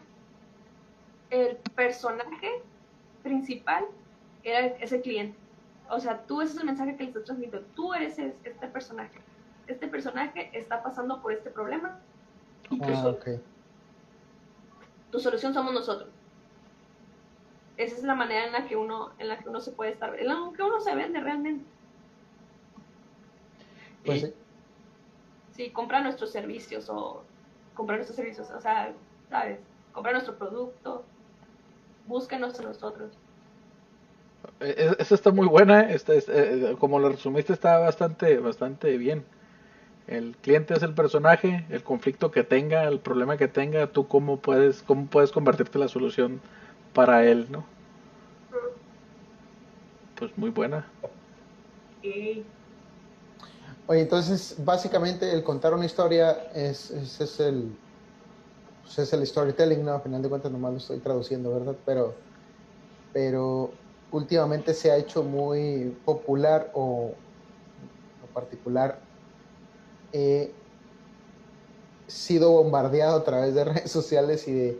el 1.30 1.56
personaje 1.74 2.50
principal 3.22 3.86
era 4.42 4.66
ese 4.66 5.00
cliente. 5.00 5.39
O 5.90 5.98
sea, 5.98 6.22
tú 6.26 6.40
ese 6.40 6.52
es 6.54 6.58
el 6.60 6.66
mensaje 6.66 6.96
que 6.96 7.02
le 7.02 7.08
estás 7.10 7.24
transmitiendo. 7.24 7.66
Tú 7.74 7.92
eres 7.94 8.18
es- 8.18 8.34
este 8.44 8.68
personaje. 8.68 9.20
Este 9.66 9.88
personaje 9.88 10.50
está 10.56 10.82
pasando 10.82 11.20
por 11.20 11.32
este 11.32 11.50
problema. 11.50 11.98
Y 12.70 12.78
tu, 12.78 12.84
Ah, 12.92 13.02
sol- 13.02 13.18
tu 15.10 15.18
solución 15.18 15.52
somos 15.52 15.74
nosotros. 15.74 16.08
Esa 17.76 17.96
es 17.96 18.02
la 18.04 18.14
manera 18.14 18.46
en 18.46 18.52
la 18.52 18.66
que 18.68 18.76
uno, 18.76 19.10
en 19.18 19.28
la 19.28 19.38
que 19.38 19.48
uno 19.48 19.60
se 19.60 19.72
puede 19.72 19.92
estar, 19.92 20.18
en 20.18 20.28
la 20.28 20.34
que 20.56 20.62
uno 20.62 20.80
se 20.80 20.94
vende 20.94 21.20
realmente. 21.20 21.64
Pues 24.04 24.20
sí. 24.20 24.34
Sí, 25.52 25.70
compra 25.70 26.00
nuestros 26.00 26.30
servicios 26.30 26.88
o 26.88 27.22
comprar 27.74 27.98
nuestros 27.98 28.16
servicios, 28.16 28.50
o 28.50 28.60
sea, 28.60 28.94
¿sabes? 29.28 29.58
Comprar 29.92 30.14
nuestro 30.14 30.36
producto, 30.36 31.04
búsquenos 32.06 32.58
a 32.60 32.62
nosotros. 32.62 33.12
Eh, 34.60 34.94
Esa 34.98 35.14
está 35.14 35.30
muy 35.32 35.46
buena, 35.46 35.90
esta 35.90 36.14
es, 36.14 36.28
eh, 36.28 36.76
como 36.78 36.98
lo 36.98 37.08
resumiste 37.10 37.52
está 37.52 37.78
bastante, 37.78 38.38
bastante 38.38 38.96
bien. 38.96 39.24
El 40.06 40.36
cliente 40.36 40.74
es 40.74 40.82
el 40.82 40.94
personaje, 40.94 41.64
el 41.70 41.84
conflicto 41.84 42.30
que 42.30 42.42
tenga, 42.42 42.84
el 42.84 43.00
problema 43.00 43.36
que 43.36 43.48
tenga, 43.48 43.86
tú 43.86 44.08
cómo 44.08 44.38
puedes, 44.38 44.82
cómo 44.82 45.06
puedes 45.06 45.30
convertirte 45.30 45.78
la 45.78 45.88
solución 45.88 46.40
para 46.92 47.24
él, 47.24 47.46
¿no? 47.50 47.64
Pues 50.18 50.36
muy 50.36 50.50
buena. 50.50 50.86
Oye, 53.86 54.00
entonces, 54.00 54.56
básicamente, 54.58 55.32
el 55.32 55.42
contar 55.42 55.74
una 55.74 55.86
historia 55.86 56.32
es, 56.54 56.90
es, 56.90 57.20
es 57.20 57.40
el, 57.40 57.78
pues, 58.82 58.98
es 58.98 59.12
el 59.12 59.26
storytelling, 59.26 59.84
¿no? 59.84 59.92
A 59.92 60.00
final 60.00 60.22
de 60.22 60.28
cuentas, 60.28 60.50
nomás 60.50 60.72
lo 60.72 60.78
estoy 60.78 60.98
traduciendo, 61.00 61.52
¿verdad? 61.52 61.76
Pero, 61.84 62.14
pero 63.12 63.79
últimamente 64.12 64.74
se 64.74 64.90
ha 64.90 64.96
hecho 64.96 65.22
muy 65.22 65.96
popular 66.04 66.70
o, 66.74 67.12
o 68.22 68.34
particular. 68.34 68.98
He 70.12 70.52
sido 72.06 72.50
bombardeado 72.50 73.18
a 73.18 73.24
través 73.24 73.54
de 73.54 73.64
redes 73.72 73.90
sociales 73.90 74.46
y 74.48 74.52
de 74.52 74.78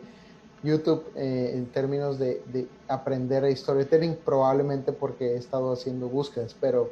YouTube 0.63 1.03
eh, 1.15 1.51
en 1.55 1.65
términos 1.67 2.19
de, 2.19 2.43
de 2.51 2.67
aprender 2.87 3.45
storytelling, 3.55 4.15
probablemente 4.15 4.91
porque 4.91 5.33
he 5.33 5.37
estado 5.37 5.73
haciendo 5.73 6.07
búsquedas, 6.07 6.55
pero 6.59 6.91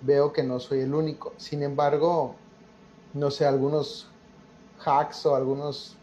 veo 0.00 0.32
que 0.32 0.42
no 0.42 0.60
soy 0.60 0.80
el 0.80 0.94
único. 0.94 1.32
Sin 1.36 1.62
embargo, 1.62 2.34
no 3.12 3.30
sé, 3.30 3.46
algunos 3.46 4.08
hacks 4.84 5.26
o 5.26 5.34
algunos 5.34 5.96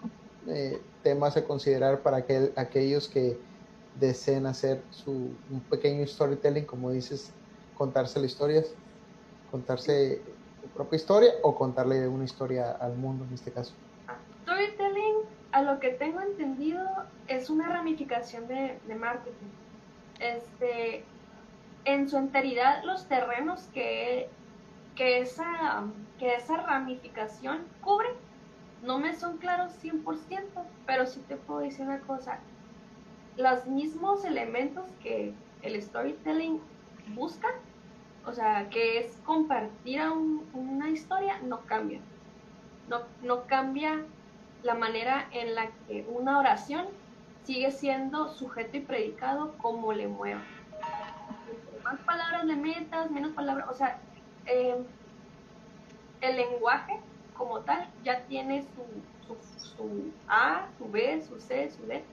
eh, 0.47 0.81
temas 1.03 1.37
a 1.37 1.43
considerar 1.43 2.01
para 2.01 2.17
aquel, 2.17 2.53
aquellos 2.55 3.07
que 3.07 3.37
deseen 3.99 4.45
hacer 4.45 4.81
su, 4.89 5.11
un 5.49 5.61
pequeño 5.69 6.05
storytelling, 6.05 6.65
como 6.65 6.91
dices, 6.91 7.31
contarse 7.77 8.19
historias, 8.25 8.73
contarse 9.49 10.21
su 10.61 10.67
propia 10.69 10.97
historia 10.97 11.31
o 11.43 11.55
contarle 11.55 12.07
una 12.07 12.23
historia 12.23 12.71
al 12.71 12.95
mundo 12.95 13.25
en 13.27 13.33
este 13.33 13.51
caso. 13.51 13.73
storytelling, 14.43 15.15
a 15.51 15.61
lo 15.63 15.79
que 15.79 15.89
tengo 15.89 16.21
entendido, 16.21 16.81
es 17.27 17.49
una 17.49 17.69
ramificación 17.69 18.47
de, 18.47 18.79
de 18.87 18.95
marketing. 18.95 19.47
Este, 20.19 21.03
en 21.85 22.09
su 22.09 22.17
enteridad, 22.17 22.83
los 22.83 23.05
terrenos 23.07 23.67
que, 23.73 24.29
que, 24.95 25.19
esa, 25.19 25.83
que 26.19 26.35
esa 26.35 26.57
ramificación 26.57 27.63
cubre 27.81 28.09
no 28.83 28.97
me 28.97 29.15
son 29.15 29.37
claros 29.37 29.71
100%, 29.83 30.45
pero 30.85 31.05
sí 31.05 31.21
te 31.27 31.37
puedo 31.37 31.61
decir 31.61 31.85
una 31.85 31.99
cosa. 32.01 32.39
Los 33.37 33.65
mismos 33.67 34.25
elementos 34.25 34.85
que 35.01 35.33
el 35.61 35.81
storytelling 35.81 36.61
busca, 37.07 37.47
o 38.25 38.33
sea, 38.33 38.69
que 38.69 38.99
es 38.99 39.17
compartir 39.21 39.99
a 40.01 40.11
un- 40.11 40.49
una 40.53 40.89
historia, 40.89 41.39
no 41.43 41.65
cambian. 41.65 42.03
No, 42.87 43.01
no 43.21 43.47
cambia 43.47 44.05
la 44.63 44.75
manera 44.75 45.27
en 45.31 45.55
la 45.55 45.71
que 45.87 46.05
una 46.07 46.39
oración 46.39 46.87
sigue 47.43 47.71
siendo 47.71 48.27
sujeto 48.29 48.77
y 48.77 48.81
predicado 48.81 49.57
como 49.57 49.93
le 49.93 50.07
mueva. 50.07 50.41
Más 51.83 51.99
palabras 52.01 52.45
le 52.45 52.55
metas, 52.55 53.09
menos 53.11 53.33
palabras, 53.33 53.67
o 53.69 53.73
sea, 53.73 53.99
eh, 54.45 54.75
el 56.21 56.35
lenguaje 56.35 56.93
como 57.33 57.61
tal 57.63 57.89
ya 58.03 58.25
tiene 58.27 58.63
su, 58.75 59.03
su 59.57 60.13
A, 60.27 60.69
su 60.77 60.89
B, 60.89 61.21
su 61.21 61.39
C, 61.39 61.71
su 61.71 61.85
D. 61.87 62.05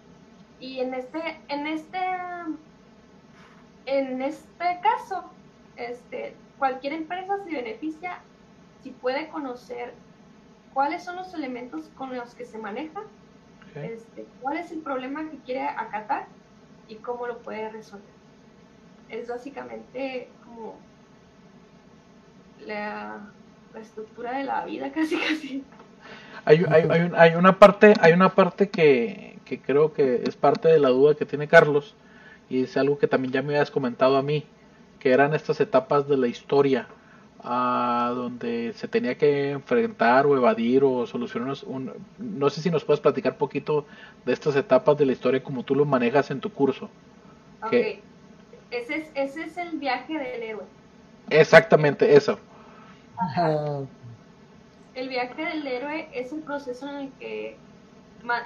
Y 0.60 0.80
en 0.80 0.94
este, 0.94 1.38
en 1.48 1.66
este, 1.66 1.98
en 3.86 4.22
este 4.22 4.80
caso, 4.82 5.24
este, 5.76 6.34
cualquier 6.58 6.92
empresa 6.94 7.34
se 7.44 7.50
beneficia 7.50 8.18
si 8.82 8.90
puede 8.90 9.28
conocer 9.28 9.94
cuáles 10.74 11.04
son 11.04 11.16
los 11.16 11.32
elementos 11.34 11.88
con 11.96 12.14
los 12.14 12.34
que 12.34 12.44
se 12.44 12.58
maneja, 12.58 13.00
este, 13.84 14.26
cuál 14.42 14.56
es 14.58 14.70
el 14.72 14.80
problema 14.80 15.28
que 15.30 15.36
quiere 15.38 15.62
acatar 15.62 16.26
y 16.88 16.96
cómo 16.96 17.26
lo 17.26 17.38
puede 17.38 17.68
resolver. 17.70 18.06
Es 19.08 19.28
básicamente 19.28 20.28
como 20.44 20.74
la, 22.66 23.18
la 23.74 23.80
estructura 23.80 24.32
de 24.38 24.44
la 24.44 24.64
vida, 24.64 24.90
casi 24.94 25.16
casi. 25.18 25.64
Hay, 26.44 26.64
hay, 26.70 26.86
hay, 26.90 27.00
un- 27.02 27.14
hay 27.16 27.34
una 27.34 27.58
parte, 27.58 27.94
hay 28.00 28.12
una 28.12 28.34
parte 28.34 28.68
que, 28.70 29.27
que 29.48 29.60
creo 29.60 29.92
que 29.92 30.22
es 30.26 30.36
parte 30.36 30.68
de 30.68 30.78
la 30.78 30.90
duda 30.90 31.14
que 31.14 31.24
tiene 31.24 31.48
Carlos, 31.48 31.94
y 32.50 32.62
es 32.62 32.76
algo 32.76 32.98
que 32.98 33.08
también 33.08 33.32
ya 33.32 33.42
me 33.42 33.54
habías 33.54 33.70
comentado 33.70 34.16
a 34.16 34.22
mí, 34.22 34.44
que 35.00 35.10
eran 35.10 35.34
estas 35.34 35.60
etapas 35.60 36.06
de 36.06 36.16
la 36.16 36.28
historia, 36.28 36.88
a 37.42 38.12
donde 38.14 38.72
se 38.74 38.88
tenía 38.88 39.16
que 39.16 39.52
enfrentar 39.52 40.26
o 40.26 40.36
evadir 40.36 40.82
o 40.84 41.06
solucionar 41.06 41.56
un... 41.66 41.92
No 42.18 42.50
sé 42.50 42.60
si 42.60 42.70
nos 42.70 42.84
puedes 42.84 43.00
platicar 43.00 43.32
un 43.32 43.38
poquito 43.38 43.86
de 44.26 44.32
estas 44.32 44.56
etapas 44.56 44.98
de 44.98 45.06
la 45.06 45.12
historia 45.12 45.42
como 45.42 45.62
tú 45.62 45.74
lo 45.74 45.84
manejas 45.84 46.30
en 46.30 46.40
tu 46.40 46.52
curso. 46.52 46.90
Ok, 47.62 47.72
ese, 47.72 48.96
es, 48.96 49.10
ese 49.14 49.42
es 49.44 49.56
el 49.56 49.78
viaje 49.78 50.18
del 50.18 50.42
héroe. 50.42 50.64
Exactamente, 51.30 52.16
eso. 52.16 52.38
El 54.94 55.08
viaje 55.08 55.44
del 55.44 55.66
héroe 55.66 56.08
es 56.12 56.32
un 56.32 56.42
proceso 56.42 56.88
en 56.88 56.96
el 56.96 57.12
que 57.20 57.56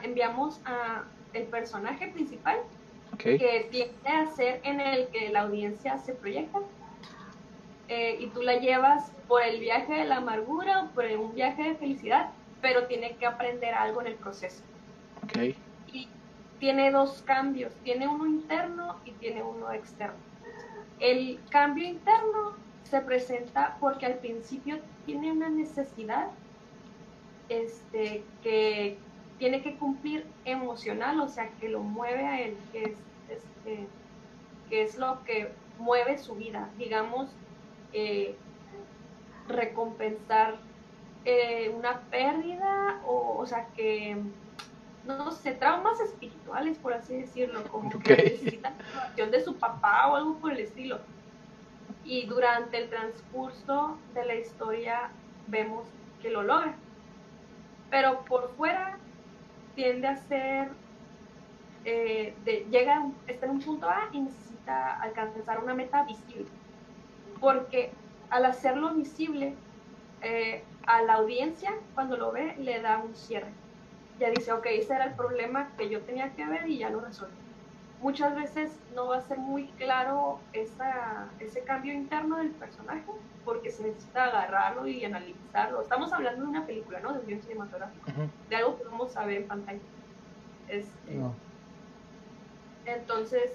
enviamos 0.02 0.60
a 0.64 1.04
el 1.32 1.44
personaje 1.44 2.08
principal 2.08 2.58
que 3.18 3.68
tiende 3.70 4.08
a 4.08 4.26
ser 4.26 4.60
en 4.64 4.80
el 4.80 5.08
que 5.08 5.28
la 5.28 5.42
audiencia 5.42 5.98
se 5.98 6.14
proyecta 6.14 6.60
eh, 7.88 8.16
y 8.20 8.26
tú 8.28 8.42
la 8.42 8.58
llevas 8.58 9.12
por 9.28 9.42
el 9.42 9.60
viaje 9.60 9.92
de 9.92 10.04
la 10.04 10.16
amargura 10.16 10.84
o 10.84 10.88
por 10.88 11.04
un 11.04 11.34
viaje 11.34 11.62
de 11.62 11.74
felicidad, 11.74 12.30
pero 12.60 12.86
tiene 12.86 13.16
que 13.16 13.26
aprender 13.26 13.74
algo 13.74 14.00
en 14.00 14.08
el 14.08 14.14
proceso. 14.14 14.62
Okay. 15.24 15.56
Y 15.92 16.08
tiene 16.58 16.90
dos 16.90 17.22
cambios, 17.22 17.72
tiene 17.84 18.08
uno 18.08 18.26
interno 18.26 18.96
y 19.04 19.10
tiene 19.12 19.42
uno 19.42 19.70
externo. 19.72 20.16
El 21.00 21.38
cambio 21.50 21.86
interno 21.86 22.54
se 22.84 23.00
presenta 23.00 23.76
porque 23.80 24.06
al 24.06 24.14
principio 24.14 24.78
tiene 25.04 25.32
una 25.32 25.48
necesidad 25.48 26.28
este, 27.48 28.22
que 28.42 28.96
tiene 29.42 29.60
que 29.60 29.74
cumplir 29.74 30.24
emocional, 30.44 31.18
o 31.18 31.28
sea, 31.28 31.50
que 31.58 31.68
lo 31.68 31.80
mueve 31.80 32.24
a 32.24 32.40
él, 32.42 32.56
que 32.70 32.84
es, 32.84 32.96
este, 33.28 33.88
que 34.70 34.82
es 34.84 34.96
lo 34.96 35.24
que 35.24 35.50
mueve 35.80 36.16
su 36.16 36.36
vida. 36.36 36.70
Digamos, 36.78 37.28
eh, 37.92 38.36
recompensar 39.48 40.58
eh, 41.24 41.74
una 41.76 42.02
pérdida 42.02 43.00
o, 43.04 43.36
o 43.36 43.44
sea 43.44 43.66
que 43.74 44.16
no 45.04 45.32
sé, 45.32 45.54
traumas 45.54 45.98
espirituales, 45.98 46.78
por 46.78 46.94
así 46.94 47.16
decirlo, 47.16 47.64
como 47.64 47.98
que 47.98 48.14
necesitan 48.14 48.74
la 49.16 49.26
de 49.26 49.40
su 49.42 49.56
papá 49.56 50.06
o 50.06 50.14
algo 50.14 50.36
por 50.36 50.52
el 50.52 50.60
estilo. 50.60 51.00
Y 52.04 52.26
durante 52.26 52.78
el 52.78 52.88
transcurso 52.88 53.98
de 54.14 54.24
la 54.24 54.36
historia 54.36 55.10
vemos 55.48 55.84
que 56.20 56.30
lo 56.30 56.44
logra. 56.44 56.76
Pero 57.90 58.24
por 58.24 58.48
fuera 58.54 59.00
tiende 59.74 60.08
a 60.08 60.16
ser, 60.16 60.70
eh, 61.84 62.34
de, 62.44 62.66
llega, 62.70 63.12
está 63.26 63.46
en 63.46 63.52
un 63.52 63.60
punto 63.60 63.88
A 63.88 64.08
y 64.12 64.20
necesita 64.20 65.00
alcanzar 65.00 65.62
una 65.62 65.74
meta 65.74 66.04
visible 66.04 66.50
porque 67.42 67.98
al 68.30 68.46
hacerlo 68.46 68.94
visible 68.94 69.64
eh, 70.20 70.64
a 70.86 71.02
la 71.02 71.14
audiencia, 71.14 71.72
cuando 71.94 72.16
lo 72.16 72.32
ve, 72.32 72.54
le 72.58 72.80
da 72.80 72.98
un 72.98 73.16
cierre. 73.16 73.52
Ya 74.16 74.30
dice, 74.30 74.52
ok, 74.52 74.66
ese 74.66 74.94
era 74.94 75.06
el 75.06 75.16
problema 75.16 75.74
que 75.76 75.90
yo 75.90 76.04
tenía 76.04 76.34
que 76.34 76.46
ver 76.46 76.68
y 76.68 76.78
ya 76.78 76.90
lo 76.90 77.00
resolví. 77.00 77.41
Muchas 78.02 78.34
veces 78.34 78.76
no 78.96 79.06
va 79.06 79.18
a 79.18 79.20
ser 79.22 79.38
muy 79.38 79.68
claro 79.78 80.40
esa, 80.52 81.28
ese 81.38 81.62
cambio 81.62 81.94
interno 81.94 82.36
del 82.38 82.50
personaje 82.50 83.04
porque 83.44 83.70
se 83.70 83.84
necesita 83.84 84.24
agarrarlo 84.24 84.88
y 84.88 85.04
analizarlo. 85.04 85.80
Estamos 85.80 86.12
hablando 86.12 86.42
de 86.42 86.48
una 86.48 86.66
película, 86.66 86.98
¿no? 86.98 87.12
De 87.12 87.20
un 87.20 87.26
guion 87.26 87.42
cinematográfico, 87.42 88.10
de 88.50 88.56
algo 88.56 88.76
que 88.76 88.84
vamos 88.84 89.16
a 89.16 89.24
ver 89.24 89.42
en 89.42 89.48
pantalla. 89.48 89.78
Este, 90.68 91.20
Entonces, 92.86 93.52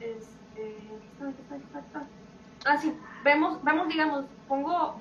este, 0.00 0.76
Ah, 2.64 2.76
sí, 2.78 2.96
vemos, 3.24 3.62
vemos, 3.62 3.88
digamos, 3.88 4.24
pongo. 4.48 5.00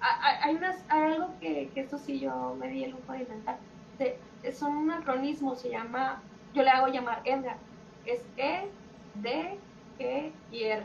Hay, 0.00 0.56
unas, 0.56 0.84
hay 0.88 1.12
algo 1.12 1.28
que, 1.40 1.70
que 1.72 1.80
esto 1.80 1.96
sí 1.98 2.20
yo 2.20 2.56
me 2.58 2.68
di 2.68 2.84
el 2.84 2.90
lujo 2.92 3.12
de 3.12 3.20
inventar. 3.20 3.58
es 4.42 4.62
un 4.62 4.90
acronismo, 4.90 5.54
se 5.54 5.70
llama, 5.70 6.20
yo 6.54 6.62
le 6.62 6.70
hago 6.70 6.88
llamar 6.88 7.20
EDRA. 7.24 7.56
Es 8.04 8.26
E, 8.36 8.68
D, 9.14 9.58
G 9.98 10.32
y 10.50 10.64
R. 10.64 10.84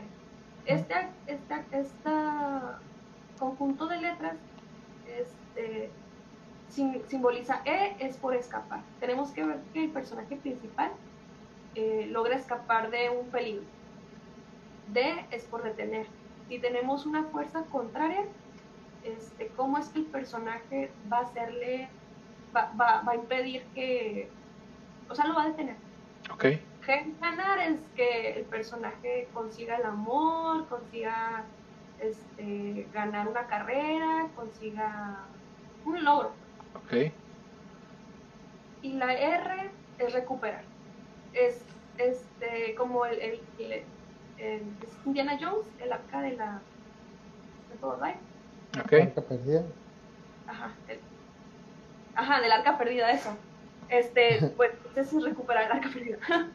Este, 0.66 0.94
este, 1.26 1.64
este 1.72 2.10
conjunto 3.38 3.86
de 3.86 3.98
letras 3.98 4.36
este, 5.06 5.90
simboliza 7.08 7.62
E 7.64 7.96
es 7.98 8.16
por 8.16 8.34
escapar. 8.34 8.80
Tenemos 9.00 9.30
que 9.30 9.44
ver 9.44 9.60
que 9.72 9.84
el 9.84 9.90
personaje 9.90 10.36
principal 10.36 10.92
eh, 11.74 12.06
logra 12.10 12.36
escapar 12.36 12.90
de 12.90 13.10
un 13.10 13.28
peligro 13.28 13.64
D 14.92 15.26
es 15.30 15.44
por 15.44 15.62
detener. 15.62 16.06
Si 16.48 16.58
tenemos 16.58 17.06
una 17.06 17.24
fuerza 17.24 17.62
contraria, 17.64 18.24
este, 19.04 19.48
¿cómo 19.48 19.78
es 19.78 19.88
que 19.88 20.00
el 20.00 20.06
personaje 20.06 20.90
va 21.12 21.18
a 21.18 21.22
hacerle, 21.22 21.88
va, 22.56 22.72
va, 22.78 23.02
a 23.06 23.14
impedir 23.14 23.62
que, 23.74 24.30
o 25.08 25.14
sea, 25.14 25.26
lo 25.26 25.34
va 25.34 25.44
a 25.44 25.48
detener? 25.48 25.76
Ok. 26.32 26.44
Ganar 27.20 27.58
es 27.58 27.80
que 27.96 28.32
el 28.32 28.44
personaje 28.44 29.28
consiga 29.34 29.76
el 29.76 29.84
amor, 29.84 30.66
consiga 30.68 31.44
este, 32.00 32.86
ganar 32.94 33.28
una 33.28 33.46
carrera, 33.46 34.28
consiga 34.34 35.18
un 35.84 36.02
logro. 36.02 36.30
Ok. 36.74 37.12
Y 38.80 38.92
la 38.94 39.12
R 39.12 39.70
es 39.98 40.12
recuperar. 40.14 40.62
Es 41.34 41.62
este, 41.98 42.74
como 42.74 43.04
el, 43.04 43.18
el 43.20 43.40
es 44.38 44.62
Indiana 45.04 45.36
Jones, 45.40 45.66
el 45.80 45.92
arca 45.92 46.22
de 46.22 46.36
la 46.36 46.60
de 47.70 47.76
todo 47.80 47.98
Okay. 48.84 49.02
Arca 49.02 49.22
perdida. 49.22 49.62
Ajá, 50.46 50.70
el, 50.88 51.00
ajá, 52.14 52.40
del 52.40 52.52
arca 52.52 52.78
perdida, 52.78 53.10
eso. 53.10 53.36
Este, 53.88 54.52
pues, 54.56 54.72
es 54.96 55.12
recuperar 55.12 55.64
el 55.64 55.72
arca 55.72 55.88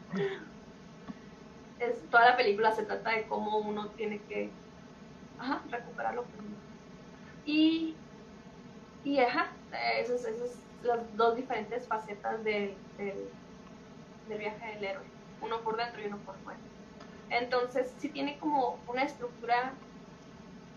es, 1.80 2.02
toda 2.10 2.30
la 2.30 2.36
película 2.36 2.70
se 2.72 2.84
trata 2.84 3.10
de 3.10 3.24
cómo 3.24 3.58
uno 3.58 3.88
tiene 3.90 4.20
que 4.28 4.50
ajá, 5.38 5.62
recuperar 5.70 6.14
lo. 6.14 6.24
Y, 7.44 7.96
y 9.04 9.18
ajá, 9.18 9.48
esas 9.98 10.22
son 10.22 10.32
las 10.82 11.16
dos 11.16 11.36
diferentes 11.36 11.86
facetas 11.86 12.42
del, 12.44 12.74
del 12.96 14.38
viaje 14.38 14.74
del 14.74 14.84
héroe. 14.84 15.04
Uno 15.42 15.60
por 15.60 15.76
dentro 15.76 16.00
y 16.02 16.06
uno 16.06 16.18
por 16.18 16.36
fuera. 16.38 16.58
Entonces, 17.30 17.92
sí 17.98 18.08
tiene 18.08 18.38
como 18.38 18.78
una 18.86 19.02
estructura, 19.02 19.72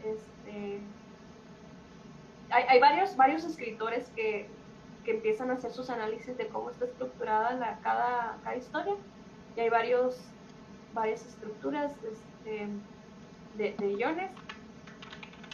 este, 0.04 0.82
hay, 2.50 2.80
varios, 2.80 3.16
varios 3.16 3.44
escritores 3.44 4.10
que, 4.16 4.50
empiezan 5.12 5.52
a 5.52 5.54
hacer 5.54 5.72
sus 5.72 5.90
análisis 5.90 6.38
de 6.38 6.48
cómo 6.48 6.70
está 6.70 6.86
estructurada 6.86 7.80
cada, 7.84 8.56
historia, 8.56 8.96
y 9.56 9.60
hay 9.60 9.70
varios, 9.70 10.20
varias 10.94 11.26
estructuras 11.26 11.92
este, 12.04 12.68
de, 13.58 13.76
de 13.78 14.30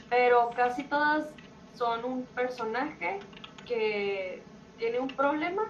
pero 0.10 0.52
casi 0.56 0.84
todas 0.84 1.28
son 1.74 2.06
un 2.06 2.24
personaje 2.24 3.20
que 3.66 4.44
tiene 4.78 5.00
un 5.00 5.08
problema, 5.08 5.64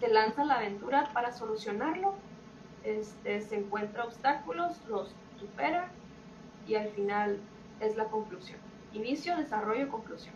te 0.00 0.08
lanza 0.08 0.44
la 0.44 0.54
aventura 0.54 1.10
para 1.12 1.32
solucionarlo 1.32 2.14
este, 2.84 3.40
se 3.40 3.56
encuentra 3.56 4.04
obstáculos, 4.04 4.80
los 4.88 5.14
supera 5.38 5.88
y 6.66 6.76
al 6.76 6.88
final 6.90 7.38
es 7.80 7.96
la 7.96 8.04
conclusión. 8.04 8.58
Inicio, 8.92 9.36
desarrollo, 9.36 9.88
conclusión. 9.88 10.34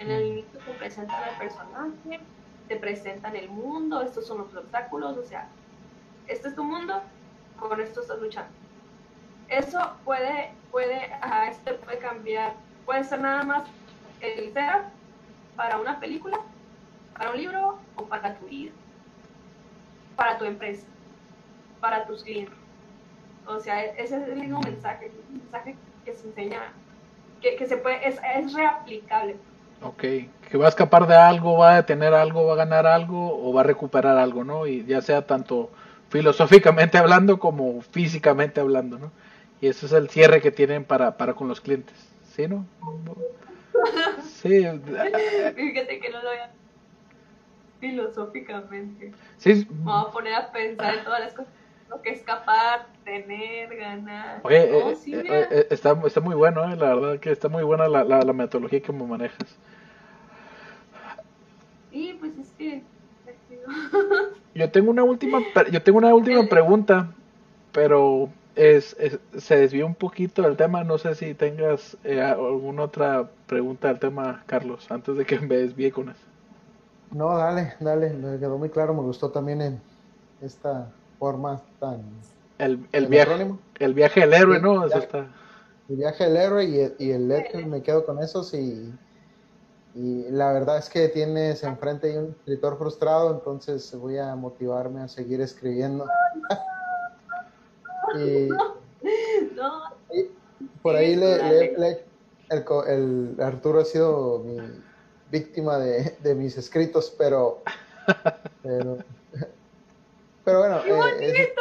En 0.00 0.10
el 0.10 0.26
inicio 0.26 0.58
te 0.60 0.72
presentan 0.72 1.22
al 1.22 1.38
personaje, 1.38 2.20
te 2.66 2.76
presentan 2.76 3.36
el 3.36 3.48
mundo, 3.48 4.02
estos 4.02 4.26
son 4.26 4.38
los 4.38 4.54
obstáculos, 4.54 5.16
o 5.16 5.22
sea, 5.22 5.46
este 6.26 6.48
es 6.48 6.56
tu 6.56 6.64
mundo, 6.64 7.02
con 7.58 7.80
esto 7.80 8.00
estás 8.00 8.18
luchando. 8.18 8.50
Eso 9.48 9.78
puede, 10.04 10.52
puede, 10.72 11.10
este 11.48 11.74
puede 11.74 11.98
cambiar, 11.98 12.54
puede 12.84 13.04
ser 13.04 13.20
nada 13.20 13.44
más 13.44 13.68
el 14.20 14.52
setup 14.52 14.86
para 15.54 15.78
una 15.78 16.00
película, 16.00 16.40
para 17.16 17.30
un 17.30 17.36
libro 17.36 17.78
o 17.94 18.04
para 18.04 18.34
tu 18.36 18.46
vida, 18.46 18.72
para 20.16 20.38
tu 20.38 20.44
empresa 20.44 20.86
para 21.80 22.06
tus 22.06 22.22
clientes. 22.22 22.54
O 23.46 23.58
sea, 23.58 23.84
ese 23.84 24.16
es 24.16 24.28
el 24.28 24.36
mismo 24.36 24.60
mensaje, 24.60 25.10
un 25.28 25.38
mensaje 25.38 25.74
que 26.04 26.14
se 26.14 26.28
enseña, 26.28 26.72
que, 27.40 27.66
se 27.66 27.76
puede, 27.78 28.06
es, 28.06 28.20
es 28.36 28.52
reaplicable. 28.52 29.36
Ok, 29.82 30.02
que 30.02 30.58
va 30.58 30.66
a 30.66 30.68
escapar 30.68 31.06
de 31.06 31.16
algo, 31.16 31.56
va 31.56 31.72
a 31.72 31.76
detener 31.76 32.12
algo, 32.12 32.44
va 32.44 32.52
a 32.52 32.56
ganar 32.56 32.86
algo 32.86 33.42
o 33.42 33.52
va 33.52 33.62
a 33.62 33.64
recuperar 33.64 34.18
algo, 34.18 34.44
¿no? 34.44 34.66
Y 34.66 34.84
ya 34.84 35.00
sea 35.00 35.26
tanto 35.26 35.70
filosóficamente 36.10 36.98
hablando 36.98 37.38
como 37.38 37.80
físicamente 37.80 38.60
hablando, 38.60 38.98
¿no? 38.98 39.10
Y 39.60 39.68
ese 39.68 39.86
es 39.86 39.92
el 39.92 40.08
cierre 40.08 40.40
que 40.40 40.50
tienen 40.50 40.84
para, 40.84 41.16
para 41.16 41.34
con 41.34 41.48
los 41.48 41.60
clientes, 41.60 41.96
¿sí, 42.34 42.46
no? 42.48 42.66
Sí. 44.22 44.66
Fíjate 45.56 46.00
que 46.00 46.10
no 46.10 46.22
lo 46.22 46.30
había... 46.30 46.50
filosóficamente. 47.78 49.12
Sí. 49.38 49.66
Vamos 49.70 50.08
a 50.08 50.12
poner 50.12 50.34
a 50.34 50.52
pensar 50.52 50.94
en 50.94 51.04
todas 51.04 51.20
las 51.20 51.32
cosas. 51.32 51.52
Lo 51.90 52.00
que 52.02 52.10
escapar, 52.10 52.86
tener, 53.04 53.76
ganar. 53.76 54.40
Oye, 54.44 54.70
No, 54.70 54.90
eh, 54.90 54.96
sí, 54.96 55.12
eh, 55.14 55.24
eh, 55.50 55.66
está, 55.70 56.00
está 56.06 56.20
muy 56.20 56.34
bueno, 56.34 56.64
eh, 56.72 56.76
la 56.76 56.94
verdad 56.94 57.18
que 57.20 57.32
está 57.32 57.48
muy 57.48 57.64
buena 57.64 57.88
la, 57.88 58.04
la, 58.04 58.20
la 58.22 58.32
metodología 58.32 58.80
que 58.80 58.92
me 58.92 59.04
manejas. 59.04 59.58
Y 61.90 62.14
pues 62.14 62.36
es 62.38 62.48
que. 62.56 62.82
Yo 64.54 64.70
tengo 64.70 64.90
una 64.90 65.04
última, 65.04 65.44
yo 65.70 65.82
tengo 65.82 65.98
una 65.98 66.14
última 66.14 66.48
pregunta, 66.48 67.14
pero 67.72 68.28
es, 68.56 68.96
es- 68.98 69.18
se 69.38 69.56
desvió 69.56 69.86
un 69.86 69.94
poquito 69.94 70.42
del 70.42 70.56
tema. 70.56 70.82
No 70.84 70.98
sé 70.98 71.14
si 71.14 71.34
tengas 71.34 71.96
eh, 72.04 72.20
alguna 72.20 72.82
otra 72.84 73.28
pregunta 73.46 73.88
del 73.88 74.00
tema, 74.00 74.42
Carlos, 74.46 74.90
antes 74.90 75.16
de 75.16 75.24
que 75.24 75.38
me 75.40 75.56
desvíe 75.56 75.92
con 75.92 76.08
eso. 76.08 76.20
No, 77.10 77.36
dale, 77.36 77.74
dale, 77.80 78.10
me 78.14 78.38
quedó 78.38 78.56
muy 78.58 78.70
claro, 78.70 78.94
me 78.94 79.02
gustó 79.02 79.30
también 79.32 79.60
en 79.62 79.82
esta 80.40 80.99
forma 81.20 81.62
tan... 81.78 82.02
El, 82.58 82.72
el 82.92 83.04
¿El 83.04 83.06
viaje, 83.06 83.30
acrónimo? 83.32 83.58
el 83.78 83.94
viaje 83.94 84.20
del 84.20 84.32
héroe, 84.32 84.56
Sí, 84.56 84.62
¿no? 84.62 84.86
Eso 84.86 84.98
está. 84.98 85.28
El 85.88 85.96
viaje 85.96 86.24
del 86.24 86.36
héroe 86.36 86.64
y 86.64 86.80
el, 86.80 86.96
y 86.98 87.10
el 87.10 87.28
Ledger, 87.28 87.66
me 87.66 87.82
quedo 87.82 88.06
con 88.06 88.22
esos 88.22 88.54
y, 88.54 88.92
y 89.94 90.30
la 90.30 90.52
verdad 90.52 90.78
es 90.78 90.88
que 90.88 91.08
tienes 91.08 91.62
enfrente 91.62 92.18
un 92.18 92.30
escritor 92.30 92.78
frustrado, 92.78 93.32
entonces 93.34 93.94
voy 93.94 94.16
a 94.18 94.34
motivarme 94.34 95.02
a 95.02 95.08
seguir 95.08 95.40
escribiendo. 95.42 96.06
y 98.18 98.48
No, 99.54 99.82
por 100.82 100.96
ahí 100.96 101.16
le, 101.16 101.36
le- 101.42 101.78
le- 101.78 102.04
el, 102.48 102.64
co- 102.64 102.86
el 102.86 103.36
Arturo 103.40 103.80
ha 103.80 103.84
sido 103.84 104.38
mi 104.40 104.56
víctima 105.30 105.78
de, 105.78 106.16
de 106.22 106.34
mis 106.34 106.56
escritos, 106.56 107.14
pero 107.18 107.62
pero, 108.62 108.98
pero 110.50 110.58
bueno, 110.60 110.82
¡Qué 110.84 110.90
eh, 110.90 111.54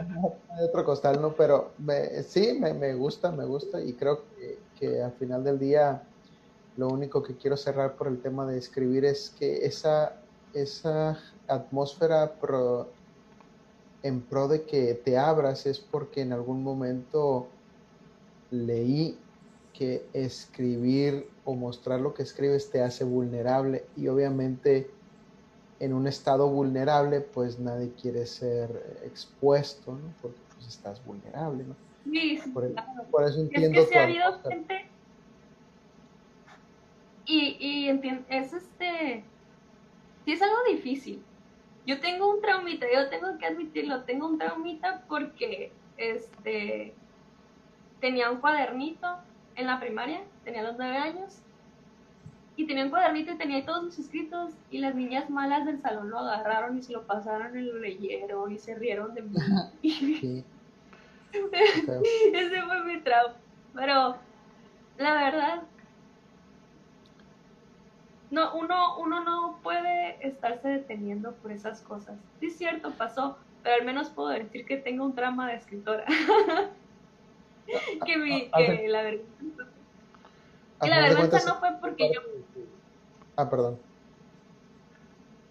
bonito! 0.00 0.42
otro 0.68 0.84
costal, 0.84 1.20
¿no? 1.20 1.34
Pero 1.34 1.74
me- 1.78 2.22
sí, 2.22 2.56
me, 2.58 2.72
me 2.72 2.94
gusta, 2.94 3.30
me 3.30 3.44
gusta 3.44 3.82
y 3.82 3.94
creo 3.94 4.24
que, 4.28 4.58
que 4.74 5.02
al 5.02 5.12
final 5.12 5.44
del 5.44 5.58
día 5.58 6.02
lo 6.76 6.88
único 6.88 7.22
que 7.22 7.36
quiero 7.36 7.56
cerrar 7.56 7.96
por 7.96 8.08
el 8.08 8.20
tema 8.20 8.46
de 8.46 8.58
escribir 8.58 9.04
es 9.04 9.30
que 9.30 9.64
esa, 9.66 10.12
esa 10.52 11.18
atmósfera 11.46 12.38
pro- 12.40 12.92
en 14.02 14.22
pro 14.22 14.48
de 14.48 14.64
que 14.64 14.94
te 14.94 15.16
abras 15.18 15.66
es 15.66 15.78
porque 15.80 16.22
en 16.22 16.32
algún 16.32 16.62
momento 16.62 17.48
leí 18.50 19.18
que 19.72 20.08
escribir 20.12 21.28
o 21.44 21.54
mostrar 21.54 22.00
lo 22.00 22.14
que 22.14 22.22
escribes 22.22 22.70
te 22.70 22.80
hace 22.80 23.04
vulnerable 23.04 23.84
y 23.96 24.08
obviamente 24.08 24.95
en 25.78 25.92
un 25.94 26.06
estado 26.06 26.50
vulnerable 26.50 27.20
pues 27.22 27.58
nadie 27.58 27.94
quiere 27.94 28.26
ser 28.26 29.00
expuesto, 29.04 29.96
¿no? 29.98 30.16
Porque 30.20 30.42
pues 30.54 30.66
estás 30.68 31.04
vulnerable, 31.04 31.64
¿no? 31.64 31.76
sí, 32.04 32.38
sí, 32.38 32.52
Por, 32.52 32.64
el- 32.66 32.74
claro. 32.74 33.10
por 33.10 33.24
eso 33.24 33.40
Y 33.50 33.56
es 33.56 33.62
entiendo 33.64 33.86
que 33.88 33.94
tu 33.94 33.98
ha 33.98 34.02
habido 34.04 34.42
gente. 34.42 34.92
Y, 37.24 37.56
y 37.60 37.88
es 38.28 38.52
este. 38.52 39.32
Sí, 40.24 40.32
es 40.32 40.42
algo 40.42 40.56
difícil. 40.70 41.30
Yo 41.86 42.00
tengo 42.00 42.30
un 42.34 42.40
traumita, 42.42 42.86
yo 42.92 43.08
tengo 43.10 43.38
que 43.38 43.46
admitirlo, 43.46 44.04
tengo 44.04 44.28
un 44.28 44.38
traumita 44.38 45.06
porque 45.08 45.80
este 45.96 47.00
tenía 48.00 48.30
un 48.30 48.40
cuadernito 48.40 49.06
en 49.54 49.66
la 49.66 49.80
primaria, 49.80 50.30
tenía 50.44 50.62
los 50.62 50.76
nueve 50.78 50.96
años, 50.98 51.45
y 52.56 52.66
tenía 52.66 52.84
un 52.84 52.90
cuadernito 52.90 53.32
y 53.32 53.36
tenía 53.36 53.56
ahí 53.56 53.64
todos 53.64 53.84
mis 53.84 53.98
escritos, 53.98 54.52
y 54.70 54.78
las 54.78 54.94
niñas 54.94 55.28
malas 55.28 55.66
del 55.66 55.80
salón 55.80 56.10
lo 56.10 56.18
agarraron 56.18 56.78
y 56.78 56.82
se 56.82 56.92
lo 56.92 57.02
pasaron 57.02 57.56
y 57.56 57.62
lo 57.62 57.78
leyeron 57.78 58.50
y 58.50 58.58
se 58.58 58.74
rieron 58.74 59.14
de 59.14 59.22
mí. 59.22 59.36
Sí. 61.32 61.40
Ese 62.32 62.62
fue 62.62 62.84
mi 62.84 63.00
trauma. 63.00 63.34
Pero 63.74 64.16
la 64.96 65.14
verdad, 65.14 65.62
no, 68.30 68.54
uno, 68.54 68.98
uno 68.98 69.22
no 69.22 69.58
puede 69.62 70.26
estarse 70.26 70.68
deteniendo 70.68 71.34
por 71.34 71.52
esas 71.52 71.82
cosas. 71.82 72.16
Sí 72.40 72.46
es 72.46 72.56
cierto, 72.56 72.92
pasó, 72.92 73.36
pero 73.62 73.76
al 73.76 73.84
menos 73.84 74.08
puedo 74.08 74.30
decir 74.30 74.64
que 74.64 74.78
tengo 74.78 75.04
un 75.04 75.14
trauma 75.14 75.48
de 75.48 75.56
escritora. 75.56 76.06
que 78.06 78.16
mi, 78.16 78.50
que 78.50 78.88
la 78.88 79.02
vergüenza. 79.02 79.64
Que 80.80 80.88
la 80.88 81.00
vergüenza 81.00 81.40
no 81.46 81.60
fue 81.60 81.68
porque 81.80 82.12
yo 82.14 82.22
Ah, 83.36 83.48
perdón. 83.48 83.78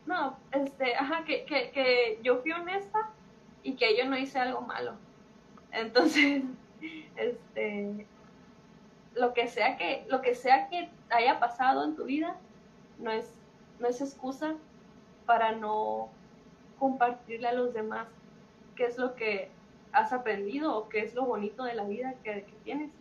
No, 0.06 0.38
este, 0.52 0.96
ajá, 0.96 1.24
que, 1.26 1.46
que, 1.46 1.72
que 1.72 2.20
yo 2.24 2.38
fui 2.38 2.52
honesta 2.52 3.10
y 3.64 3.76
que 3.76 3.98
yo 3.98 4.06
no 4.08 4.18
hice 4.18 4.40
algo 4.40 4.62
malo. 4.62 4.94
Entonces, 5.72 6.44
este, 7.16 8.08
lo 9.16 9.34
que 9.34 9.48
sea 9.48 9.78
que, 9.78 10.06
lo 10.10 10.22
que 10.22 10.36
sea 10.36 10.70
que 10.70 10.90
haya 11.10 11.40
pasado 11.40 11.84
en 11.84 11.96
tu 11.96 12.06
vida, 12.06 12.36
no 13.00 13.12
es, 13.12 13.32
no 13.80 13.88
es 13.88 14.02
excusa 14.02 14.56
para 15.26 15.54
no 15.54 16.10
compartirle 16.80 17.48
a 17.48 17.54
los 17.54 17.74
demás 17.74 18.08
qué 18.76 18.86
es 18.86 18.98
lo 18.98 19.16
que 19.16 19.50
has 19.92 20.12
aprendido 20.12 20.76
o 20.76 20.90
qué 20.90 21.00
es 21.00 21.16
lo 21.16 21.26
bonito 21.26 21.64
de 21.64 21.74
la 21.74 21.86
vida 21.86 22.16
que, 22.24 22.44
que 22.44 22.54
tienes. 22.64 22.92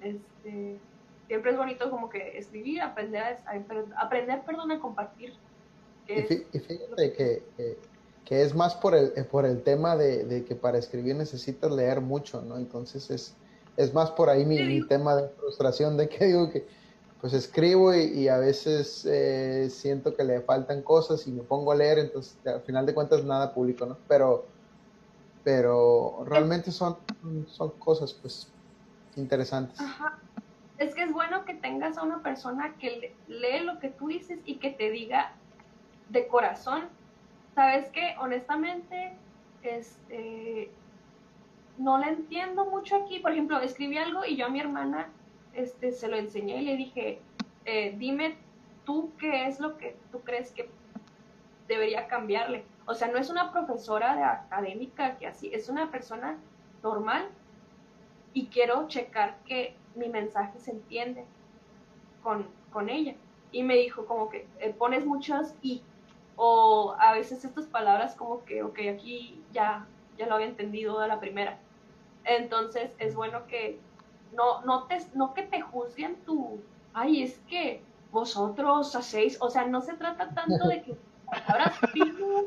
Este, 0.00 0.78
siempre 1.26 1.50
es 1.52 1.56
bonito 1.56 1.90
como 1.90 2.08
que 2.08 2.38
escribir, 2.38 2.80
aprender 2.82 3.22
a, 3.46 4.02
aprender, 4.04 4.44
perdón, 4.44 4.72
a 4.72 4.80
compartir. 4.80 5.32
que 6.04 6.20
Y, 6.20 6.22
es- 6.22 6.30
fí- 6.30 6.48
y 6.52 6.58
fíjate 6.60 7.12
que, 7.12 7.52
que, 7.56 7.82
que 8.24 8.42
es 8.42 8.54
más 8.54 8.74
por 8.76 8.94
el, 8.94 9.12
por 9.28 9.44
el 9.46 9.62
tema 9.62 9.96
de, 9.96 10.24
de 10.24 10.44
que 10.44 10.56
para 10.56 10.78
escribir 10.78 11.16
necesitas 11.16 11.70
leer 11.72 12.00
mucho, 12.00 12.42
¿no? 12.42 12.56
Entonces 12.56 13.10
es, 13.10 13.40
es 13.76 13.92
más 13.94 14.10
por 14.12 14.30
ahí 14.30 14.44
mi, 14.44 14.86
tema 14.88 15.16
de 15.16 15.28
frustración, 15.36 15.96
de 15.96 16.08
que 16.08 16.24
digo 16.26 16.50
que 16.50 16.66
pues 17.20 17.32
escribo 17.32 17.94
y, 17.94 18.02
y 18.22 18.28
a 18.28 18.38
veces 18.38 19.04
eh, 19.06 19.68
siento 19.70 20.14
que 20.14 20.24
le 20.24 20.42
faltan 20.42 20.82
cosas 20.82 21.26
y 21.26 21.32
me 21.32 21.44
pongo 21.44 21.72
a 21.72 21.76
leer, 21.76 21.98
entonces 21.98 22.40
al 22.46 22.62
final 22.62 22.86
de 22.86 22.94
cuentas 22.94 23.24
nada 23.24 23.54
publico, 23.54 23.86
¿no? 23.86 24.04
Pero, 24.06 24.52
pero 25.42 26.24
realmente 26.24 26.72
son, 26.72 26.98
son 27.48 27.78
cosas 27.78 28.14
pues 28.22 28.58
interesantes. 29.16 29.80
Ajá. 29.80 30.18
Es 30.78 30.94
que 30.94 31.02
es 31.04 31.12
bueno 31.12 31.44
que 31.44 31.54
tengas 31.54 31.96
a 31.98 32.02
una 32.02 32.22
persona 32.22 32.74
que 32.78 32.90
le- 32.90 33.14
lee 33.28 33.64
lo 33.64 33.78
que 33.78 33.88
tú 33.88 34.08
dices 34.08 34.40
y 34.44 34.56
que 34.56 34.70
te 34.70 34.90
diga 34.90 35.32
de 36.10 36.26
corazón. 36.28 36.88
Sabes 37.54 37.88
que 37.90 38.14
honestamente, 38.20 39.12
este, 39.62 40.70
no 41.78 41.98
le 41.98 42.08
entiendo 42.08 42.66
mucho 42.66 42.96
aquí. 42.96 43.20
Por 43.20 43.32
ejemplo, 43.32 43.60
escribí 43.60 43.96
algo 43.96 44.24
y 44.24 44.36
yo 44.36 44.46
a 44.46 44.48
mi 44.50 44.60
hermana, 44.60 45.08
este, 45.54 45.92
se 45.92 46.08
lo 46.08 46.16
enseñé 46.16 46.58
y 46.62 46.64
le 46.66 46.76
dije, 46.76 47.20
eh, 47.64 47.94
dime 47.96 48.36
tú 48.84 49.12
qué 49.18 49.46
es 49.46 49.58
lo 49.58 49.78
que 49.78 49.96
tú 50.12 50.20
crees 50.20 50.52
que 50.52 50.68
debería 51.68 52.06
cambiarle. 52.06 52.64
O 52.86 52.94
sea, 52.94 53.08
no 53.08 53.18
es 53.18 53.30
una 53.30 53.50
profesora 53.50 54.14
de 54.14 54.22
académica 54.22 55.16
que 55.16 55.26
así, 55.26 55.50
es 55.52 55.68
una 55.68 55.90
persona 55.90 56.36
normal 56.82 57.28
y 58.32 58.46
quiero 58.46 58.86
checar 58.86 59.38
que 59.46 59.74
mi 59.96 60.08
mensaje 60.08 60.58
se 60.58 60.70
entiende 60.72 61.24
con, 62.22 62.46
con 62.72 62.88
ella. 62.88 63.14
Y 63.52 63.62
me 63.62 63.76
dijo 63.76 64.06
como 64.06 64.28
que 64.28 64.46
eh, 64.58 64.74
pones 64.76 65.04
muchas 65.06 65.54
y, 65.62 65.82
o 66.36 66.94
a 66.98 67.12
veces 67.12 67.44
estas 67.44 67.66
palabras 67.66 68.14
como 68.14 68.44
que, 68.44 68.62
ok, 68.62 68.78
aquí 68.92 69.42
ya, 69.52 69.86
ya 70.18 70.26
lo 70.26 70.34
había 70.34 70.48
entendido 70.48 71.00
de 71.00 71.08
la 71.08 71.20
primera. 71.20 71.58
Entonces 72.24 72.90
es 72.98 73.14
bueno 73.14 73.46
que 73.46 73.78
no, 74.32 74.60
no, 74.62 74.84
te, 74.84 74.98
no 75.14 75.32
que 75.32 75.42
te 75.42 75.60
juzguen 75.60 76.16
tu, 76.26 76.60
ay, 76.92 77.22
es 77.22 77.38
que 77.48 77.82
vosotros 78.10 78.94
hacéis, 78.94 79.40
o 79.40 79.48
sea, 79.48 79.66
no 79.66 79.80
se 79.80 79.94
trata 79.94 80.30
tanto 80.30 80.68
de 80.68 80.82
que 80.82 80.96
palabras 81.26 81.78
finas 81.92 82.44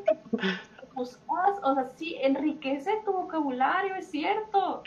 o 0.94 1.74
sea, 1.74 1.86
sí, 1.96 2.16
enriquece 2.20 2.90
tu 3.04 3.12
vocabulario, 3.12 3.94
es 3.94 4.10
cierto, 4.10 4.82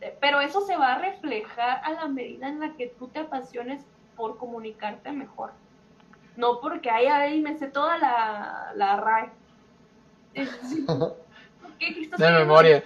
eh, 0.00 0.16
pero 0.20 0.40
eso 0.40 0.60
se 0.62 0.76
va 0.76 0.94
a 0.94 0.98
reflejar 0.98 1.80
a 1.84 1.92
la 1.92 2.08
medida 2.08 2.48
en 2.48 2.60
la 2.60 2.74
que 2.76 2.94
tú 2.98 3.08
te 3.08 3.20
apasiones 3.20 3.86
por 4.14 4.38
comunicarte 4.38 5.12
mejor. 5.12 5.54
No 6.36 6.60
porque 6.60 6.90
ay, 6.90 7.06
ay, 7.06 7.40
me 7.42 7.56
sé 7.58 7.68
toda 7.68 7.98
la, 7.98 8.72
la 8.74 8.96
RAE. 8.96 9.32
Es- 10.34 10.50
sí, 10.68 10.86
¿qué- 11.78 11.94
qué 11.94 12.00
estás 12.02 12.20
De 12.20 12.30
memoria. 12.30 12.82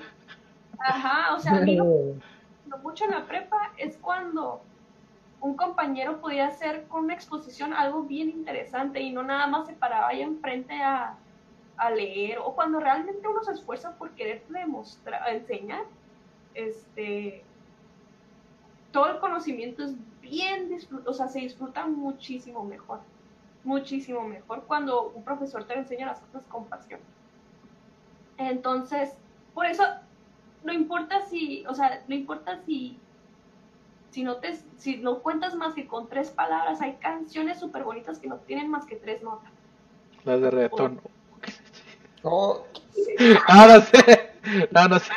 Ajá, 0.79 1.35
o 1.35 1.39
sea, 1.41 1.57
a 1.57 1.61
mí 1.61 1.77
lo 1.77 1.85
lo 2.67 2.79
mucho 2.79 3.05
en 3.05 3.11
la 3.13 3.27
prepa 3.27 3.57
es 3.79 3.99
cuando 3.99 4.63
un 5.41 5.57
compañero 5.57 6.21
podía 6.21 6.47
hacer 6.47 6.87
con 6.87 7.05
una 7.05 7.15
exposición 7.15 7.73
algo 7.73 8.03
bien 8.05 8.29
interesante 8.29 9.01
y 9.01 9.13
no 9.13 9.23
nada 9.23 9.47
más 9.47 9.67
se 9.67 9.75
paraba 9.75 10.09
ahí 10.09 10.21
enfrente 10.23 10.75
a, 10.75 11.19
a 11.79 11.91
leer 11.91 12.39
o 12.39 12.55
cuando 12.55 12.79
realmente 12.79 13.27
uno 13.27 13.43
se 13.43 13.53
esfuerza 13.53 13.97
por 13.97 14.15
querer 14.15 14.47
demostrar, 14.49 15.29
enseñar, 15.31 15.83
este, 16.55 17.45
todo 18.93 19.07
el 19.11 19.19
conocimiento 19.21 19.85
es 19.85 19.95
bien 20.21 20.69
disfrutado, 20.69 21.11
o 21.11 21.15
sea, 21.15 21.29
se 21.29 21.41
disfruta 21.41 21.87
muchísimo 21.87 22.65
mejor. 22.65 23.01
muchísimo 23.65 24.23
mejor 24.23 24.65
cuando 24.67 25.11
un 25.11 25.23
profesor 25.25 25.65
te 25.65 25.75
enseña 25.75 26.07
las 26.07 26.21
cosas 26.21 26.45
con 26.49 26.67
pasión. 26.67 27.01
Entonces, 28.39 29.11
por 29.55 29.67
eso, 29.67 29.85
no 30.65 30.73
importa 30.73 31.21
si, 31.27 31.65
o 31.67 31.75
sea, 31.75 32.03
no 32.09 32.15
importa 32.15 32.61
si, 32.65 32.99
si 34.11 34.23
no 34.25 34.37
te, 34.37 34.57
si 34.79 34.97
no 34.97 35.21
cuentas 35.21 35.55
más 35.55 35.75
que 35.75 35.87
con 35.87 36.09
tres 36.09 36.31
palabras, 36.31 36.81
hay 36.81 36.95
canciones 36.97 37.59
súper 37.61 37.85
bonitas 37.85 38.19
que 38.19 38.29
no 38.29 38.37
tienen 38.39 38.71
más 38.71 38.87
que 38.87 38.97
tres 38.97 39.23
notas. 39.23 39.53
Las 40.25 40.41
de 40.41 40.51
reggaetón. 40.51 41.01
Oh, 42.23 42.65
Ah, 43.49 43.67
no 43.69 43.81
sé. 43.83 44.31
No, 44.71 44.89
no 44.89 44.99
sé. 44.99 45.13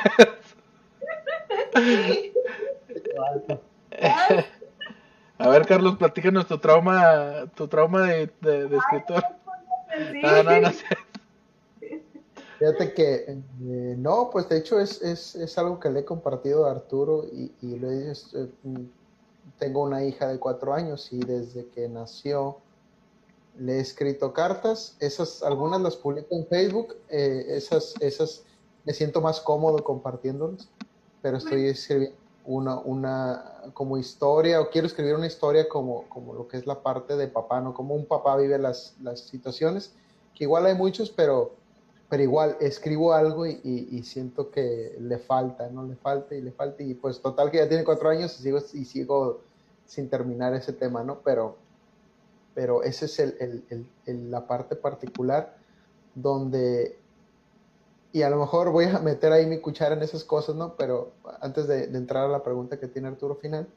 A 5.37 5.49
ver, 5.49 5.65
Carlos, 5.65 5.97
platícanos 5.97 6.47
tu 6.47 6.57
trauma, 6.59 7.51
tu 7.55 7.67
trauma 7.67 8.07
de, 8.07 8.31
de, 8.41 8.67
de 8.67 8.77
escritor. 8.77 9.23
No, 10.21 10.43
no, 10.43 10.61
no 10.61 10.71
sé. 10.71 10.85
Fíjate 12.59 12.93
que 12.93 13.25
eh, 13.27 13.95
no, 13.97 14.29
pues 14.31 14.47
de 14.47 14.57
hecho 14.57 14.79
es, 14.79 15.01
es, 15.01 15.35
es 15.35 15.57
algo 15.57 15.79
que 15.79 15.89
le 15.89 15.99
he 16.01 16.05
compartido 16.05 16.65
a 16.65 16.71
Arturo 16.71 17.25
y, 17.25 17.51
y 17.61 17.75
es, 18.09 18.33
eh, 18.33 18.47
tengo 19.59 19.83
una 19.83 20.03
hija 20.05 20.29
de 20.29 20.39
cuatro 20.39 20.73
años 20.73 21.11
y 21.11 21.19
desde 21.19 21.67
que 21.67 21.89
nació 21.89 22.59
le 23.59 23.73
he 23.73 23.79
escrito 23.81 24.33
cartas, 24.33 24.95
esas 24.99 25.43
algunas 25.43 25.81
las 25.81 25.97
publico 25.97 26.35
en 26.35 26.47
Facebook, 26.47 26.95
eh, 27.09 27.45
esas, 27.49 27.93
esas 27.99 28.43
me 28.85 28.93
siento 28.93 29.19
más 29.19 29.41
cómodo 29.41 29.83
compartiéndolas, 29.83 30.69
pero 31.23 31.37
estoy 31.37 31.67
escribiendo 31.67 32.17
una, 32.45 32.79
una 32.81 33.71
como 33.73 33.97
historia 33.97 34.61
o 34.61 34.69
quiero 34.69 34.87
escribir 34.87 35.15
una 35.15 35.27
historia 35.27 35.69
como, 35.69 36.09
como 36.09 36.35
lo 36.35 36.47
que 36.47 36.57
es 36.57 36.67
la 36.67 36.83
parte 36.83 37.15
de 37.17 37.29
papá, 37.29 37.61
¿no? 37.61 37.73
Como 37.73 37.95
un 37.95 38.05
papá 38.07 38.37
vive 38.37 38.59
las, 38.59 38.95
las 39.01 39.21
situaciones, 39.21 39.95
que 40.35 40.43
igual 40.45 40.67
hay 40.67 40.75
muchos, 40.75 41.11
pero 41.11 41.55
pero 42.09 42.23
igual 42.23 42.57
escribo 42.61 43.13
algo 43.13 43.47
y, 43.47 43.59
y- 43.63 43.87
y 43.97 44.03
siento 44.03 44.51
que 44.51 44.95
le 44.99 45.17
falta, 45.17 45.69
¿no? 45.69 45.83
Le 45.87 45.95
falta 45.95 46.35
y 46.35 46.41
le 46.41 46.51
falta 46.51 46.83
y 46.83 46.93
pues 46.95 47.21
total 47.21 47.49
que 47.49 47.57
ya 47.57 47.67
tiene 47.69 47.83
cuatro 47.85 48.09
años 48.09 48.39
y 48.39 48.43
sigo, 48.43 48.59
y 48.73 48.85
sigo 48.85 49.41
sin 49.87 50.09
terminar 50.09 50.53
ese 50.53 50.73
tema, 50.73 51.03
¿no? 51.03 51.21
Pero, 51.23 51.57
pero 52.53 52.83
esa 52.83 53.05
es 53.05 53.19
el, 53.19 53.35
el- 53.39 53.65
el- 53.69 53.89
el- 54.05 54.31
la 54.31 54.47
parte 54.47 54.75
particular 54.75 55.57
donde, 56.15 57.02
y 58.13 58.21
a 58.21 58.29
lo 58.29 58.37
mejor 58.37 58.71
voy 58.71 58.85
a 58.85 58.99
meter 58.99 59.33
ahí 59.33 59.45
mi 59.45 59.59
cuchara 59.59 59.95
en 59.95 60.03
esas 60.03 60.23
cosas, 60.23 60.55
¿no? 60.55 60.75
Pero 60.77 61.11
antes 61.41 61.67
de, 61.67 61.87
de 61.87 61.97
entrar 61.97 62.25
a 62.25 62.29
la 62.29 62.43
pregunta 62.43 62.79
que 62.79 62.87
tiene 62.87 63.09
Arturo 63.09 63.35
final, 63.35 63.67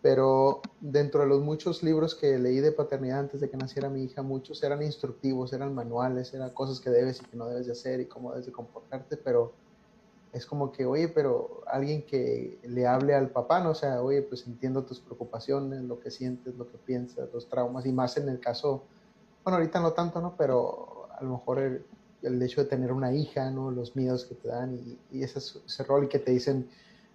pero 0.00 0.62
dentro 0.80 1.22
de 1.22 1.26
los 1.26 1.42
muchos 1.42 1.82
libros 1.82 2.14
que 2.14 2.38
leí 2.38 2.60
de 2.60 2.70
paternidad 2.70 3.18
antes 3.18 3.40
de 3.40 3.50
que 3.50 3.56
naciera 3.56 3.90
mi 3.90 4.04
hija, 4.04 4.22
muchos 4.22 4.62
eran 4.62 4.82
instructivos, 4.82 5.52
eran 5.52 5.74
manuales, 5.74 6.32
eran 6.32 6.50
cosas 6.50 6.80
que 6.80 6.90
debes 6.90 7.20
y 7.20 7.24
que 7.24 7.36
no 7.36 7.48
debes 7.48 7.66
de 7.66 7.72
hacer 7.72 7.98
y 8.00 8.06
cómo 8.06 8.30
debes 8.30 8.46
de 8.46 8.52
comportarte, 8.52 9.16
pero 9.16 9.52
es 10.32 10.46
como 10.46 10.70
que, 10.70 10.86
oye, 10.86 11.08
pero 11.08 11.62
alguien 11.66 12.06
que 12.06 12.60
le 12.62 12.86
hable 12.86 13.16
al 13.16 13.30
papá, 13.30 13.60
¿no? 13.60 13.70
O 13.70 13.74
sea, 13.74 14.00
oye, 14.00 14.22
pues 14.22 14.46
entiendo 14.46 14.84
tus 14.84 15.00
preocupaciones, 15.00 15.82
lo 15.82 15.98
que 15.98 16.12
sientes, 16.12 16.54
lo 16.54 16.70
que 16.70 16.78
piensas, 16.78 17.28
los 17.32 17.48
traumas, 17.48 17.84
y 17.86 17.92
más 17.92 18.16
en 18.16 18.28
el 18.28 18.38
caso, 18.38 18.84
bueno, 19.42 19.56
ahorita 19.56 19.80
no 19.80 19.92
tanto, 19.92 20.20
¿no? 20.20 20.36
Pero 20.36 21.08
a 21.10 21.24
lo 21.24 21.30
mejor 21.30 21.58
el, 21.58 21.84
el 22.26 22.42
hecho 22.42 22.62
de 22.62 22.68
tener 22.68 22.92
una 22.92 23.12
hija, 23.14 23.50
¿no? 23.50 23.70
Los 23.70 23.96
miedos 23.96 24.26
que 24.26 24.34
te 24.34 24.48
dan 24.48 24.74
y, 24.74 24.98
y 25.10 25.22
ese, 25.22 25.38
ese 25.38 25.82
rol 25.84 26.08
que 26.08 26.18
te 26.18 26.32
dicen 26.32 26.68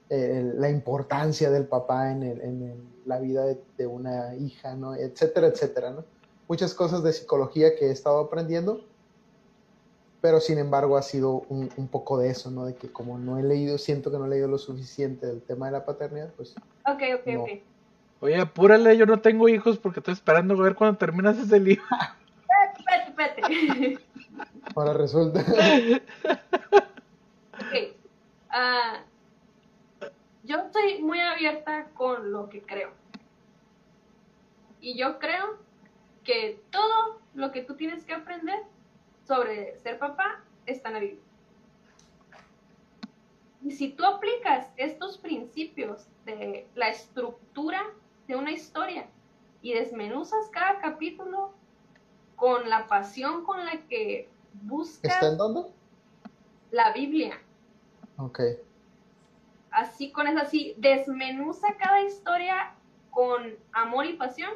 eh, 0.09 0.51
la 0.55 0.69
importancia 0.69 1.49
del 1.49 1.67
papá 1.67 2.11
en, 2.11 2.23
el- 2.23 2.41
en 2.41 2.61
el- 2.63 3.01
la 3.05 3.19
vida 3.19 3.45
de, 3.45 3.63
de 3.77 3.87
una 3.87 4.35
hija, 4.35 4.75
¿no? 4.75 4.93
Etcétera, 4.95 5.47
etcétera, 5.47 5.91
¿no? 5.91 6.05
Muchas 6.47 6.73
cosas 6.73 7.01
de 7.03 7.13
psicología 7.13 7.75
que 7.75 7.87
he 7.87 7.91
estado 7.91 8.19
aprendiendo, 8.19 8.81
pero 10.21 10.39
sin 10.39 10.57
embargo 10.59 10.97
ha 10.97 11.01
sido 11.01 11.41
un, 11.49 11.69
un 11.77 11.87
poco 11.87 12.19
de 12.19 12.29
eso, 12.29 12.51
¿no? 12.51 12.65
De 12.65 12.75
que 12.75 12.91
como 12.91 13.17
no 13.17 13.39
he 13.39 13.43
leído, 13.43 13.77
siento 13.77 14.11
que 14.11 14.17
no 14.17 14.25
he 14.25 14.29
leído 14.29 14.47
lo 14.47 14.57
suficiente 14.57 15.25
del 15.27 15.41
tema 15.41 15.67
de 15.67 15.71
la 15.73 15.85
paternidad, 15.85 16.33
pues 16.35 16.55
Ok, 16.85 17.01
ok, 17.15 17.27
No. 17.27 17.43
ok. 17.43 17.49
Oye, 18.23 18.39
apúrale, 18.39 18.95
yo 18.97 19.05
no 19.07 19.19
tengo 19.19 19.49
hijos 19.49 19.79
porque 19.79 19.99
estoy 19.99 20.13
esperando 20.13 20.53
a 20.53 20.61
ver 20.61 20.75
cuando 20.75 20.97
terminas 20.97 21.37
ese 21.39 21.59
libro. 21.59 21.83
Espérate, 22.77 23.09
espérate. 23.09 23.99
ahora 24.75 24.93
resulta. 24.93 25.43
Ok. 27.53 27.95
Ah, 28.49 29.03
yo 30.43 30.57
estoy 30.57 31.01
muy 31.01 31.19
abierta 31.19 31.89
con 31.93 32.31
lo 32.31 32.49
que 32.49 32.61
creo. 32.61 32.91
Y 34.81 34.97
yo 34.97 35.19
creo 35.19 35.59
que 36.23 36.59
todo 36.71 37.21
lo 37.33 37.51
que 37.51 37.61
tú 37.61 37.75
tienes 37.75 38.03
que 38.03 38.13
aprender 38.13 38.59
sobre 39.27 39.77
ser 39.77 39.99
papá 39.99 40.43
está 40.65 40.89
en 40.89 40.93
la 40.93 40.99
Biblia. 40.99 41.23
Y 43.63 43.71
si 43.71 43.89
tú 43.89 44.03
aplicas 44.03 44.67
estos 44.75 45.17
principios 45.19 46.07
de 46.25 46.67
la 46.73 46.89
estructura 46.89 47.83
de 48.27 48.35
una 48.35 48.51
historia 48.51 49.07
y 49.61 49.73
desmenuzas 49.73 50.49
cada 50.51 50.79
capítulo 50.79 51.53
con 52.35 52.67
la 52.69 52.87
pasión 52.87 53.45
con 53.45 53.63
la 53.65 53.77
que 53.87 54.27
buscas 54.53 55.13
¿Está 55.13 55.27
en 55.29 55.37
dónde? 55.37 55.61
la 56.71 56.91
Biblia, 56.93 57.37
Ok. 58.17 58.39
así 59.71 60.11
con 60.11 60.27
eso, 60.27 60.39
así, 60.39 60.73
desmenuza 60.77 61.75
cada 61.77 62.01
historia 62.01 62.73
con 63.09 63.55
amor 63.73 64.05
y 64.05 64.13
pasión 64.13 64.51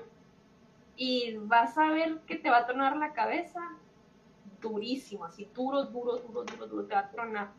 y 0.95 1.35
vas 1.37 1.77
a 1.77 1.89
ver 1.91 2.19
que 2.21 2.35
te 2.37 2.49
va 2.49 2.59
a 2.59 2.65
tronar 2.65 2.95
la 2.97 3.11
cabeza 3.13 3.59
durísimo, 4.61 5.25
así, 5.25 5.49
duro, 5.53 5.83
duro, 5.85 6.17
duro, 6.19 6.43
duro, 6.43 6.67
duro, 6.67 6.85
te 6.85 6.93
va 6.95 7.01
a 7.01 7.11
tronar. 7.11 7.49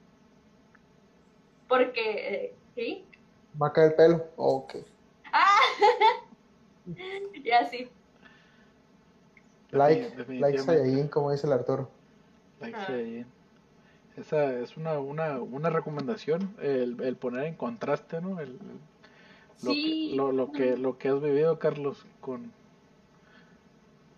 Porque, 1.68 2.34
eh, 2.34 2.56
¿sí? 2.74 3.04
¿Va 3.60 3.68
a 3.68 3.72
caer 3.72 3.90
el 3.90 3.94
pelo? 3.96 4.24
Ok. 4.36 4.76
Y 7.34 7.50
así. 7.50 7.88
Like, 9.70 10.02
Definitivamente. 10.16 10.40
like 10.40 10.58
Saiyajin, 10.58 11.08
como 11.08 11.32
dice 11.32 11.46
el 11.46 11.52
Arturo. 11.52 11.90
Esa 14.16 14.52
es 14.60 14.76
una, 14.76 14.98
una, 14.98 15.40
una 15.40 15.68
recomendación, 15.70 16.54
el, 16.60 17.00
el 17.02 17.16
poner 17.16 17.44
en 17.44 17.54
contraste, 17.54 18.20
¿no? 18.20 18.40
El, 18.40 18.50
el- 18.50 18.58
lo, 19.62 19.70
Sí. 19.72 20.08
que, 20.10 20.16
lo, 20.16 20.32
lo 20.32 20.52
que 20.52 20.76
lo 20.76 20.98
que 20.98 21.08
has 21.08 21.20
vivido, 21.22 21.58
Carlos, 21.58 22.04
con, 22.20 22.52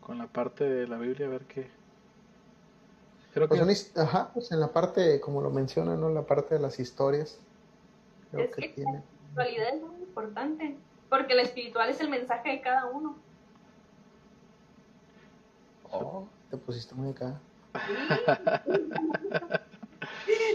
con 0.00 0.18
la 0.18 0.26
parte 0.26 0.64
de 0.64 0.86
la 0.88 0.98
Biblia, 0.98 1.26
a 1.26 1.30
ver 1.30 1.42
qué. 1.42 1.68
Creo 3.34 3.48
Pues, 3.48 3.60
que 3.60 3.70
his- 3.72 3.96
ajá, 3.96 4.30
pues 4.34 4.50
en 4.52 4.58
la 4.60 4.72
parte, 4.72 5.20
como 5.20 5.40
lo 5.40 5.50
menciona, 5.50 5.94
¿no? 5.96 6.08
En 6.08 6.14
la 6.14 6.26
parte 6.26 6.54
de 6.56 6.60
las 6.60 6.78
historias. 6.80 7.38
Creo 8.30 8.44
Es 8.46 8.54
que 8.56 8.62
que 8.62 8.68
tiene. 8.70 8.92
la 8.92 8.98
espiritualidad 9.44 9.74
es 9.74 9.82
muy 9.82 9.96
importante, 10.02 10.76
porque 11.08 11.34
la 11.34 11.42
espiritual 11.42 11.88
es 11.90 12.00
el 12.00 12.08
mensaje 12.08 12.50
de 12.50 12.60
cada 12.60 12.86
uno. 12.86 13.16
Oh, 15.90 16.26
te 16.50 16.56
pusiste 16.56 16.94
muy 16.94 17.10
acá. 17.10 17.40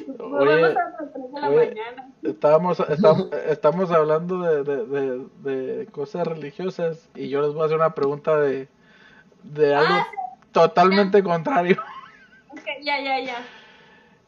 Nos 0.07 0.19
Oye, 0.19 0.55
vemos 0.55 0.77
a 0.77 1.01
las 1.01 1.13
3 1.13 1.31
de 1.33 1.39
la 1.41 1.49
oye, 1.49 1.67
mañana. 1.67 2.09
estábamos, 2.23 2.79
estamos, 2.89 3.29
estamos 3.47 3.91
hablando 3.91 4.39
de, 4.41 4.63
de, 4.63 4.85
de, 4.85 5.27
de 5.51 5.85
cosas 5.87 6.27
religiosas 6.27 7.09
y 7.15 7.29
yo 7.29 7.41
les 7.41 7.53
voy 7.53 7.63
a 7.63 7.65
hacer 7.65 7.77
una 7.77 7.93
pregunta 7.95 8.37
de, 8.39 8.67
de 9.43 9.75
algo 9.75 9.93
Ah, 9.95 10.07
totalmente 10.51 11.23
contrario. 11.23 11.77
Ya, 12.83 12.99
ya, 13.01 13.19
ya. 13.19 13.37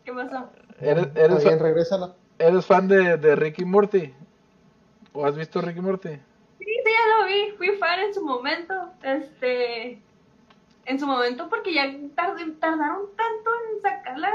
¿Qué 0.04 0.14
pasó? 0.14 0.50
¿Eres, 0.80 1.08
eres, 1.16 1.44
bien, 1.44 1.58
fa- 1.58 1.64
regrésala. 1.64 2.14
¿Eres 2.40 2.66
fan 2.66 2.88
de, 2.88 3.18
de 3.18 3.36
Ricky 3.36 3.66
Morty? 3.66 4.14
¿O 5.14 5.26
has 5.26 5.36
visto 5.38 5.62
Ricky 5.62 5.80
Morty? 5.82 6.10
Sí, 6.10 6.66
sí, 6.66 6.92
ya 6.92 7.20
lo 7.20 7.28
vi. 7.28 7.52
Fui 7.58 7.70
fan 7.78 8.00
en 8.00 8.14
su 8.14 8.24
momento. 8.26 8.74
Este. 9.04 10.02
En 10.86 11.00
su 11.00 11.08
momento, 11.08 11.50
porque 11.50 11.74
ya 11.74 11.86
tard- 11.86 12.60
tardaron 12.60 13.08
tanto 13.16 13.50
en 13.74 13.82
sacar 13.82 14.20
las 14.20 14.32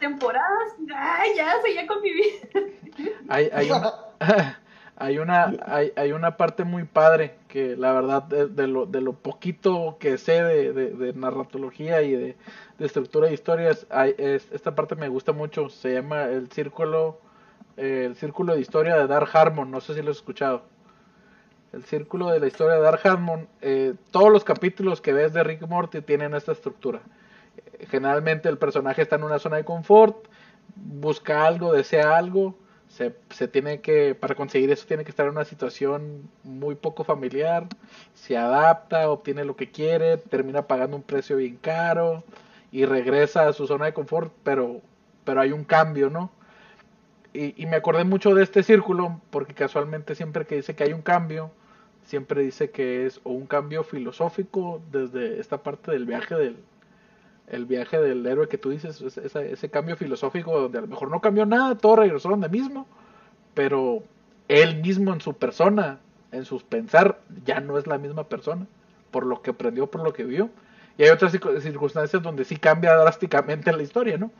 temporadas. 0.00 0.74
Ay, 0.94 1.30
ya, 1.36 1.54
seguía 1.62 1.86
con 1.86 2.02
mi 2.02 2.12
vida. 2.12 3.10
Hay, 3.28 3.48
hay, 3.52 3.70
una, 5.18 5.52
hay, 5.66 5.92
hay, 5.96 6.12
una 6.12 6.36
parte 6.36 6.64
muy 6.64 6.84
padre 6.84 7.36
que 7.48 7.76
la 7.76 7.92
verdad 7.92 8.22
de, 8.22 8.66
lo, 8.66 8.86
de 8.86 9.00
lo 9.00 9.12
poquito 9.12 9.96
que 10.00 10.18
sé 10.18 10.42
de, 10.42 11.12
narratología 11.14 12.02
y 12.02 12.12
de, 12.12 12.36
estructura 12.78 13.28
de 13.28 13.34
historias, 13.34 13.86
hay, 13.90 14.14
es, 14.18 14.50
esta 14.52 14.74
parte 14.74 14.96
me 14.96 15.08
gusta 15.08 15.32
mucho, 15.32 15.68
se 15.68 15.94
llama 15.94 16.24
el 16.24 16.50
círculo, 16.50 17.20
el 17.76 18.16
círculo 18.16 18.54
de 18.54 18.60
historia 18.60 18.96
de 18.96 19.06
Dark 19.06 19.28
Harmon, 19.32 19.70
no 19.70 19.80
sé 19.80 19.94
si 19.94 20.02
lo 20.02 20.10
has 20.10 20.16
escuchado. 20.18 20.62
El 21.74 21.84
círculo 21.84 22.30
de 22.30 22.38
la 22.38 22.46
historia 22.46 22.76
de 22.76 22.82
Dark 22.82 23.00
Harmon, 23.02 23.48
eh, 23.60 23.94
todos 24.12 24.30
los 24.30 24.44
capítulos 24.44 25.00
que 25.00 25.12
ves 25.12 25.32
de 25.32 25.42
Rick 25.42 25.66
Morty 25.66 26.02
tienen 26.02 26.32
esta 26.34 26.52
estructura. 26.52 27.00
Eh, 27.56 27.86
Generalmente 27.90 28.48
el 28.48 28.58
personaje 28.58 29.02
está 29.02 29.16
en 29.16 29.24
una 29.24 29.40
zona 29.40 29.56
de 29.56 29.64
confort, 29.64 30.16
busca 30.76 31.44
algo, 31.44 31.72
desea 31.72 32.16
algo, 32.16 32.54
se, 32.86 33.16
se 33.30 33.48
tiene 33.48 33.80
que, 33.80 34.14
para 34.14 34.36
conseguir 34.36 34.70
eso 34.70 34.86
tiene 34.86 35.02
que 35.02 35.10
estar 35.10 35.26
en 35.26 35.32
una 35.32 35.44
situación 35.44 36.30
muy 36.44 36.76
poco 36.76 37.02
familiar, 37.02 37.66
se 38.14 38.36
adapta, 38.36 39.10
obtiene 39.10 39.44
lo 39.44 39.56
que 39.56 39.72
quiere, 39.72 40.16
termina 40.16 40.62
pagando 40.62 40.96
un 40.96 41.02
precio 41.02 41.36
bien 41.38 41.56
caro 41.56 42.22
y 42.70 42.84
regresa 42.84 43.48
a 43.48 43.52
su 43.52 43.66
zona 43.66 43.86
de 43.86 43.94
confort, 43.94 44.32
pero, 44.44 44.80
pero 45.24 45.40
hay 45.40 45.50
un 45.50 45.64
cambio, 45.64 46.08
¿no? 46.08 46.30
Y, 47.32 47.60
y 47.60 47.66
me 47.66 47.74
acordé 47.74 48.04
mucho 48.04 48.32
de 48.32 48.44
este 48.44 48.62
círculo, 48.62 49.20
porque 49.30 49.54
casualmente 49.54 50.14
siempre 50.14 50.46
que 50.46 50.54
dice 50.54 50.76
que 50.76 50.84
hay 50.84 50.92
un 50.92 51.02
cambio, 51.02 51.50
siempre 52.04 52.42
dice 52.42 52.70
que 52.70 53.06
es 53.06 53.20
o 53.24 53.30
un 53.30 53.46
cambio 53.46 53.82
filosófico 53.82 54.80
desde 54.90 55.40
esta 55.40 55.62
parte 55.62 55.90
del 55.90 56.06
viaje 56.06 56.34
del, 56.34 56.56
el 57.48 57.66
viaje 57.66 57.98
del 57.98 58.24
héroe 58.26 58.48
que 58.48 58.58
tú 58.58 58.70
dices, 58.70 59.00
ese, 59.00 59.52
ese, 59.52 59.68
cambio 59.70 59.96
filosófico 59.96 60.58
donde 60.60 60.78
a 60.78 60.82
lo 60.82 60.86
mejor 60.86 61.10
no 61.10 61.20
cambió 61.20 61.46
nada, 61.46 61.76
todo 61.76 61.96
regresó 61.96 62.28
donde 62.30 62.48
mismo, 62.48 62.86
pero 63.54 64.02
él 64.48 64.80
mismo 64.82 65.12
en 65.12 65.20
su 65.20 65.34
persona, 65.34 66.00
en 66.32 66.44
sus 66.44 66.62
pensar, 66.62 67.20
ya 67.44 67.60
no 67.60 67.78
es 67.78 67.86
la 67.86 67.98
misma 67.98 68.24
persona, 68.24 68.66
por 69.10 69.26
lo 69.26 69.42
que 69.42 69.50
aprendió, 69.50 69.86
por 69.86 70.02
lo 70.02 70.12
que 70.12 70.24
vio. 70.24 70.50
Y 70.96 71.04
hay 71.04 71.10
otras 71.10 71.32
circunstancias 71.32 72.22
donde 72.22 72.44
sí 72.44 72.56
cambia 72.56 72.96
drásticamente 72.96 73.72
la 73.72 73.82
historia, 73.82 74.16
¿no? 74.16 74.30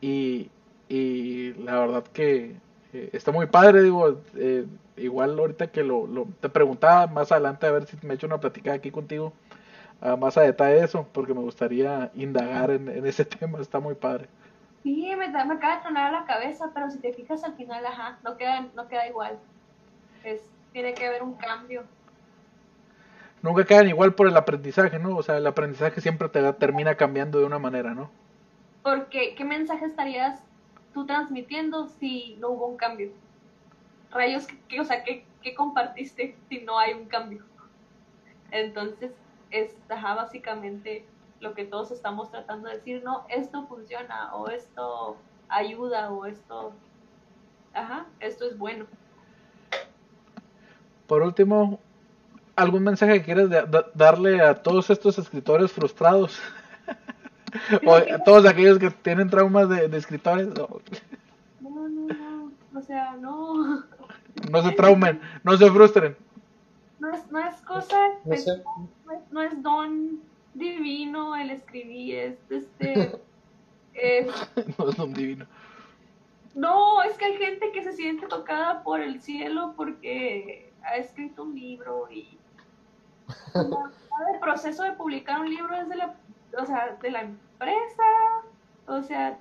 Y, 0.00 0.50
y 0.88 1.54
la 1.54 1.78
verdad 1.78 2.04
que 2.12 2.56
eh, 2.94 3.10
está 3.12 3.32
muy 3.32 3.46
padre, 3.46 3.82
digo, 3.82 4.20
eh, 4.36 4.66
igual 4.96 5.38
ahorita 5.38 5.66
que 5.66 5.84
lo, 5.84 6.06
lo, 6.06 6.26
te 6.40 6.48
preguntaba 6.48 7.06
más 7.08 7.30
adelante 7.32 7.66
a 7.66 7.72
ver 7.72 7.86
si 7.86 7.96
me 8.06 8.14
echo 8.14 8.26
una 8.26 8.38
platicada 8.38 8.76
aquí 8.76 8.90
contigo 8.90 9.32
más 10.18 10.36
a 10.36 10.42
detalle 10.42 10.84
eso, 10.84 11.08
porque 11.12 11.32
me 11.32 11.40
gustaría 11.40 12.10
indagar 12.14 12.70
en, 12.70 12.90
en 12.90 13.06
ese 13.06 13.24
tema, 13.24 13.58
está 13.60 13.80
muy 13.80 13.94
padre. 13.94 14.28
Sí, 14.84 15.10
me, 15.16 15.28
me 15.28 15.54
acaba 15.54 15.76
de 15.76 15.82
tronar 15.82 16.12
la 16.12 16.26
cabeza, 16.26 16.70
pero 16.74 16.90
si 16.90 16.98
te 16.98 17.14
fijas 17.14 17.42
al 17.42 17.54
final, 17.54 17.84
ajá, 17.86 18.18
no 18.22 18.36
queda, 18.36 18.66
no 18.74 18.86
queda 18.86 19.08
igual. 19.08 19.38
Es, 20.24 20.42
tiene 20.72 20.92
que 20.92 21.06
haber 21.06 21.22
un 21.22 21.34
cambio. 21.34 21.84
Nunca 23.40 23.64
quedan 23.64 23.88
igual 23.88 24.14
por 24.14 24.28
el 24.28 24.36
aprendizaje, 24.36 24.98
¿no? 24.98 25.16
O 25.16 25.22
sea, 25.22 25.38
el 25.38 25.46
aprendizaje 25.46 26.02
siempre 26.02 26.28
te 26.28 26.52
termina 26.54 26.96
cambiando 26.96 27.38
de 27.38 27.46
una 27.46 27.58
manera, 27.58 27.94
¿no? 27.94 28.10
Porque, 28.82 29.34
¿qué 29.34 29.44
mensaje 29.44 29.86
estarías 29.86 30.42
tú 30.94 31.04
transmitiendo 31.04 31.88
si 31.88 32.36
no 32.40 32.50
hubo 32.50 32.66
un 32.68 32.76
cambio? 32.76 33.10
Rayos, 34.10 34.46
¿qué, 34.68 34.80
o 34.80 34.84
sea, 34.84 35.02
¿qué, 35.02 35.26
¿qué 35.42 35.54
compartiste 35.54 36.36
si 36.48 36.60
no 36.60 36.78
hay 36.78 36.94
un 36.94 37.06
cambio? 37.06 37.44
Entonces, 38.50 39.12
es 39.50 39.74
ajá, 39.88 40.14
básicamente 40.14 41.04
lo 41.40 41.54
que 41.54 41.64
todos 41.64 41.90
estamos 41.90 42.30
tratando 42.30 42.68
de 42.68 42.76
decir, 42.76 43.02
no, 43.04 43.26
esto 43.28 43.66
funciona 43.66 44.34
o 44.34 44.48
esto 44.48 45.16
ayuda 45.48 46.10
o 46.10 46.24
esto, 46.26 46.72
ajá, 47.74 48.06
esto 48.20 48.46
es 48.46 48.56
bueno. 48.56 48.86
Por 51.06 51.22
último, 51.22 51.80
¿algún 52.56 52.84
mensaje 52.84 53.14
que 53.14 53.24
quieres 53.24 53.48
darle 53.94 54.40
a 54.40 54.54
todos 54.54 54.88
estos 54.90 55.18
escritores 55.18 55.70
frustrados? 55.70 56.40
O 57.86 57.94
a 57.94 58.18
todos 58.24 58.46
aquellos 58.46 58.78
que 58.78 58.90
tienen 58.90 59.30
traumas 59.30 59.68
de, 59.68 59.88
de 59.88 59.96
escritores. 59.96 60.48
No. 60.48 60.68
no, 61.60 61.88
no, 61.88 62.06
no, 62.06 62.78
o 62.78 62.82
sea, 62.82 63.16
no. 63.16 63.84
No 64.50 64.62
se 64.62 64.72
traumen, 64.72 65.20
no 65.42 65.56
se 65.56 65.70
frustren 65.70 66.16
no 67.04 67.14
es, 67.14 67.30
no 67.30 67.38
es 67.38 67.60
cosa, 67.62 67.98
no, 68.24 68.36
sé. 68.36 68.62
no, 69.04 69.12
es, 69.12 69.32
no, 69.32 69.42
es, 69.42 69.62
don 69.62 70.20
divino 70.54 71.36
el 71.36 71.50
escribir, 71.50 72.18
es 72.18 72.38
este... 72.50 73.20
es, 73.94 74.26
no 74.78 74.88
es 74.88 74.96
don 74.96 75.12
divino. 75.12 75.46
No, 76.54 77.02
es 77.02 77.16
que 77.16 77.26
hay 77.26 77.36
gente 77.36 77.72
que 77.72 77.82
se 77.82 77.92
siente 77.92 78.26
tocada 78.26 78.82
por 78.82 79.00
el 79.00 79.20
cielo 79.20 79.74
porque 79.76 80.72
ha 80.82 80.96
escrito 80.96 81.42
un 81.42 81.54
libro 81.54 82.08
y 82.10 82.38
el 83.54 84.40
proceso 84.40 84.84
de 84.84 84.92
publicar 84.92 85.40
un 85.40 85.50
libro 85.50 85.74
es 85.74 85.88
de 85.88 85.96
la, 85.96 86.14
o 86.58 86.64
sea, 86.64 86.96
de 87.00 87.10
la 87.10 87.22
empresa, 87.22 88.02
o 88.86 89.02
sea, 89.02 89.38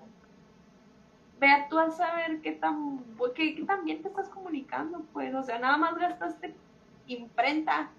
vea 1.39 1.68
tú 1.70 1.78
a 1.78 1.91
saber 1.91 2.41
qué 2.41 2.53
tan, 2.53 3.03
qué, 3.36 3.55
qué 3.55 3.64
tan 3.64 3.84
bien 3.84 4.01
te 4.01 4.07
estás 4.07 4.30
comunicando, 4.30 5.01
pues, 5.14 5.34
o 5.34 5.43
sea, 5.43 5.59
nada 5.59 5.78
más 5.78 5.95
gastaste 5.95 6.55
imprenta. 7.07 7.89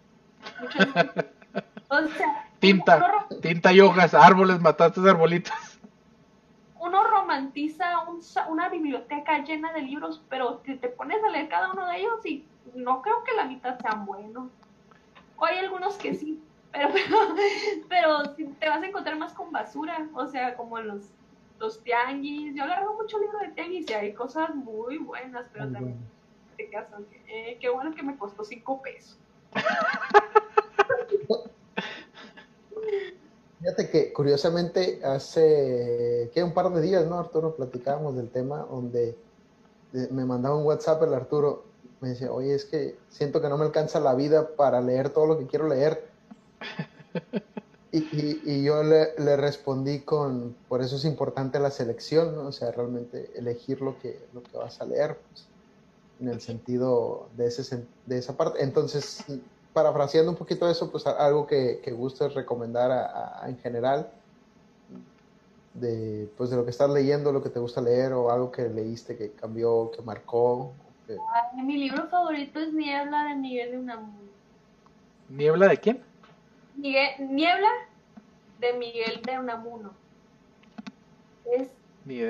o 1.88 2.02
sea, 2.08 2.48
tinta, 2.58 2.96
uno, 3.28 3.40
tinta 3.40 3.72
y 3.72 3.80
hojas, 3.80 4.14
árboles, 4.14 4.60
mataste 4.60 5.00
arbolitos. 5.08 5.52
Uno 6.78 7.04
romantiza 7.04 8.00
un, 8.00 8.20
una 8.50 8.68
biblioteca 8.68 9.38
llena 9.42 9.72
de 9.72 9.82
libros, 9.82 10.22
pero 10.28 10.58
te, 10.58 10.76
te 10.76 10.88
pones 10.88 11.22
a 11.24 11.30
leer 11.30 11.48
cada 11.48 11.72
uno 11.72 11.86
de 11.86 11.98
ellos 11.98 12.24
y 12.26 12.46
no 12.74 13.02
creo 13.02 13.24
que 13.24 13.32
la 13.32 13.44
mitad 13.44 13.78
sean 13.78 14.04
buenos. 14.04 14.50
O 15.36 15.44
hay 15.44 15.58
algunos 15.58 15.96
que 15.96 16.14
sí, 16.14 16.40
pero, 16.74 16.88
pero, 17.88 18.34
te 18.58 18.68
vas 18.68 18.82
a 18.82 18.86
encontrar 18.86 19.16
más 19.16 19.32
con 19.32 19.52
basura, 19.52 20.08
o 20.14 20.26
sea, 20.26 20.56
como 20.56 20.78
en 20.78 20.88
los, 20.88 21.10
los 21.58 21.82
tianguis. 21.82 22.54
Yo 22.54 22.64
agarro 22.64 22.94
mucho 22.94 23.18
libro 23.18 23.38
de 23.38 23.48
tianguis 23.48 23.88
y 23.88 23.94
hay 23.94 24.12
cosas 24.12 24.54
muy 24.54 24.98
buenas, 24.98 25.48
pero 25.52 25.70
también 25.70 25.98
te 26.56 26.70
eh, 27.28 27.58
qué 27.60 27.68
bueno 27.68 27.94
que 27.94 28.02
me 28.02 28.16
costó 28.16 28.44
cinco 28.44 28.80
pesos. 28.82 29.18
Fíjate 33.60 33.88
que 33.88 34.12
curiosamente 34.12 35.00
hace 35.04 36.30
que 36.34 36.44
un 36.44 36.52
par 36.52 36.70
de 36.70 36.82
días, 36.82 37.06
¿no, 37.06 37.18
Arturo? 37.18 37.56
Platicábamos 37.56 38.14
del 38.14 38.28
tema 38.28 38.58
donde 38.58 39.16
me 40.10 40.26
mandaba 40.26 40.56
un 40.56 40.66
WhatsApp 40.66 41.02
el 41.04 41.14
Arturo. 41.14 41.64
Me 42.00 42.10
decía, 42.10 42.30
oye, 42.30 42.54
es 42.54 42.66
que 42.66 42.98
siento 43.08 43.40
que 43.40 43.48
no 43.48 43.56
me 43.56 43.64
alcanza 43.64 44.00
la 44.00 44.14
vida 44.14 44.54
para 44.56 44.82
leer 44.82 45.08
todo 45.08 45.26
lo 45.26 45.38
que 45.38 45.46
quiero 45.46 45.66
leer. 45.66 46.13
Y, 47.92 47.98
y, 47.98 48.42
y 48.44 48.64
yo 48.64 48.82
le, 48.82 49.14
le, 49.18 49.36
respondí 49.36 50.00
con, 50.00 50.56
por 50.68 50.82
eso 50.82 50.96
es 50.96 51.04
importante 51.04 51.60
la 51.60 51.70
selección, 51.70 52.34
¿no? 52.34 52.48
O 52.48 52.52
sea, 52.52 52.72
realmente 52.72 53.30
elegir 53.36 53.80
lo 53.82 54.00
que, 54.00 54.18
lo 54.32 54.42
que 54.42 54.56
vas 54.56 54.80
a 54.80 54.84
leer. 54.84 55.16
Pues 55.30 55.46
en 56.20 56.28
el 56.28 56.40
sentido 56.40 57.28
de, 57.36 57.46
ese, 57.46 57.84
de 58.06 58.18
esa 58.18 58.36
parte. 58.36 58.62
Entonces, 58.62 59.24
parafraseando 59.72 60.30
un 60.30 60.36
poquito 60.36 60.68
eso, 60.68 60.90
pues 60.90 61.06
algo 61.06 61.46
que, 61.46 61.80
que 61.82 61.92
gustes 61.92 62.34
recomendar 62.34 62.90
a, 62.90 63.44
a, 63.44 63.48
en 63.48 63.58
general 63.58 64.10
de, 65.74 66.28
pues, 66.36 66.50
de 66.50 66.56
lo 66.56 66.64
que 66.64 66.70
estás 66.70 66.90
leyendo, 66.90 67.32
lo 67.32 67.42
que 67.42 67.50
te 67.50 67.58
gusta 67.58 67.80
leer 67.80 68.12
o 68.12 68.30
algo 68.30 68.50
que 68.50 68.68
leíste 68.68 69.16
que 69.16 69.32
cambió, 69.32 69.90
que 69.90 70.02
marcó. 70.02 70.72
Que... 71.06 71.16
Ay, 71.32 71.62
mi 71.62 71.76
libro 71.76 72.06
favorito 72.08 72.60
es 72.60 72.72
Niebla 72.72 73.24
de 73.24 73.34
Miguel 73.36 73.70
de 73.72 73.78
Unamuno. 73.78 74.24
¿Niebla 75.28 75.68
de 75.68 75.78
quién? 75.78 76.02
Miguel, 76.76 77.10
Niebla 77.18 77.70
de 78.58 78.72
Miguel 78.74 79.22
de 79.22 79.38
Unamuno. 79.38 79.94
Es, 81.44 81.70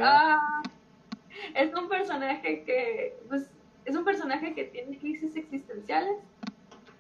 ah, 0.03 0.63
es 1.55 1.75
un 1.75 1.89
personaje 1.89 2.65
que 2.65 3.17
pues, 3.29 3.51
es 3.85 3.97
un 3.97 4.05
personaje 4.05 4.55
que 4.55 4.65
tiene 4.65 4.99
crisis 4.99 5.37
existenciales 5.37 6.17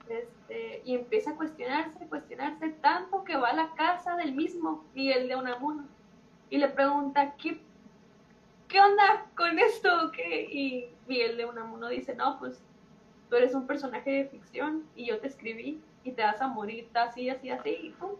este, 0.08 0.82
y 0.84 0.94
empieza 0.94 1.30
a 1.30 1.36
cuestionarse, 1.36 2.06
cuestionarse 2.06 2.70
tanto 2.70 3.24
que 3.24 3.36
va 3.36 3.50
a 3.50 3.54
la 3.54 3.72
casa 3.74 4.16
del 4.16 4.32
mismo 4.32 4.84
Miguel 4.94 5.28
de 5.28 5.36
Unamuno 5.36 5.86
y 6.50 6.58
le 6.58 6.68
pregunta, 6.68 7.34
¿qué, 7.36 7.58
qué 8.68 8.80
onda 8.80 9.26
con 9.34 9.58
esto? 9.58 10.12
¿Qué? 10.12 10.42
Y 10.42 10.88
Miguel 11.08 11.36
de 11.36 11.46
Unamuno 11.46 11.88
dice, 11.88 12.14
no, 12.14 12.38
pues 12.38 12.62
tú 13.28 13.36
eres 13.36 13.54
un 13.54 13.66
personaje 13.66 14.10
de 14.10 14.24
ficción 14.26 14.84
y 14.94 15.06
yo 15.06 15.18
te 15.18 15.28
escribí 15.28 15.80
y 16.04 16.12
te 16.12 16.22
vas 16.22 16.40
a 16.40 16.46
morir 16.46 16.88
así, 16.94 17.28
así, 17.30 17.50
así. 17.50 17.70
Y 17.70 17.90
pum. 17.90 18.10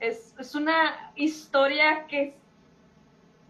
Es, 0.00 0.34
es 0.38 0.54
una 0.54 1.12
historia 1.14 2.06
que 2.06 2.36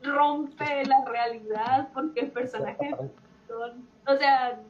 rompe 0.03 0.85
la 0.85 1.05
realidad 1.05 1.89
porque 1.93 2.20
el 2.20 2.31
personaje 2.31 2.95
o 4.07 4.16
sea, 4.16 4.61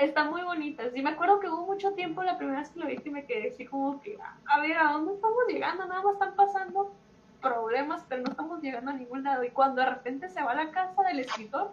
está 0.00 0.24
muy 0.24 0.42
bonita. 0.42 0.90
Sí, 0.90 1.02
me 1.02 1.10
acuerdo 1.10 1.40
que 1.40 1.48
hubo 1.48 1.66
mucho 1.66 1.92
tiempo 1.92 2.22
la 2.22 2.36
primera 2.36 2.60
vez 2.60 2.70
que 2.70 2.80
lo 2.80 2.86
vi 2.86 2.98
que 2.98 3.10
me 3.10 3.24
quedé 3.24 3.48
así 3.48 3.64
como 3.66 4.00
que, 4.00 4.18
a 4.46 4.60
ver, 4.60 4.76
¿a 4.76 4.92
dónde 4.92 5.14
estamos 5.14 5.38
llegando? 5.48 5.86
Nada 5.86 6.02
más 6.02 6.14
están 6.14 6.34
pasando 6.34 6.92
problemas, 7.40 8.04
pero 8.08 8.22
no 8.22 8.30
estamos 8.30 8.60
llegando 8.60 8.90
a 8.90 8.94
ningún 8.94 9.22
lado. 9.22 9.44
Y 9.44 9.50
cuando 9.50 9.80
de 9.82 9.90
repente 9.90 10.28
se 10.28 10.42
va 10.42 10.52
a 10.52 10.56
la 10.56 10.70
casa 10.70 11.02
del 11.02 11.20
escritor, 11.20 11.70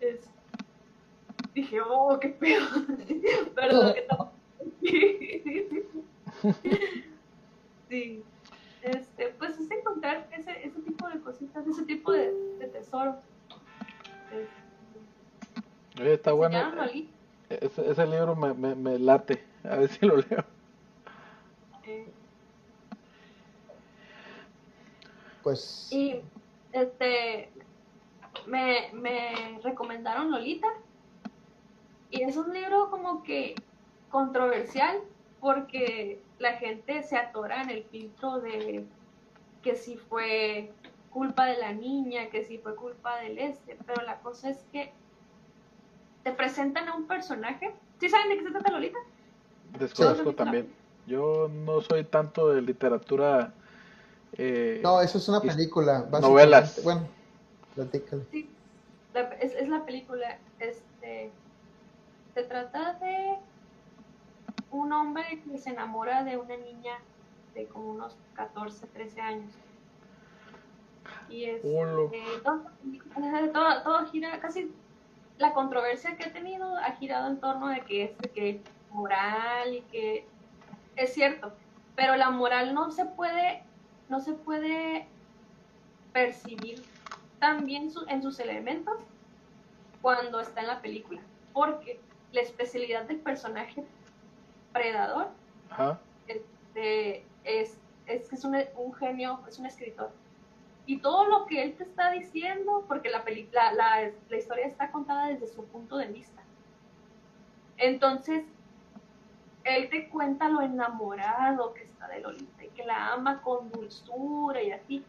es... 0.00 0.30
dije, 1.54 1.80
oh, 1.80 2.18
qué 2.20 2.28
pedo. 2.28 2.66
Perdón, 3.54 3.94
que 3.94 4.00
estamos... 4.00 4.28
sí. 7.88 8.22
Este, 8.82 9.28
pues 9.38 9.58
es 9.58 9.70
encontrar 9.70 10.26
ese, 10.32 10.66
ese 10.66 10.80
tipo 10.80 11.06
de 11.08 11.20
cositas, 11.20 11.66
ese 11.66 11.84
tipo 11.84 12.12
de, 12.12 12.32
de 12.58 12.66
tesoros. 12.68 13.16
Oye, 16.00 16.14
está 16.14 16.32
bueno. 16.32 16.56
Ese, 17.50 17.90
ese, 17.90 18.06
libro 18.06 18.34
me, 18.36 18.54
me, 18.54 18.74
me, 18.74 18.98
late. 18.98 19.44
A 19.64 19.76
ver 19.76 19.88
si 19.90 20.06
lo 20.06 20.16
leo. 20.16 20.44
Pues. 25.42 25.88
Y, 25.90 26.22
este. 26.72 27.50
me, 28.46 28.90
me 28.94 29.60
recomendaron 29.62 30.30
Lolita. 30.30 30.68
Y 32.10 32.22
es 32.22 32.36
un 32.36 32.52
libro 32.52 32.90
como 32.90 33.22
que 33.22 33.54
controversial 34.10 35.00
porque 35.40 36.20
la 36.38 36.54
gente 36.54 37.02
se 37.02 37.16
atora 37.16 37.62
en 37.62 37.70
el 37.70 37.84
filtro 37.84 38.40
de 38.40 38.84
que 39.62 39.76
si 39.76 39.96
fue 39.96 40.72
culpa 41.10 41.46
de 41.46 41.58
la 41.58 41.72
niña, 41.72 42.30
que 42.30 42.44
si 42.44 42.58
fue 42.58 42.74
culpa 42.74 43.18
del 43.20 43.38
este, 43.38 43.76
pero 43.86 44.02
la 44.02 44.20
cosa 44.20 44.50
es 44.50 44.58
que 44.72 44.92
te 46.22 46.32
presentan 46.32 46.88
a 46.88 46.94
un 46.94 47.06
personaje. 47.06 47.74
¿Sí 47.98 48.08
saben 48.08 48.28
de 48.30 48.38
qué 48.38 48.44
se 48.44 48.50
trata 48.50 48.70
Lolita? 48.70 48.98
Desconozco 49.78 50.34
también. 50.34 50.72
Yo 51.06 51.48
no 51.48 51.80
soy 51.80 52.04
tanto 52.04 52.48
de 52.48 52.62
literatura. 52.62 53.52
Eh, 54.34 54.80
no, 54.82 55.00
eso 55.00 55.18
es 55.18 55.28
una 55.28 55.40
película. 55.40 56.06
Novelas. 56.20 56.82
Bueno, 56.84 57.06
platícale. 57.74 58.22
Sí, 58.30 58.48
es, 59.40 59.54
es 59.54 59.68
la 59.68 59.84
película. 59.84 60.38
Este, 60.58 61.30
se 62.34 62.42
trata 62.44 62.94
de 62.94 63.36
un 64.70 64.92
hombre 64.92 65.42
que 65.42 65.58
se 65.58 65.70
enamora 65.70 66.22
de 66.22 66.36
una 66.36 66.56
niña 66.56 66.98
de 67.54 67.66
como 67.66 67.90
unos 67.90 68.16
14, 68.34 68.86
13 68.86 69.20
años. 69.20 69.52
Y 71.28 71.44
es 71.44 71.60
eh, 71.64 72.40
todo, 73.52 73.82
todo, 73.82 74.06
gira, 74.06 74.38
casi 74.40 74.72
la 75.38 75.52
controversia 75.52 76.16
que 76.16 76.24
ha 76.24 76.32
tenido 76.32 76.76
ha 76.76 76.92
girado 76.92 77.28
en 77.28 77.40
torno 77.40 77.68
de 77.68 77.80
que 77.80 78.04
es 78.04 78.30
que 78.32 78.60
moral 78.90 79.74
y 79.74 79.80
que 79.82 80.26
es 80.96 81.14
cierto, 81.14 81.52
pero 81.96 82.16
la 82.16 82.30
moral 82.30 82.74
no 82.74 82.90
se 82.90 83.06
puede, 83.06 83.62
no 84.08 84.20
se 84.20 84.34
puede 84.34 85.06
percibir 86.12 86.82
también 87.38 87.90
en 88.08 88.22
sus 88.22 88.38
elementos 88.38 88.98
cuando 90.02 90.40
está 90.40 90.60
en 90.60 90.66
la 90.66 90.82
película, 90.82 91.20
porque 91.52 92.00
la 92.32 92.40
especialidad 92.40 93.04
del 93.04 93.18
personaje 93.18 93.84
predador 94.72 95.28
este, 96.26 97.24
es, 97.44 97.78
es 98.06 98.28
que 98.28 98.34
es 98.34 98.44
un, 98.44 98.56
un, 98.76 98.92
genio, 98.94 99.40
es 99.48 99.58
un 99.58 99.66
escritor. 99.66 100.10
Y 100.86 100.98
todo 100.98 101.26
lo 101.26 101.46
que 101.46 101.62
él 101.62 101.74
te 101.74 101.84
está 101.84 102.10
diciendo, 102.10 102.84
porque 102.88 103.10
la, 103.10 103.24
la, 103.52 103.72
la, 103.72 104.10
la 104.28 104.36
historia 104.36 104.66
está 104.66 104.90
contada 104.90 105.28
desde 105.28 105.46
su 105.46 105.64
punto 105.66 105.96
de 105.96 106.06
vista. 106.06 106.42
Entonces, 107.76 108.44
él 109.64 109.88
te 109.90 110.08
cuenta 110.08 110.48
lo 110.48 110.62
enamorado 110.62 111.74
que 111.74 111.82
está 111.84 112.08
de 112.08 112.20
Lolita 112.20 112.64
y 112.64 112.68
que 112.70 112.84
la 112.84 113.12
ama 113.12 113.42
con 113.42 113.70
dulzura 113.70 114.62
y 114.62 114.72
así, 114.72 115.04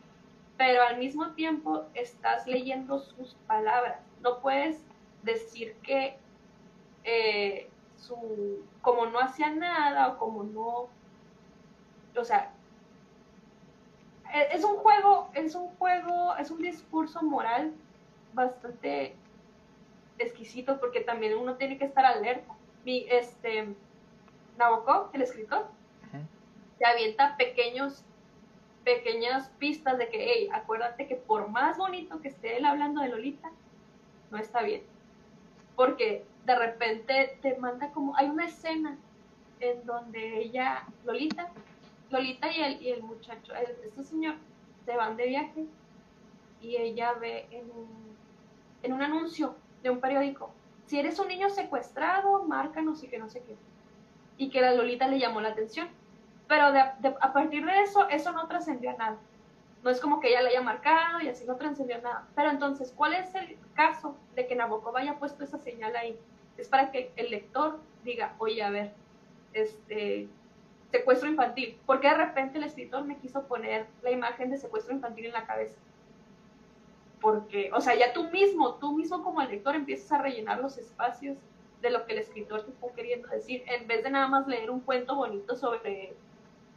pero 0.58 0.84
al 0.84 0.98
mismo 0.98 1.32
tiempo 1.32 1.86
estás 1.94 2.46
leyendo 2.46 3.00
sus 3.00 3.36
palabras. 3.48 4.00
No 4.22 4.40
puedes 4.40 4.84
decir 5.24 5.76
que 5.84 6.18
eh, 7.04 7.70
su, 7.98 8.64
como 8.82 9.06
no 9.08 9.20
hacía 9.20 9.50
nada 9.50 10.10
o 10.10 10.18
como 10.18 10.44
no, 10.44 10.88
o 12.16 12.24
sea, 12.24 12.52
e, 14.34 14.56
es 14.56 14.64
un 14.64 14.78
juego, 14.78 15.30
es 15.34 15.56
un 15.56 15.68
juego, 15.76 16.36
es 16.38 16.52
un 16.52 16.62
discurso 16.62 17.22
moral 17.22 17.74
bastante 18.34 19.16
exquisito 20.18 20.80
porque 20.80 21.02
también 21.02 21.38
uno 21.38 21.56
tiene 21.56 21.78
que 21.78 21.86
estar 21.86 22.06
alerta. 22.06 22.54
Mi, 22.86 23.06
este, 23.10 23.76
Nabokov, 24.58 25.10
el 25.14 25.22
escritor, 25.22 25.68
te 26.78 26.86
avienta 26.86 27.38
pequeños, 27.38 28.04
pequeñas 28.84 29.50
pistas 29.60 29.98
de 29.98 30.10
que, 30.10 30.34
hey, 30.34 30.50
acuérdate 30.52 31.08
que 31.08 31.16
por 31.16 31.48
más 31.50 31.78
bonito 31.78 32.22
que 32.22 32.30
esté 32.30 32.58
él 32.58 32.66
hablando 32.66 33.02
de 33.02 33.10
Lolita, 33.10 33.52
no 34.32 34.38
está 34.38 34.64
bien. 34.64 34.82
Porque 35.76 36.26
de 36.46 36.56
repente 36.56 37.38
te 37.42 37.56
manda 37.58 37.92
como, 37.92 38.16
hay 38.18 38.30
una 38.30 38.46
escena 38.46 38.98
en 39.60 39.86
donde 39.86 40.40
ella, 40.40 40.86
Lolita, 41.06 41.50
Lolita 42.10 42.52
y 42.52 42.62
el, 42.62 42.82
y 42.82 42.90
el 42.92 43.04
muchacho, 43.04 43.54
este 43.56 44.04
señor, 44.04 44.36
se 44.86 44.96
van 44.96 45.16
de 45.18 45.28
viaje 45.28 45.66
y 46.62 46.78
ella 46.78 47.14
ve 47.14 47.48
en 47.52 47.66
un, 47.66 48.18
en 48.84 48.94
un 48.94 49.02
anuncio 49.02 49.56
de 49.84 49.90
un 49.90 50.00
periódico, 50.00 50.52
si 50.92 51.00
eres 51.00 51.20
un 51.20 51.30
niño 51.30 51.50
secuestrado, 51.50 52.44
márcanos 52.44 53.02
y 53.02 53.08
que 53.08 53.18
no 53.18 53.30
sé 53.30 53.42
qué. 53.44 53.56
Y 54.38 54.50
que 54.50 54.60
la 54.60 54.74
Lolita 54.74 55.08
le 55.08 55.20
llamó 55.20 55.40
la 55.40 55.48
atención. 55.48 55.88
Pero 56.50 56.66
a 56.66 57.32
partir 57.32 57.66
de 57.66 57.80
eso, 57.84 58.10
eso 58.10 58.34
no 58.34 58.46
trascendió 58.50 58.90
a 58.90 58.96
nada. 58.96 59.18
No 59.84 59.90
es 59.90 60.02
como 60.02 60.20
que 60.20 60.28
ella 60.28 60.42
le 60.42 60.50
haya 60.50 60.62
marcado 60.62 61.22
y 61.22 61.30
así 61.30 61.46
no 61.46 61.56
trascendió 61.56 62.02
nada. 62.02 62.28
Pero 62.36 62.50
entonces, 62.50 62.92
¿cuál 62.94 63.14
es 63.14 63.34
el 63.36 63.58
caso 63.74 64.18
de 64.36 64.48
que 64.48 64.56
Nabokov 64.58 64.98
haya 64.98 65.18
puesto 65.18 65.46
esa 65.46 65.60
señal 65.60 65.96
ahí? 65.96 66.20
Es 66.58 66.68
para 66.68 66.92
que 66.92 67.12
el 67.16 67.32
lector 67.32 67.80
diga, 68.04 68.36
oye, 68.40 68.62
a 68.64 68.70
ver, 68.70 68.94
este 69.54 70.28
secuestro 70.92 71.30
infantil, 71.30 71.78
porque 71.86 72.10
de 72.10 72.16
repente 72.16 72.58
el 72.58 72.66
escritor 72.66 73.04
me 73.06 73.18
quiso 73.18 73.48
poner 73.48 73.88
la 74.04 74.12
imagen 74.12 74.52
de 74.52 74.58
secuestro 74.58 74.94
infantil 74.94 75.28
en 75.28 75.34
la 75.34 75.46
cabeza. 75.46 75.76
Porque, 77.22 77.72
o 77.74 77.80
sea, 77.80 77.96
ya 77.96 78.14
tú 78.14 78.30
mismo, 78.30 78.76
tú 78.76 78.98
mismo 78.98 79.24
como 79.24 79.42
el 79.42 79.50
lector 79.50 79.76
empiezas 79.76 80.12
a 80.12 80.22
rellenar 80.22 80.60
los 80.60 80.78
espacios 80.78 81.38
de 81.82 81.90
lo 81.92 82.06
que 82.06 82.14
el 82.14 82.20
escritor 82.20 82.64
te 82.64 82.72
está 82.72 82.88
queriendo 82.94 83.28
decir, 83.30 83.64
en 83.68 83.88
vez 83.88 84.04
de 84.04 84.12
nada 84.12 84.28
más 84.28 84.48
leer 84.48 84.70
un 84.70 84.82
cuento 84.82 85.16
bonito 85.16 85.56
sobre, 85.56 86.14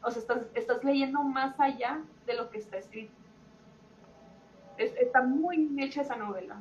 o 0.03 0.11
sea, 0.11 0.21
estás, 0.21 0.47
estás 0.55 0.85
leyendo 0.85 1.23
más 1.23 1.59
allá 1.59 2.01
de 2.27 2.35
lo 2.35 2.51
que 2.51 2.59
está 2.59 2.79
escrito. 2.79 3.13
está 4.79 5.23
muy 5.23 5.75
hecha 5.79 6.03
esa 6.03 6.17
novela, 6.17 6.61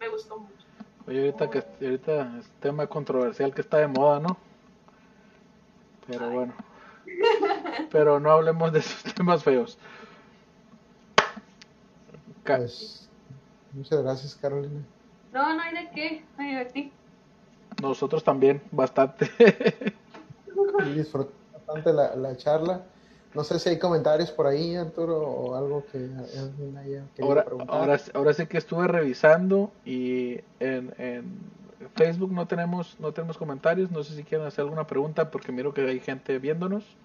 me 0.00 0.08
gustó 0.08 0.38
mucho. 0.38 0.66
Oye, 1.06 1.20
ahorita 1.20 1.50
que 1.50 1.64
ahorita 1.84 2.38
es 2.38 2.50
tema 2.60 2.86
controversial 2.86 3.54
que 3.54 3.60
está 3.60 3.78
de 3.78 3.86
moda, 3.86 4.18
¿no? 4.18 4.36
Pero 6.06 6.30
bueno. 6.30 6.54
Pero 7.90 8.18
no 8.18 8.30
hablemos 8.30 8.72
de 8.72 8.80
esos 8.80 9.02
temas 9.14 9.44
feos. 9.44 9.78
Pues, 12.44 13.08
muchas 13.72 14.02
gracias, 14.02 14.34
Carolina. 14.34 14.80
No, 15.32 15.54
no 15.54 15.62
hay 15.62 15.74
de 15.74 15.90
qué, 15.90 16.24
me 16.38 16.48
divertí. 16.48 16.92
Nosotros 17.80 18.24
también, 18.24 18.62
bastante. 18.70 19.30
Disfruté 20.94 21.32
bastante 21.52 21.92
la, 21.92 22.16
la 22.16 22.36
charla. 22.36 22.82
No 23.36 23.44
sé 23.44 23.58
si 23.58 23.68
hay 23.68 23.78
comentarios 23.78 24.30
por 24.30 24.46
ahí, 24.46 24.76
Arturo, 24.76 25.20
o 25.20 25.54
algo 25.54 25.84
que 25.92 25.98
alguien 25.98 26.78
haya 26.78 27.04
ahora, 27.20 27.44
preguntar. 27.44 28.00
Ahora, 28.14 28.32
sí 28.32 28.46
que 28.46 28.56
estuve 28.56 28.88
revisando 28.88 29.70
y 29.84 30.40
en, 30.58 30.94
en, 30.96 31.38
Facebook 31.96 32.32
no 32.32 32.46
tenemos, 32.46 32.96
no 32.98 33.12
tenemos 33.12 33.36
comentarios. 33.36 33.90
No 33.90 34.02
sé 34.04 34.16
si 34.16 34.24
quieren 34.24 34.46
hacer 34.46 34.62
alguna 34.62 34.86
pregunta 34.86 35.30
porque 35.30 35.52
miro 35.52 35.74
que 35.74 35.82
hay 35.82 36.00
gente 36.00 36.38
viéndonos. 36.38 36.96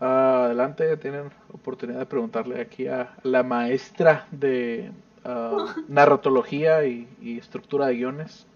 adelante, 0.00 0.96
tienen 0.96 1.30
oportunidad 1.52 1.98
de 1.98 2.06
preguntarle 2.06 2.62
aquí 2.62 2.86
a 2.86 3.14
la 3.22 3.42
maestra 3.42 4.26
de 4.30 4.92
uh, 5.26 5.66
narratología 5.88 6.86
y, 6.86 7.36
estructura 7.38 7.88
de 7.88 7.96
guiones. 7.96 8.46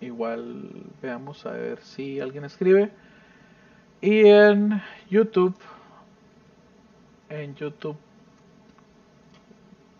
igual 0.00 0.70
veamos 1.02 1.44
a 1.46 1.50
ver 1.50 1.80
si 1.80 2.20
alguien 2.20 2.44
escribe. 2.44 2.92
Y 4.00 4.26
en 4.26 4.80
YouTube, 5.10 5.54
en 7.28 7.54
YouTube, 7.54 7.96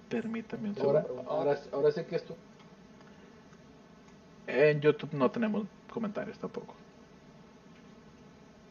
permítame 0.09 0.69
un 0.71 0.75
segundo. 0.77 1.25
Ahora, 1.29 1.59
ahora, 1.73 1.91
sé 1.91 2.07
que 2.07 2.17
esto. 2.17 2.37
En 4.47 4.81
YouTube 4.81 5.13
no 5.13 5.31
tenemos 5.31 5.67
comentarios 5.93 6.39
tampoco. 6.39 6.75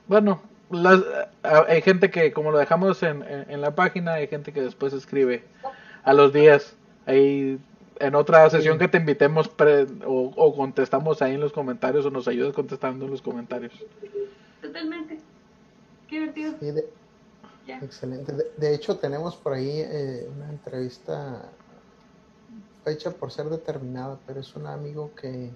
Bueno, 0.08 0.42
las, 0.72 1.04
hay 1.44 1.82
gente 1.82 2.10
que, 2.10 2.32
como 2.32 2.52
lo 2.52 2.58
dejamos 2.58 3.04
en, 3.04 3.24
en, 3.24 3.62
la 3.62 3.76
página, 3.76 4.14
hay 4.14 4.28
gente 4.28 4.54
que 4.54 4.62
después 4.62 4.94
escribe 4.94 5.44
a 6.04 6.14
los 6.14 6.32
días. 6.32 6.76
Ahí 7.06 7.60
en 8.00 8.16
otra 8.16 8.50
sesión 8.50 8.78
que 8.78 8.88
te 8.88 8.98
invitemos 8.98 9.50
o, 10.06 10.32
o, 10.36 10.56
contestamos 10.56 11.22
ahí 11.22 11.34
en 11.34 11.42
los 11.42 11.52
comentarios 11.52 12.06
o 12.06 12.12
nos 12.12 12.28
ayudas 12.28 12.54
contestando 12.54 13.06
en 13.06 13.12
los 13.12 13.22
comentarios. 13.22 13.74
Totalmente. 14.62 15.07
Qué 16.18 16.66
divertido. 16.66 16.90
Excelente. 17.68 18.34
De, 18.58 18.74
hecho, 18.74 18.98
tenemos 18.98 19.36
por 19.36 19.54
ahí 19.54 19.82
eh, 19.82 20.28
una 20.36 20.50
entrevista 20.50 21.52
hecha 22.86 23.12
por 23.12 23.32
ser 23.32 23.50
determinada, 23.50 24.18
pero 24.26 24.40
es 24.40 24.56
un 24.56 24.66
amigo 24.66 25.12
que 25.16 25.52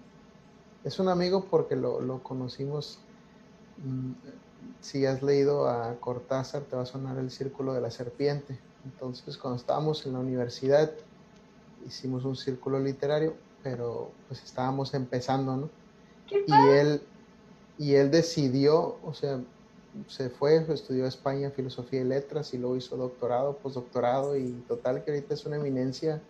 es 0.84 1.00
un 1.00 1.08
amigo 1.10 1.46
porque 1.46 1.76
lo, 1.76 2.02
lo 2.02 2.22
conocimos. 2.22 3.00
Mm, 3.78 4.12
si 4.82 5.06
has 5.06 5.24
leído 5.24 5.68
a 5.68 5.96
Cortázar, 6.00 6.64
te 6.64 6.76
va 6.76 6.84
a 6.84 6.86
sonar 6.86 7.18
el 7.18 7.32
círculo 7.32 7.74
de 7.74 7.82
la 7.82 7.90
serpiente. 7.90 8.60
Entonces, 8.84 9.38
cuando 9.38 9.58
estábamos 9.58 10.06
en 10.06 10.14
la 10.14 10.20
universidad, 10.20 10.92
hicimos 11.88 12.26
un 12.26 12.36
círculo 12.36 12.80
literario, 12.80 13.36
pero 13.64 14.12
pues 14.28 14.44
estábamos 14.44 14.94
empezando, 14.94 15.56
¿no? 15.56 15.70
y 16.30 16.54
él, 16.70 17.02
y 17.78 17.96
él 17.96 18.12
decidió, 18.12 18.98
o 19.04 19.14
sea, 19.14 19.40
se 20.08 20.30
fue, 20.30 20.66
estudió 20.74 21.06
España 21.06 21.52
Filosofía 21.52 22.02
y 22.02 22.06
Letras 22.06 22.54
y 22.54 22.58
luego 22.58 22.78
hizo 22.78 22.98
doctorado, 22.98 23.58
postdoctorado 23.58 24.38
y 24.38 24.52
total 24.68 25.04
que 25.04 25.12
ahorita 25.12 25.34
es 25.34 25.46
una 25.46 25.58
eminencia 25.58 26.22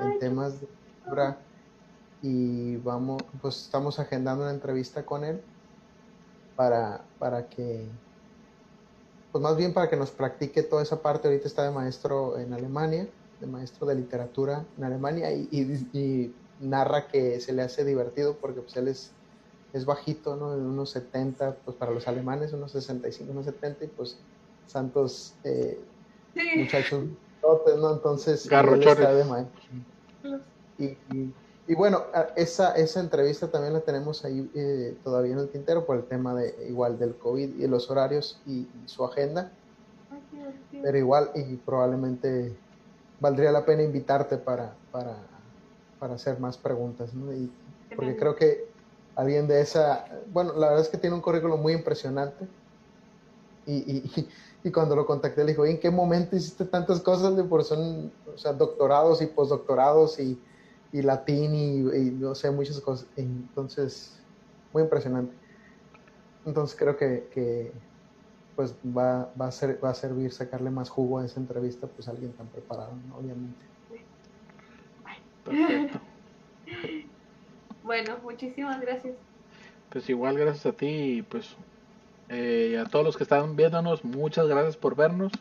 en 0.00 0.18
temas 0.18 0.60
de 0.60 0.68
obra 1.08 1.38
y 2.22 2.76
vamos, 2.76 3.22
pues 3.40 3.62
estamos 3.62 3.98
agendando 3.98 4.44
una 4.44 4.52
entrevista 4.52 5.04
con 5.04 5.24
él 5.24 5.40
para, 6.54 7.02
para 7.18 7.48
que, 7.48 7.86
pues 9.32 9.42
más 9.42 9.56
bien 9.56 9.72
para 9.72 9.88
que 9.88 9.96
nos 9.96 10.10
practique 10.10 10.62
toda 10.62 10.82
esa 10.82 11.00
parte. 11.00 11.28
Ahorita 11.28 11.46
está 11.46 11.62
de 11.64 11.70
maestro 11.70 12.38
en 12.38 12.52
Alemania, 12.52 13.08
de 13.40 13.46
maestro 13.46 13.86
de 13.86 13.94
literatura 13.94 14.64
en 14.76 14.84
Alemania 14.84 15.32
y, 15.32 15.48
y, 15.92 16.34
narra 16.60 17.08
que 17.08 17.40
se 17.40 17.54
le 17.54 17.62
hace 17.62 17.86
divertido 17.86 18.36
porque 18.38 18.60
pues 18.60 18.76
él 18.76 18.88
es, 18.88 19.12
es 19.72 19.84
bajito, 19.84 20.36
¿no? 20.36 20.56
De 20.56 20.62
unos 20.62 20.90
70, 20.90 21.56
pues 21.64 21.76
para 21.76 21.92
los 21.92 22.06
alemanes, 22.08 22.52
unos 22.52 22.72
65, 22.72 23.32
unos 23.32 23.44
70 23.46 23.84
y 23.84 23.88
pues 23.88 24.18
santos 24.66 25.34
eh, 25.44 25.80
muchachos, 26.56 27.04
¿no? 27.42 27.92
Entonces, 27.92 28.44
está 28.44 29.14
de 29.14 29.24
maestro. 29.24 29.60
y, 30.78 30.96
y 31.70 31.74
bueno, 31.76 32.02
esa, 32.34 32.72
esa 32.72 32.98
entrevista 32.98 33.48
también 33.48 33.72
la 33.72 33.80
tenemos 33.82 34.24
ahí 34.24 34.50
eh, 34.56 34.96
todavía 35.04 35.34
en 35.34 35.38
el 35.38 35.48
tintero 35.50 35.86
por 35.86 35.98
el 35.98 36.02
tema 36.02 36.34
de 36.34 36.52
igual 36.68 36.98
del 36.98 37.14
COVID 37.14 37.60
y 37.60 37.66
los 37.68 37.88
horarios 37.88 38.40
y, 38.44 38.66
su 38.86 39.04
agenda. 39.04 39.52
Pero 40.82 40.98
igual 40.98 41.30
y 41.36 41.54
probablemente 41.58 42.52
valdría 43.20 43.52
la 43.52 43.64
pena 43.64 43.84
invitarte 43.84 44.36
para, 44.36 44.74
para, 44.90 45.16
para 46.00 46.14
hacer 46.14 46.40
más 46.40 46.58
preguntas, 46.58 47.14
¿no? 47.14 47.32
Y, 47.32 47.48
porque 47.94 48.16
creo 48.16 48.34
que 48.34 48.66
alguien 49.20 49.46
de 49.48 49.60
esa, 49.60 50.04
bueno, 50.28 50.52
la 50.54 50.68
verdad 50.68 50.84
es 50.84 50.88
que 50.88 50.98
tiene 50.98 51.16
un 51.16 51.22
currículum 51.22 51.60
muy 51.60 51.72
impresionante. 51.72 52.48
Y, 53.66 53.98
y, 53.98 54.28
y 54.64 54.72
cuando 54.72 54.96
lo 54.96 55.06
contacté 55.06 55.44
le 55.44 55.52
dijo, 55.52 55.64
¿en 55.64 55.78
qué 55.80 55.90
momento 55.90 56.36
hiciste 56.36 56.64
tantas 56.64 57.00
cosas? 57.00 57.36
De 57.36 57.44
por 57.44 57.64
son, 57.64 58.12
o 58.26 58.38
sea, 58.38 58.52
doctorados 58.52 59.22
y 59.22 59.26
postdoctorados 59.26 60.18
y 60.18 60.42
y 60.92 61.02
latín 61.02 61.54
y, 61.54 62.10
no 62.12 62.34
sé, 62.34 62.50
muchas 62.50 62.80
cosas. 62.80 63.08
Entonces, 63.16 64.18
muy 64.72 64.82
impresionante. 64.82 65.34
Entonces 66.44 66.76
creo 66.76 66.96
que, 66.96 67.72
pues 68.56 68.74
va, 68.84 69.32
va, 69.40 69.46
a 69.46 69.52
ser, 69.52 69.82
va 69.82 69.90
a 69.90 69.94
servir 69.94 70.32
sacarle 70.32 70.70
más 70.70 70.90
jugo 70.90 71.18
a 71.18 71.24
esa 71.24 71.40
entrevista, 71.40 71.86
pues 71.86 72.08
alguien 72.08 72.32
tan 72.32 72.48
preparado, 72.48 72.92
obviamente. 73.14 73.64
Perfecto. 75.44 76.00
bueno, 77.82 78.18
muchísimas 78.22 78.80
gracias. 78.80 79.14
Pues 79.90 80.08
igual 80.08 80.38
gracias 80.38 80.66
a 80.66 80.72
ti 80.72 80.86
y 80.86 81.22
pues 81.22 81.56
eh, 82.28 82.78
a 82.78 82.88
todos 82.88 83.04
los 83.04 83.16
que 83.16 83.24
están 83.24 83.56
viéndonos, 83.56 84.04
muchas 84.04 84.46
gracias 84.46 84.76
por 84.76 84.94
vernos. 84.94 85.32